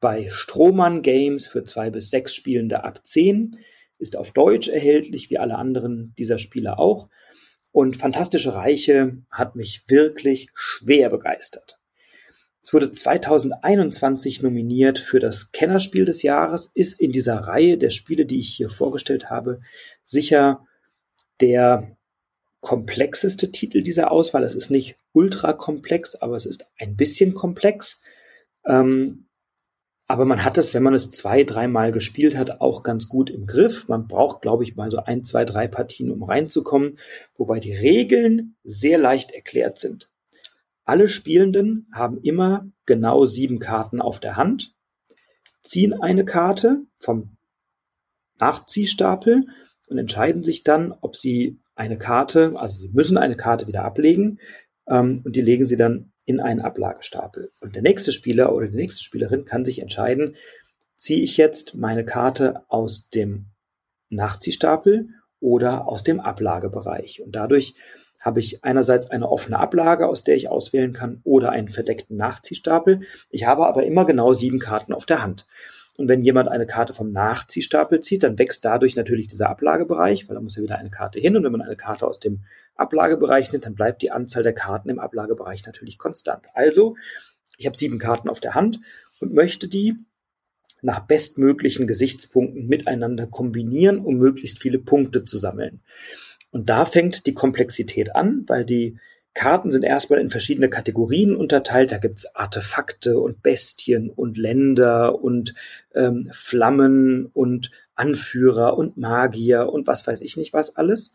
bei 0.00 0.28
Strohmann 0.30 1.02
Games 1.02 1.46
für 1.46 1.64
zwei 1.64 1.90
bis 1.90 2.10
sechs 2.10 2.34
Spielende 2.34 2.84
ab 2.84 3.06
zehn. 3.06 3.58
Ist 3.98 4.16
auf 4.16 4.32
Deutsch 4.32 4.68
erhältlich, 4.68 5.30
wie 5.30 5.38
alle 5.38 5.56
anderen 5.56 6.14
dieser 6.16 6.38
Spiele 6.38 6.78
auch. 6.78 7.08
Und 7.70 7.96
Fantastische 7.96 8.54
Reiche 8.54 9.18
hat 9.30 9.56
mich 9.56 9.84
wirklich 9.88 10.48
schwer 10.54 11.10
begeistert. 11.10 11.80
Es 12.62 12.72
wurde 12.72 12.92
2021 12.92 14.42
nominiert 14.42 14.98
für 14.98 15.20
das 15.20 15.52
Kennerspiel 15.52 16.04
des 16.04 16.22
Jahres, 16.22 16.66
ist 16.66 17.00
in 17.00 17.12
dieser 17.12 17.36
Reihe 17.36 17.78
der 17.78 17.90
Spiele, 17.90 18.26
die 18.26 18.38
ich 18.38 18.54
hier 18.54 18.68
vorgestellt 18.68 19.30
habe, 19.30 19.60
sicher 20.04 20.66
der 21.40 21.96
komplexeste 22.60 23.50
Titel 23.50 23.82
dieser 23.82 24.10
Auswahl. 24.10 24.44
Es 24.44 24.54
ist 24.54 24.70
nicht 24.70 24.96
ultra 25.12 25.54
komplex, 25.54 26.16
aber 26.16 26.36
es 26.36 26.44
ist 26.44 26.66
ein 26.78 26.96
bisschen 26.96 27.32
komplex. 27.32 28.02
Ähm, 28.66 29.26
aber 30.10 30.24
man 30.24 30.44
hat 30.44 30.58
es, 30.58 30.74
wenn 30.74 30.82
man 30.82 30.92
es 30.92 31.12
zwei, 31.12 31.44
dreimal 31.44 31.92
gespielt 31.92 32.36
hat, 32.36 32.60
auch 32.60 32.82
ganz 32.82 33.08
gut 33.08 33.30
im 33.30 33.46
Griff. 33.46 33.86
Man 33.86 34.08
braucht, 34.08 34.42
glaube 34.42 34.64
ich, 34.64 34.74
mal 34.74 34.90
so 34.90 34.96
ein, 34.96 35.24
zwei, 35.24 35.44
drei 35.44 35.68
Partien, 35.68 36.10
um 36.10 36.24
reinzukommen, 36.24 36.98
wobei 37.36 37.60
die 37.60 37.72
Regeln 37.72 38.56
sehr 38.64 38.98
leicht 38.98 39.30
erklärt 39.30 39.78
sind. 39.78 40.10
Alle 40.84 41.06
Spielenden 41.06 41.86
haben 41.94 42.18
immer 42.24 42.66
genau 42.86 43.24
sieben 43.24 43.60
Karten 43.60 44.00
auf 44.00 44.18
der 44.18 44.36
Hand, 44.36 44.74
ziehen 45.62 45.92
eine 45.92 46.24
Karte 46.24 46.82
vom 46.98 47.36
Nachziehstapel 48.40 49.46
und 49.86 49.96
entscheiden 49.96 50.42
sich 50.42 50.64
dann, 50.64 50.92
ob 51.02 51.14
sie 51.14 51.60
eine 51.76 51.98
Karte, 51.98 52.54
also 52.56 52.76
sie 52.76 52.88
müssen 52.88 53.16
eine 53.16 53.36
Karte 53.36 53.68
wieder 53.68 53.84
ablegen 53.84 54.40
ähm, 54.88 55.22
und 55.24 55.36
die 55.36 55.42
legen 55.42 55.64
sie 55.64 55.76
dann 55.76 56.09
in 56.30 56.38
einen 56.38 56.60
Ablagestapel. 56.60 57.50
Und 57.60 57.74
der 57.74 57.82
nächste 57.82 58.12
Spieler 58.12 58.54
oder 58.54 58.68
die 58.68 58.76
nächste 58.76 59.02
Spielerin 59.02 59.44
kann 59.44 59.64
sich 59.64 59.82
entscheiden, 59.82 60.36
ziehe 60.96 61.22
ich 61.22 61.36
jetzt 61.36 61.74
meine 61.74 62.04
Karte 62.04 62.62
aus 62.68 63.10
dem 63.10 63.46
Nachziehstapel 64.10 65.08
oder 65.40 65.88
aus 65.88 66.04
dem 66.04 66.20
Ablagebereich. 66.20 67.20
Und 67.20 67.34
dadurch 67.34 67.74
habe 68.20 68.38
ich 68.38 68.62
einerseits 68.62 69.10
eine 69.10 69.28
offene 69.28 69.58
Ablage, 69.58 70.06
aus 70.06 70.22
der 70.22 70.36
ich 70.36 70.48
auswählen 70.48 70.92
kann, 70.92 71.20
oder 71.24 71.50
einen 71.50 71.68
verdeckten 71.68 72.16
Nachziehstapel. 72.16 73.00
Ich 73.28 73.46
habe 73.46 73.66
aber 73.66 73.84
immer 73.84 74.04
genau 74.04 74.32
sieben 74.32 74.60
Karten 74.60 74.92
auf 74.92 75.06
der 75.06 75.22
Hand. 75.22 75.46
Und 75.96 76.08
wenn 76.08 76.22
jemand 76.22 76.48
eine 76.48 76.66
Karte 76.66 76.92
vom 76.92 77.10
Nachziehstapel 77.10 78.00
zieht, 78.00 78.22
dann 78.22 78.38
wächst 78.38 78.64
dadurch 78.64 78.94
natürlich 78.94 79.26
dieser 79.26 79.50
Ablagebereich, 79.50 80.28
weil 80.28 80.36
da 80.36 80.40
muss 80.40 80.54
ja 80.54 80.62
wieder 80.62 80.78
eine 80.78 80.90
Karte 80.90 81.18
hin. 81.18 81.36
Und 81.36 81.42
wenn 81.42 81.52
man 81.52 81.62
eine 81.62 81.76
Karte 81.76 82.06
aus 82.06 82.20
dem 82.20 82.44
Ablagebereich 82.80 83.52
nimmt, 83.52 83.64
dann 83.64 83.74
bleibt 83.74 84.02
die 84.02 84.10
Anzahl 84.10 84.42
der 84.42 84.54
Karten 84.54 84.88
im 84.88 84.98
Ablagebereich 84.98 85.64
natürlich 85.66 85.98
konstant. 85.98 86.46
Also, 86.54 86.96
ich 87.56 87.66
habe 87.66 87.76
sieben 87.76 87.98
Karten 87.98 88.28
auf 88.28 88.40
der 88.40 88.54
Hand 88.54 88.80
und 89.20 89.34
möchte 89.34 89.68
die 89.68 89.96
nach 90.82 91.00
bestmöglichen 91.00 91.86
Gesichtspunkten 91.86 92.66
miteinander 92.66 93.26
kombinieren, 93.26 93.98
um 93.98 94.16
möglichst 94.16 94.60
viele 94.60 94.78
Punkte 94.78 95.24
zu 95.24 95.38
sammeln. 95.38 95.80
Und 96.50 96.68
da 96.68 96.84
fängt 96.84 97.26
die 97.26 97.34
Komplexität 97.34 98.16
an, 98.16 98.44
weil 98.46 98.64
die 98.64 98.98
Karten 99.34 99.70
sind 99.70 99.84
erstmal 99.84 100.20
in 100.20 100.30
verschiedene 100.30 100.68
Kategorien 100.68 101.36
unterteilt. 101.36 101.92
Da 101.92 101.98
gibt's 101.98 102.34
Artefakte 102.34 103.20
und 103.20 103.42
Bestien 103.42 104.10
und 104.10 104.36
Länder 104.36 105.22
und 105.22 105.54
ähm, 105.94 106.28
Flammen 106.32 107.26
und 107.26 107.70
Anführer 107.94 108.76
und 108.76 108.96
Magier 108.96 109.68
und 109.68 109.86
was 109.86 110.06
weiß 110.06 110.20
ich 110.22 110.36
nicht 110.36 110.52
was 110.52 110.76
alles. 110.76 111.12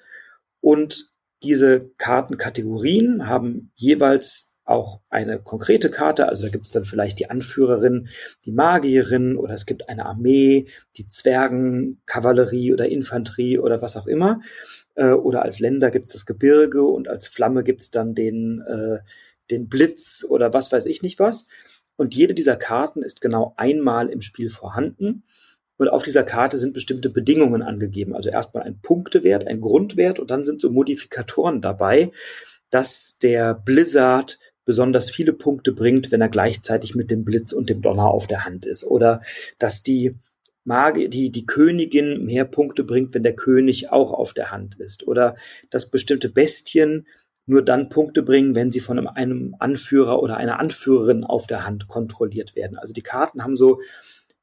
Und 0.61 1.11
diese 1.45 1.91
Kartenkategorien 1.97 3.27
haben 3.27 3.71
jeweils 3.75 4.55
auch 4.65 4.99
eine 5.09 5.39
konkrete 5.39 5.91
Karte, 5.91 6.27
also 6.27 6.43
da 6.43 6.49
gibt's 6.49 6.71
dann 6.71 6.85
vielleicht 6.85 7.19
die 7.19 7.29
Anführerin, 7.29 8.07
die 8.45 8.51
Magierin 8.51 9.37
oder 9.37 9.53
es 9.53 9.67
gibt 9.67 9.89
eine 9.89 10.07
Armee, 10.07 10.65
die 10.97 11.07
Zwergen, 11.07 12.01
Kavallerie 12.07 12.73
oder 12.73 12.89
Infanterie 12.89 13.59
oder 13.59 13.83
was 13.83 13.95
auch 13.95 14.07
immer 14.07 14.41
äh, 14.95 15.11
oder 15.11 15.43
als 15.43 15.59
Länder 15.59 15.91
gibt 15.91 16.07
es 16.07 16.13
das 16.13 16.25
Gebirge 16.25 16.83
und 16.83 17.07
als 17.07 17.27
Flamme 17.27 17.63
gibt 17.63 17.83
es 17.83 17.91
dann 17.91 18.15
den, 18.15 18.61
äh, 18.61 18.99
den 19.51 19.69
Blitz 19.69 20.25
oder 20.27 20.53
was 20.53 20.71
weiß 20.71 20.87
ich 20.87 21.03
nicht 21.03 21.19
was. 21.19 21.45
Und 21.97 22.15
jede 22.15 22.33
dieser 22.33 22.57
Karten 22.57 23.03
ist 23.03 23.21
genau 23.21 23.53
einmal 23.57 24.09
im 24.09 24.21
Spiel 24.21 24.49
vorhanden. 24.49 25.23
Und 25.77 25.89
auf 25.89 26.03
dieser 26.03 26.23
Karte 26.23 26.57
sind 26.57 26.73
bestimmte 26.73 27.09
Bedingungen 27.09 27.61
angegeben. 27.61 28.15
Also 28.15 28.29
erstmal 28.29 28.63
ein 28.63 28.79
Punktewert, 28.81 29.47
ein 29.47 29.61
Grundwert 29.61 30.19
und 30.19 30.31
dann 30.31 30.45
sind 30.45 30.61
so 30.61 30.71
Modifikatoren 30.71 31.61
dabei, 31.61 32.11
dass 32.69 33.17
der 33.17 33.53
Blizzard 33.53 34.39
besonders 34.65 35.11
viele 35.11 35.33
Punkte 35.33 35.73
bringt, 35.73 36.11
wenn 36.11 36.21
er 36.21 36.29
gleichzeitig 36.29 36.95
mit 36.95 37.11
dem 37.11 37.23
Blitz 37.23 37.53
und 37.53 37.69
dem 37.69 37.81
Donner 37.81 38.07
auf 38.07 38.27
der 38.27 38.45
Hand 38.45 38.65
ist. 38.65 38.83
Oder 38.83 39.21
dass 39.59 39.83
die 39.83 40.15
Magie, 40.63 41.07
die, 41.07 41.29
die 41.29 41.45
Königin 41.45 42.25
mehr 42.25 42.45
Punkte 42.45 42.83
bringt, 42.83 43.13
wenn 43.13 43.23
der 43.23 43.35
König 43.35 43.91
auch 43.91 44.11
auf 44.11 44.33
der 44.33 44.51
Hand 44.51 44.75
ist. 44.79 45.07
Oder 45.07 45.35
dass 45.69 45.91
bestimmte 45.91 46.29
Bestien 46.29 47.05
nur 47.45 47.61
dann 47.61 47.89
Punkte 47.89 48.23
bringen, 48.23 48.55
wenn 48.55 48.71
sie 48.71 48.79
von 48.79 49.07
einem 49.07 49.55
Anführer 49.59 50.21
oder 50.21 50.37
einer 50.37 50.59
Anführerin 50.59 51.23
auf 51.23 51.45
der 51.45 51.65
Hand 51.65 51.87
kontrolliert 51.87 52.55
werden. 52.55 52.77
Also 52.77 52.93
die 52.93 53.03
Karten 53.03 53.43
haben 53.43 53.55
so 53.55 53.79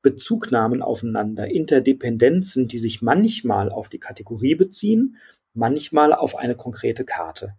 Bezugnahmen 0.02 0.82
aufeinander, 0.82 1.50
Interdependenzen, 1.50 2.68
die 2.68 2.78
sich 2.78 3.02
manchmal 3.02 3.70
auf 3.70 3.88
die 3.88 4.00
Kategorie 4.00 4.54
beziehen, 4.54 5.16
manchmal 5.54 6.12
auf 6.12 6.36
eine 6.36 6.56
konkrete 6.56 7.04
Karte. 7.04 7.54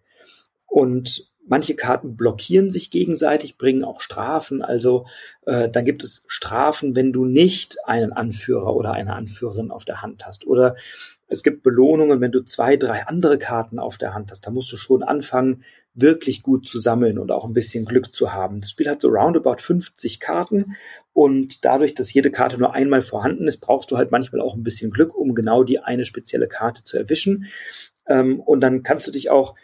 Und 0.68 1.34
Manche 1.46 1.76
Karten 1.76 2.16
blockieren 2.16 2.70
sich 2.70 2.90
gegenseitig, 2.90 3.58
bringen 3.58 3.84
auch 3.84 4.00
Strafen. 4.00 4.62
Also 4.62 5.08
äh, 5.46 5.70
dann 5.70 5.84
gibt 5.84 6.02
es 6.02 6.24
Strafen, 6.30 6.96
wenn 6.96 7.12
du 7.12 7.26
nicht 7.26 7.86
einen 7.86 8.14
Anführer 8.14 8.74
oder 8.74 8.94
eine 8.94 9.14
Anführerin 9.14 9.70
auf 9.70 9.84
der 9.84 10.02
Hand 10.02 10.26
hast. 10.26 10.48
Oder 10.48 10.78
es 11.34 11.44
gibt 11.44 11.64
Belohnungen, 11.64 12.22
wenn 12.22 12.32
du 12.32 12.42
zwei, 12.46 12.78
drei 12.78 13.08
andere 13.08 13.40
Karten 13.40 13.80
auf 13.80 13.98
der 13.98 14.14
Hand 14.14 14.30
hast. 14.30 14.46
Da 14.46 14.52
musst 14.52 14.72
du 14.72 14.78
schon 14.78 15.02
anfangen, 15.02 15.64
wirklich 15.96 16.44
gut 16.44 16.68
zu 16.68 16.78
sammeln 16.78 17.18
und 17.18 17.32
auch 17.32 17.46
ein 17.46 17.54
bisschen 17.54 17.86
Glück 17.86 18.16
zu 18.16 18.34
haben. 18.34 18.62
Das 18.62 18.72
Spiel 18.72 18.90
hat 18.90 19.02
so 19.02 19.10
roundabout 19.10 19.58
50 19.58 20.20
Karten 20.20 20.76
und 21.12 21.66
dadurch, 21.66 21.96
dass 21.96 22.14
jede 22.14 22.32
Karte 22.32 22.58
nur 22.58 22.74
einmal 22.74 23.02
vorhanden 23.02 23.48
ist, 23.48 23.58
brauchst 23.58 23.90
du 23.92 23.98
halt 23.98 24.12
manchmal 24.12 24.42
auch 24.42 24.56
ein 24.56 24.64
bisschen 24.64 24.92
Glück, 24.92 25.16
um 25.16 25.34
genau 25.34 25.64
die 25.64 25.80
eine 25.80 26.06
spezielle 26.06 26.48
Karte 26.48 26.84
zu 26.84 26.98
erwischen. 26.98 27.46
Ähm, 28.08 28.40
und 28.40 28.62
dann 28.62 28.84
kannst 28.84 29.08
du 29.08 29.12
dich 29.12 29.30
auch 29.30 29.56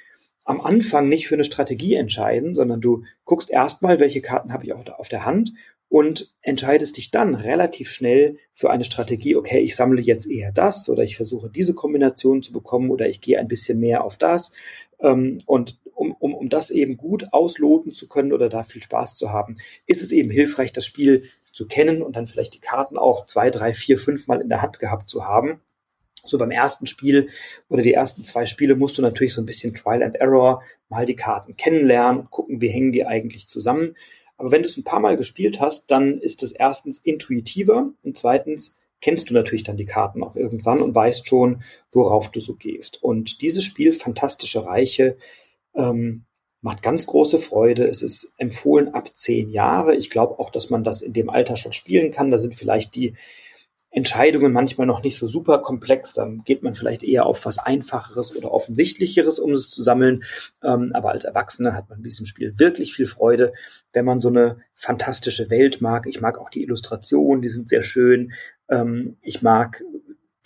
am 0.44 0.62
Anfang 0.62 1.08
nicht 1.08 1.28
für 1.28 1.36
eine 1.36 1.44
Strategie 1.44 1.94
entscheiden, 1.94 2.56
sondern 2.56 2.82
du 2.82 3.04
guckst 3.26 3.52
erstmal, 3.52 4.00
welche 4.00 4.22
Karten 4.22 4.52
habe 4.52 4.66
ich 4.66 4.74
auf 4.74 5.10
der 5.10 5.26
Hand 5.26 5.54
und 5.90 6.34
entscheidest 6.42 6.98
dich 6.98 7.12
dann 7.12 7.36
relativ 7.36 7.90
schnell 7.90 8.38
für 8.54 8.70
eine 8.70 8.84
Strategie, 8.84 9.36
okay, 9.36 9.60
ich 9.60 9.76
sammle 9.76 10.02
jetzt 10.02 10.30
eher 10.30 10.52
das 10.52 10.88
oder 10.88 11.04
ich 11.04 11.16
versuche 11.16 11.50
diese 11.50 11.74
Kombination 11.74 12.44
zu 12.44 12.54
bekommen 12.54 12.92
oder 12.92 13.10
ich 13.10 13.22
gehe 13.22 13.40
ein 13.40 13.48
bisschen 13.48 13.80
mehr 13.80 14.04
auf 14.04 14.18
das. 14.18 14.54
Ähm, 15.00 15.42
und 15.46 15.80
um, 15.96 16.14
um, 16.14 16.34
um 16.34 16.50
das 16.50 16.70
eben 16.70 16.96
gut 16.96 17.26
ausloten 17.34 17.92
zu 17.92 18.08
können 18.08 18.32
oder 18.32 18.48
da 18.50 18.64
viel 18.64 18.84
Spaß 18.84 19.16
zu 19.16 19.32
haben, 19.32 19.56
ist 19.86 20.02
es 20.02 20.12
eben 20.12 20.30
hilfreich, 20.30 20.72
das 20.72 20.86
Spiel 20.86 21.24
zu 21.52 21.68
kennen 21.68 22.02
und 22.04 22.16
dann 22.16 22.28
vielleicht 22.28 22.54
die 22.54 22.62
Karten 22.62 22.98
auch 22.98 23.26
zwei, 23.26 23.50
drei, 23.50 23.74
vier, 23.74 23.98
fünf 23.98 24.28
Mal 24.28 24.40
in 24.40 24.50
der 24.50 24.62
Hand 24.62 24.80
gehabt 24.80 25.10
zu 25.10 25.28
haben 25.28 25.60
so 26.26 26.38
beim 26.38 26.52
ersten 26.52 26.88
Spiel 26.88 27.30
oder 27.70 27.82
die 27.82 27.94
ersten 27.94 28.24
zwei 28.24 28.46
Spiele 28.46 28.76
musst 28.76 28.98
du 28.98 29.02
natürlich 29.02 29.34
so 29.34 29.42
ein 29.42 29.46
bisschen 29.46 29.74
Trial 29.74 30.04
and 30.04 30.16
Error 30.16 30.62
mal 30.90 31.06
die 31.06 31.16
Karten 31.16 31.56
kennenlernen 31.56 32.22
und 32.22 32.32
gucken, 32.32 32.62
wie 32.62 32.70
hängen 32.70 32.92
die 32.92 33.06
eigentlich 33.06 33.48
zusammen. 33.48 33.96
Aber 34.40 34.52
wenn 34.52 34.64
du 34.64 34.70
es 34.70 34.78
ein 34.78 34.86
paar 34.86 35.02
Mal 35.02 35.18
gespielt 35.18 35.60
hast, 35.60 35.92
dann 35.92 36.18
ist 36.18 36.44
es 36.44 36.54
erstens 36.54 36.98
intuitiver 36.98 37.92
und 38.04 38.18
zweitens 38.18 38.80
kennst 39.02 39.30
du 39.30 39.34
natürlich 39.34 39.64
dann 39.64 39.78
die 39.78 39.86
Karten 39.86 40.24
auch 40.24 40.36
irgendwann 40.36 40.82
und 40.82 40.96
weißt 40.96 41.28
schon, 41.28 41.62
worauf 41.92 42.32
du 42.32 42.40
so 42.40 42.56
gehst. 42.56 43.04
Und 43.04 43.42
dieses 43.42 43.64
Spiel, 43.64 43.92
Fantastische 43.92 44.66
Reiche, 44.66 45.18
ähm, 45.76 46.24
macht 46.62 46.82
ganz 46.82 47.06
große 47.06 47.40
Freude. 47.40 47.86
Es 47.88 48.02
ist 48.02 48.36
empfohlen 48.38 48.94
ab 48.94 49.12
zehn 49.14 49.50
Jahre. 49.50 49.96
Ich 49.96 50.10
glaube 50.10 50.40
auch, 50.40 50.50
dass 50.50 50.70
man 50.70 50.84
das 50.84 51.02
in 51.02 51.14
dem 51.14 51.30
Alter 51.30 51.58
schon 51.58 51.74
spielen 51.74 52.12
kann. 52.12 52.32
Da 52.32 52.38
sind 52.38 52.56
vielleicht 52.56 52.96
die 52.96 53.16
Entscheidungen 54.00 54.54
manchmal 54.54 54.88
noch 54.88 55.04
nicht 55.04 55.20
so 55.20 55.28
super 55.28 55.60
komplex. 55.60 56.14
Dann 56.14 56.44
geht 56.44 56.64
man 56.64 56.74
vielleicht 56.74 57.04
eher 57.04 57.26
auf 57.26 57.46
was 57.46 57.60
Einfacheres 57.60 58.36
oder 58.36 58.52
Offensichtlicheres, 58.52 59.40
um 59.40 59.52
es 59.52 59.70
zu 59.70 59.84
sammeln. 59.84 60.24
Ähm, 60.64 60.92
aber 60.94 61.12
als 61.12 61.26
Erwachsener 61.26 61.76
hat 61.76 61.90
man 61.90 62.00
mit 62.00 62.12
diesem 62.12 62.26
Spiel 62.26 62.58
wirklich 62.58 62.94
viel 62.94 63.06
Freude, 63.06 63.54
wenn 63.94 64.06
man 64.06 64.22
so 64.22 64.30
eine 64.30 64.58
fantastische 64.74 65.50
Welt 65.50 65.82
mag. 65.82 66.08
Ich 66.08 66.22
mag 66.22 66.40
auch 66.40 66.50
die 66.50 66.64
Illustrationen, 66.64 67.42
die 67.42 67.50
sind 67.50 67.70
sehr 67.70 67.84
schön. 67.84 68.32
Ähm, 68.70 69.18
ich 69.22 69.42
mag 69.42 69.84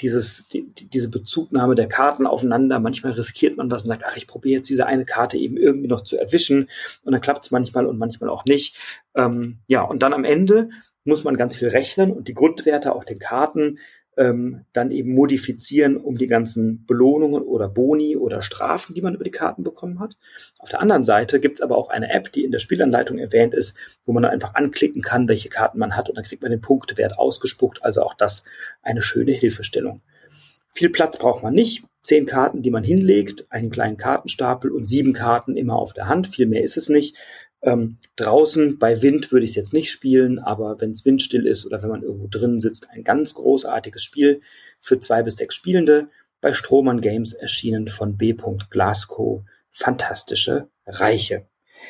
dieses, 0.01 0.47
die, 0.47 0.73
diese 0.73 1.09
Bezugnahme 1.09 1.75
der 1.75 1.87
Karten 1.87 2.25
aufeinander. 2.25 2.79
Manchmal 2.79 3.13
riskiert 3.13 3.57
man 3.57 3.69
was 3.69 3.83
und 3.83 3.89
sagt, 3.89 4.03
ach, 4.05 4.17
ich 4.17 4.27
probiere 4.27 4.57
jetzt 4.57 4.69
diese 4.69 4.87
eine 4.87 5.05
Karte 5.05 5.37
eben 5.37 5.57
irgendwie 5.57 5.87
noch 5.87 6.01
zu 6.01 6.17
erwischen. 6.17 6.69
Und 7.03 7.13
dann 7.13 7.21
klappt 7.21 7.45
es 7.45 7.51
manchmal 7.51 7.85
und 7.85 7.97
manchmal 7.99 8.29
auch 8.29 8.45
nicht. 8.45 8.77
Ähm, 9.15 9.59
ja, 9.67 9.81
und 9.83 10.01
dann 10.01 10.13
am 10.13 10.25
Ende 10.25 10.69
muss 11.03 11.23
man 11.23 11.37
ganz 11.37 11.55
viel 11.55 11.69
rechnen 11.69 12.11
und 12.11 12.27
die 12.27 12.33
Grundwerte 12.33 12.93
auf 12.93 13.05
den 13.05 13.19
Karten 13.19 13.79
ähm, 14.17 14.65
dann 14.73 14.91
eben 14.91 15.13
modifizieren, 15.13 15.97
um 15.97 16.17
die 16.17 16.27
ganzen 16.27 16.85
Belohnungen 16.85 17.41
oder 17.41 17.67
Boni 17.67 18.15
oder 18.15 18.41
Strafen, 18.41 18.93
die 18.93 19.01
man 19.01 19.15
über 19.15 19.23
die 19.23 19.31
Karten 19.31 19.63
bekommen 19.63 19.99
hat. 19.99 20.17
Auf 20.59 20.69
der 20.69 20.81
anderen 20.81 21.03
Seite 21.03 21.39
gibt's 21.39 21.61
aber 21.61 21.77
auch 21.77 21.89
eine 21.89 22.11
App, 22.11 22.31
die 22.31 22.43
in 22.43 22.51
der 22.51 22.59
Spielanleitung 22.59 23.17
erwähnt 23.17 23.53
ist, 23.53 23.77
wo 24.05 24.13
man 24.13 24.23
dann 24.23 24.31
einfach 24.31 24.55
anklicken 24.55 25.01
kann, 25.01 25.27
welche 25.27 25.49
Karten 25.49 25.79
man 25.79 25.95
hat 25.95 26.09
und 26.09 26.15
dann 26.15 26.25
kriegt 26.25 26.41
man 26.41 26.51
den 26.51 26.61
Punktewert 26.61 27.17
ausgespuckt. 27.17 27.83
Also 27.83 28.03
auch 28.03 28.13
das 28.13 28.45
eine 28.81 29.01
schöne 29.01 29.31
Hilfestellung. 29.31 30.01
Viel 30.69 30.89
Platz 30.89 31.17
braucht 31.17 31.43
man 31.43 31.53
nicht. 31.53 31.83
Zehn 32.01 32.25
Karten, 32.25 32.61
die 32.61 32.71
man 32.71 32.83
hinlegt, 32.83 33.45
einen 33.49 33.69
kleinen 33.69 33.95
Kartenstapel 33.95 34.71
und 34.71 34.85
sieben 34.85 35.13
Karten 35.13 35.55
immer 35.55 35.77
auf 35.77 35.93
der 35.93 36.09
Hand. 36.09 36.27
Viel 36.27 36.47
mehr 36.47 36.63
ist 36.63 36.75
es 36.77 36.89
nicht. 36.89 37.15
Ähm, 37.63 37.97
draußen 38.17 38.77
bei 38.77 39.01
Wind 39.01 39.31
würde 39.31 39.45
ich 39.45 39.51
es 39.51 39.55
jetzt 39.55 39.73
nicht 39.73 39.89
spielen, 39.89 40.37
aber 40.37 40.81
wenn 40.81 40.91
es 40.91 41.05
windstill 41.05 41.47
ist 41.47 41.65
oder 41.65 41.81
wenn 41.81 41.89
man 41.89 42.03
irgendwo 42.03 42.27
drin 42.27 42.59
sitzt, 42.59 42.89
ein 42.89 43.05
ganz 43.05 43.33
großartiges 43.33 44.03
Spiel 44.03 44.41
für 44.79 44.99
zwei 44.99 45.23
bis 45.23 45.37
sechs 45.37 45.55
Spielende. 45.55 46.09
Bei 46.41 46.51
Strohmann 46.51 46.99
Games 46.99 47.33
erschienen 47.33 47.87
von 47.87 48.17
B. 48.17 48.35
Glasgow. 48.69 49.43
Fantastische 49.71 50.67
Reiche. 50.85 51.47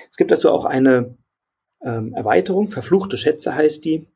Es 0.09 0.17
gibt 0.17 0.31
dazu 0.31 0.51
auch 0.51 0.65
eine 0.65 1.17
ähm, 1.81 2.13
Erweiterung, 2.13 2.67
Verfluchte 2.67 3.17
Schätze 3.17 3.55
heißt 3.55 3.83
die. 3.83 4.07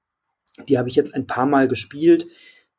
Die 0.69 0.77
habe 0.77 0.89
ich 0.89 0.95
jetzt 0.95 1.13
ein 1.13 1.27
paar 1.27 1.47
Mal 1.47 1.67
gespielt. 1.67 2.27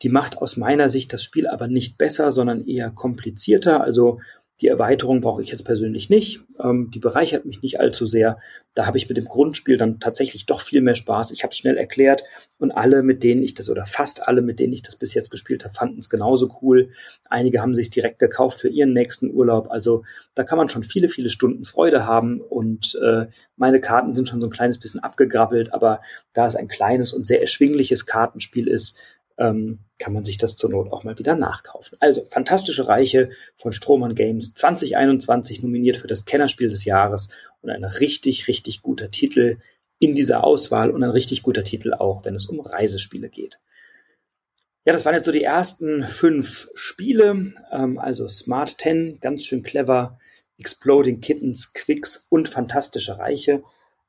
Die 0.02 0.08
macht 0.08 0.38
aus 0.38 0.56
meiner 0.56 0.88
Sicht 0.88 1.12
das 1.12 1.24
Spiel 1.24 1.46
aber 1.46 1.66
nicht 1.66 1.98
besser, 1.98 2.30
sondern 2.32 2.66
eher 2.66 2.90
komplizierter. 2.90 3.82
Also 3.82 4.20
die 4.60 4.66
Erweiterung 4.66 5.20
brauche 5.20 5.40
ich 5.40 5.50
jetzt 5.50 5.64
persönlich 5.64 6.10
nicht. 6.10 6.40
Ähm, 6.60 6.90
die 6.92 6.98
bereichert 6.98 7.44
mich 7.44 7.62
nicht 7.62 7.78
allzu 7.78 8.06
sehr. 8.06 8.38
Da 8.74 8.86
habe 8.86 8.98
ich 8.98 9.08
mit 9.08 9.16
dem 9.16 9.26
Grundspiel 9.26 9.76
dann 9.76 10.00
tatsächlich 10.00 10.46
doch 10.46 10.60
viel 10.60 10.80
mehr 10.80 10.96
Spaß. 10.96 11.30
Ich 11.30 11.44
habe 11.44 11.52
es 11.52 11.58
schnell 11.58 11.76
erklärt 11.76 12.24
und 12.58 12.72
alle, 12.72 13.04
mit 13.04 13.22
denen 13.22 13.42
ich 13.42 13.54
das 13.54 13.70
oder 13.70 13.86
fast 13.86 14.26
alle, 14.26 14.42
mit 14.42 14.58
denen 14.58 14.72
ich 14.72 14.82
das 14.82 14.96
bis 14.96 15.14
jetzt 15.14 15.30
gespielt 15.30 15.64
habe, 15.64 15.74
fanden 15.74 16.00
es 16.00 16.10
genauso 16.10 16.58
cool. 16.60 16.90
Einige 17.30 17.60
haben 17.60 17.74
sich 17.74 17.90
direkt 17.90 18.18
gekauft 18.18 18.60
für 18.60 18.68
ihren 18.68 18.92
nächsten 18.92 19.30
Urlaub. 19.30 19.70
Also 19.70 20.02
da 20.34 20.42
kann 20.42 20.58
man 20.58 20.68
schon 20.68 20.82
viele, 20.82 21.08
viele 21.08 21.30
Stunden 21.30 21.64
Freude 21.64 22.06
haben 22.06 22.40
und 22.40 22.98
äh, 23.00 23.26
meine 23.56 23.80
Karten 23.80 24.16
sind 24.16 24.28
schon 24.28 24.40
so 24.40 24.48
ein 24.48 24.52
kleines 24.52 24.78
bisschen 24.78 25.02
abgegrabbelt, 25.02 25.72
aber 25.72 26.00
da 26.32 26.48
es 26.48 26.56
ein 26.56 26.68
kleines 26.68 27.12
und 27.12 27.26
sehr 27.26 27.40
erschwingliches 27.40 28.06
Kartenspiel 28.06 28.66
ist, 28.66 28.98
ähm, 29.38 29.80
kann 29.98 30.12
man 30.12 30.24
sich 30.24 30.38
das 30.38 30.56
zur 30.56 30.70
Not 30.70 30.92
auch 30.92 31.04
mal 31.04 31.18
wieder 31.18 31.34
nachkaufen. 31.34 31.96
Also 32.00 32.24
Fantastische 32.30 32.88
Reiche 32.88 33.30
von 33.56 33.72
Strohmann 33.72 34.14
Games 34.14 34.54
2021 34.54 35.62
nominiert 35.62 35.96
für 35.96 36.06
das 36.06 36.24
Kennerspiel 36.24 36.68
des 36.68 36.84
Jahres 36.84 37.30
und 37.62 37.70
ein 37.70 37.84
richtig, 37.84 38.48
richtig 38.48 38.82
guter 38.82 39.10
Titel 39.10 39.58
in 39.98 40.14
dieser 40.14 40.44
Auswahl 40.44 40.90
und 40.90 41.02
ein 41.02 41.10
richtig 41.10 41.42
guter 41.42 41.64
Titel 41.64 41.92
auch, 41.94 42.24
wenn 42.24 42.34
es 42.34 42.46
um 42.46 42.60
Reisespiele 42.60 43.28
geht. 43.28 43.58
Ja, 44.84 44.92
das 44.92 45.04
waren 45.04 45.14
jetzt 45.14 45.26
so 45.26 45.32
die 45.32 45.42
ersten 45.42 46.04
fünf 46.04 46.68
Spiele. 46.74 47.52
Ähm, 47.72 47.98
also 47.98 48.28
Smart 48.28 48.76
10, 48.80 49.18
ganz 49.20 49.44
schön 49.44 49.62
clever, 49.62 50.18
Exploding 50.58 51.20
Kittens, 51.20 51.72
Quicks 51.72 52.26
und 52.30 52.48
Fantastische 52.48 53.18
Reiche. 53.18 53.62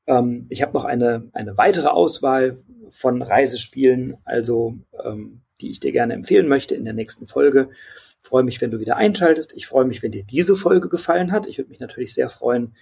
Ähm, 0.10 0.48
ich 0.50 0.62
habe 0.62 0.74
noch 0.74 0.84
eine, 0.84 1.30
eine 1.34 1.58
weitere 1.58 1.88
Auswahl 1.88 2.58
von 2.90 3.22
Reisespielen, 3.22 4.18
also 4.26 4.76
ähm, 5.06 5.42
die 5.62 5.70
ich 5.70 5.80
dir 5.80 5.92
gerne 5.92 6.16
empfehlen 6.16 6.48
möchte 6.48 6.76
in 6.76 6.84
der 6.84 6.94
nächsten 6.94 7.28
Folge. 7.28 7.70
Freue 8.20 8.44
mich, 8.44 8.60
wenn 8.60 8.72
du 8.72 8.80
wieder 8.80 8.98
einschaltest. 8.98 9.54
Ich 9.56 9.68
freue 9.68 9.86
mich, 9.86 10.02
wenn 10.04 10.12
dir 10.12 10.24
diese 10.24 10.56
Folge 10.56 10.90
gefallen 10.90 11.32
hat. 11.32 11.48
Ich 11.48 11.58
würde 11.58 11.70
mich 11.70 11.80
natürlich 11.80 12.14
sehr 12.14 12.30
freuen, 12.30 12.74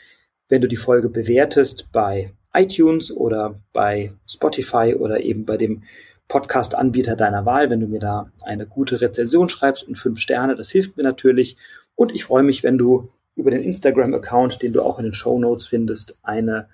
wenn 0.48 0.62
du 0.62 0.68
die 0.68 0.78
Folge 0.78 1.10
bewertest 1.10 1.92
bei 1.92 2.32
iTunes 2.54 3.12
oder 3.12 3.60
bei 3.74 4.14
Spotify 4.26 4.96
oder 4.98 5.20
eben 5.20 5.46
bei 5.46 5.58
dem 5.58 5.84
Podcast-Anbieter 6.30 7.16
deiner 7.16 7.46
Wahl, 7.46 7.70
wenn 7.70 7.82
du 7.82 7.88
mir 7.88 8.00
da 8.00 8.32
eine 8.42 8.66
gute 8.66 9.02
Rezension 9.02 9.50
schreibst 9.50 9.88
und 9.88 9.98
fünf 9.98 10.20
Sterne, 10.20 10.56
das 10.56 10.70
hilft 10.70 10.98
mir 10.98 11.04
natürlich. 11.04 11.58
Und 11.96 12.14
ich 12.14 12.24
freue 12.24 12.44
mich, 12.44 12.64
wenn 12.64 12.78
du 12.78 13.10
über 13.36 13.52
den 13.52 13.64
Instagram-Account, 13.64 14.62
den 14.62 14.74
du 14.74 14.82
auch 14.82 14.98
in 14.98 15.06
den 15.06 15.14
Show 15.14 15.38
Notes 15.38 15.68
findest, 15.68 16.20
eine 16.24 16.68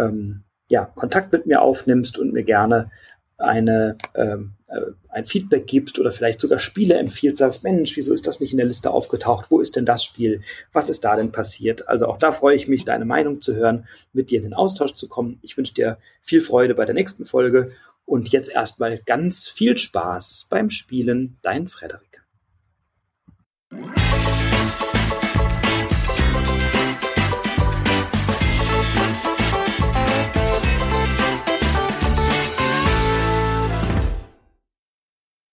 ähm, 0.00 0.44
ja, 0.68 0.84
Kontakt 0.84 1.32
mit 1.32 1.46
mir 1.46 1.62
aufnimmst 1.62 2.18
und 2.18 2.32
mir 2.32 2.44
gerne 2.44 2.90
eine, 3.38 3.96
ähm, 4.14 4.52
äh, 4.68 4.80
ein 5.08 5.24
Feedback 5.24 5.66
gibst 5.66 5.98
oder 5.98 6.12
vielleicht 6.12 6.40
sogar 6.40 6.58
Spiele 6.58 6.94
empfiehlst, 6.98 7.38
sagst, 7.38 7.64
Mensch, 7.64 7.96
wieso 7.96 8.12
ist 8.12 8.26
das 8.26 8.40
nicht 8.40 8.52
in 8.52 8.58
der 8.58 8.66
Liste 8.66 8.90
aufgetaucht? 8.90 9.46
Wo 9.50 9.60
ist 9.60 9.76
denn 9.76 9.86
das 9.86 10.04
Spiel? 10.04 10.42
Was 10.72 10.88
ist 10.88 11.04
da 11.04 11.16
denn 11.16 11.32
passiert? 11.32 11.88
Also 11.88 12.06
auch 12.06 12.18
da 12.18 12.32
freue 12.32 12.54
ich 12.54 12.68
mich, 12.68 12.84
deine 12.84 13.04
Meinung 13.04 13.40
zu 13.40 13.56
hören, 13.56 13.86
mit 14.12 14.30
dir 14.30 14.38
in 14.38 14.44
den 14.44 14.54
Austausch 14.54 14.94
zu 14.94 15.08
kommen. 15.08 15.38
Ich 15.42 15.56
wünsche 15.56 15.74
dir 15.74 15.98
viel 16.20 16.40
Freude 16.40 16.74
bei 16.74 16.84
der 16.84 16.94
nächsten 16.94 17.24
Folge 17.24 17.72
und 18.04 18.28
jetzt 18.30 18.50
erstmal 18.50 18.98
ganz 18.98 19.48
viel 19.48 19.76
Spaß 19.76 20.46
beim 20.50 20.70
Spielen. 20.70 21.38
Dein 21.42 21.66
Frederik. 21.66 22.22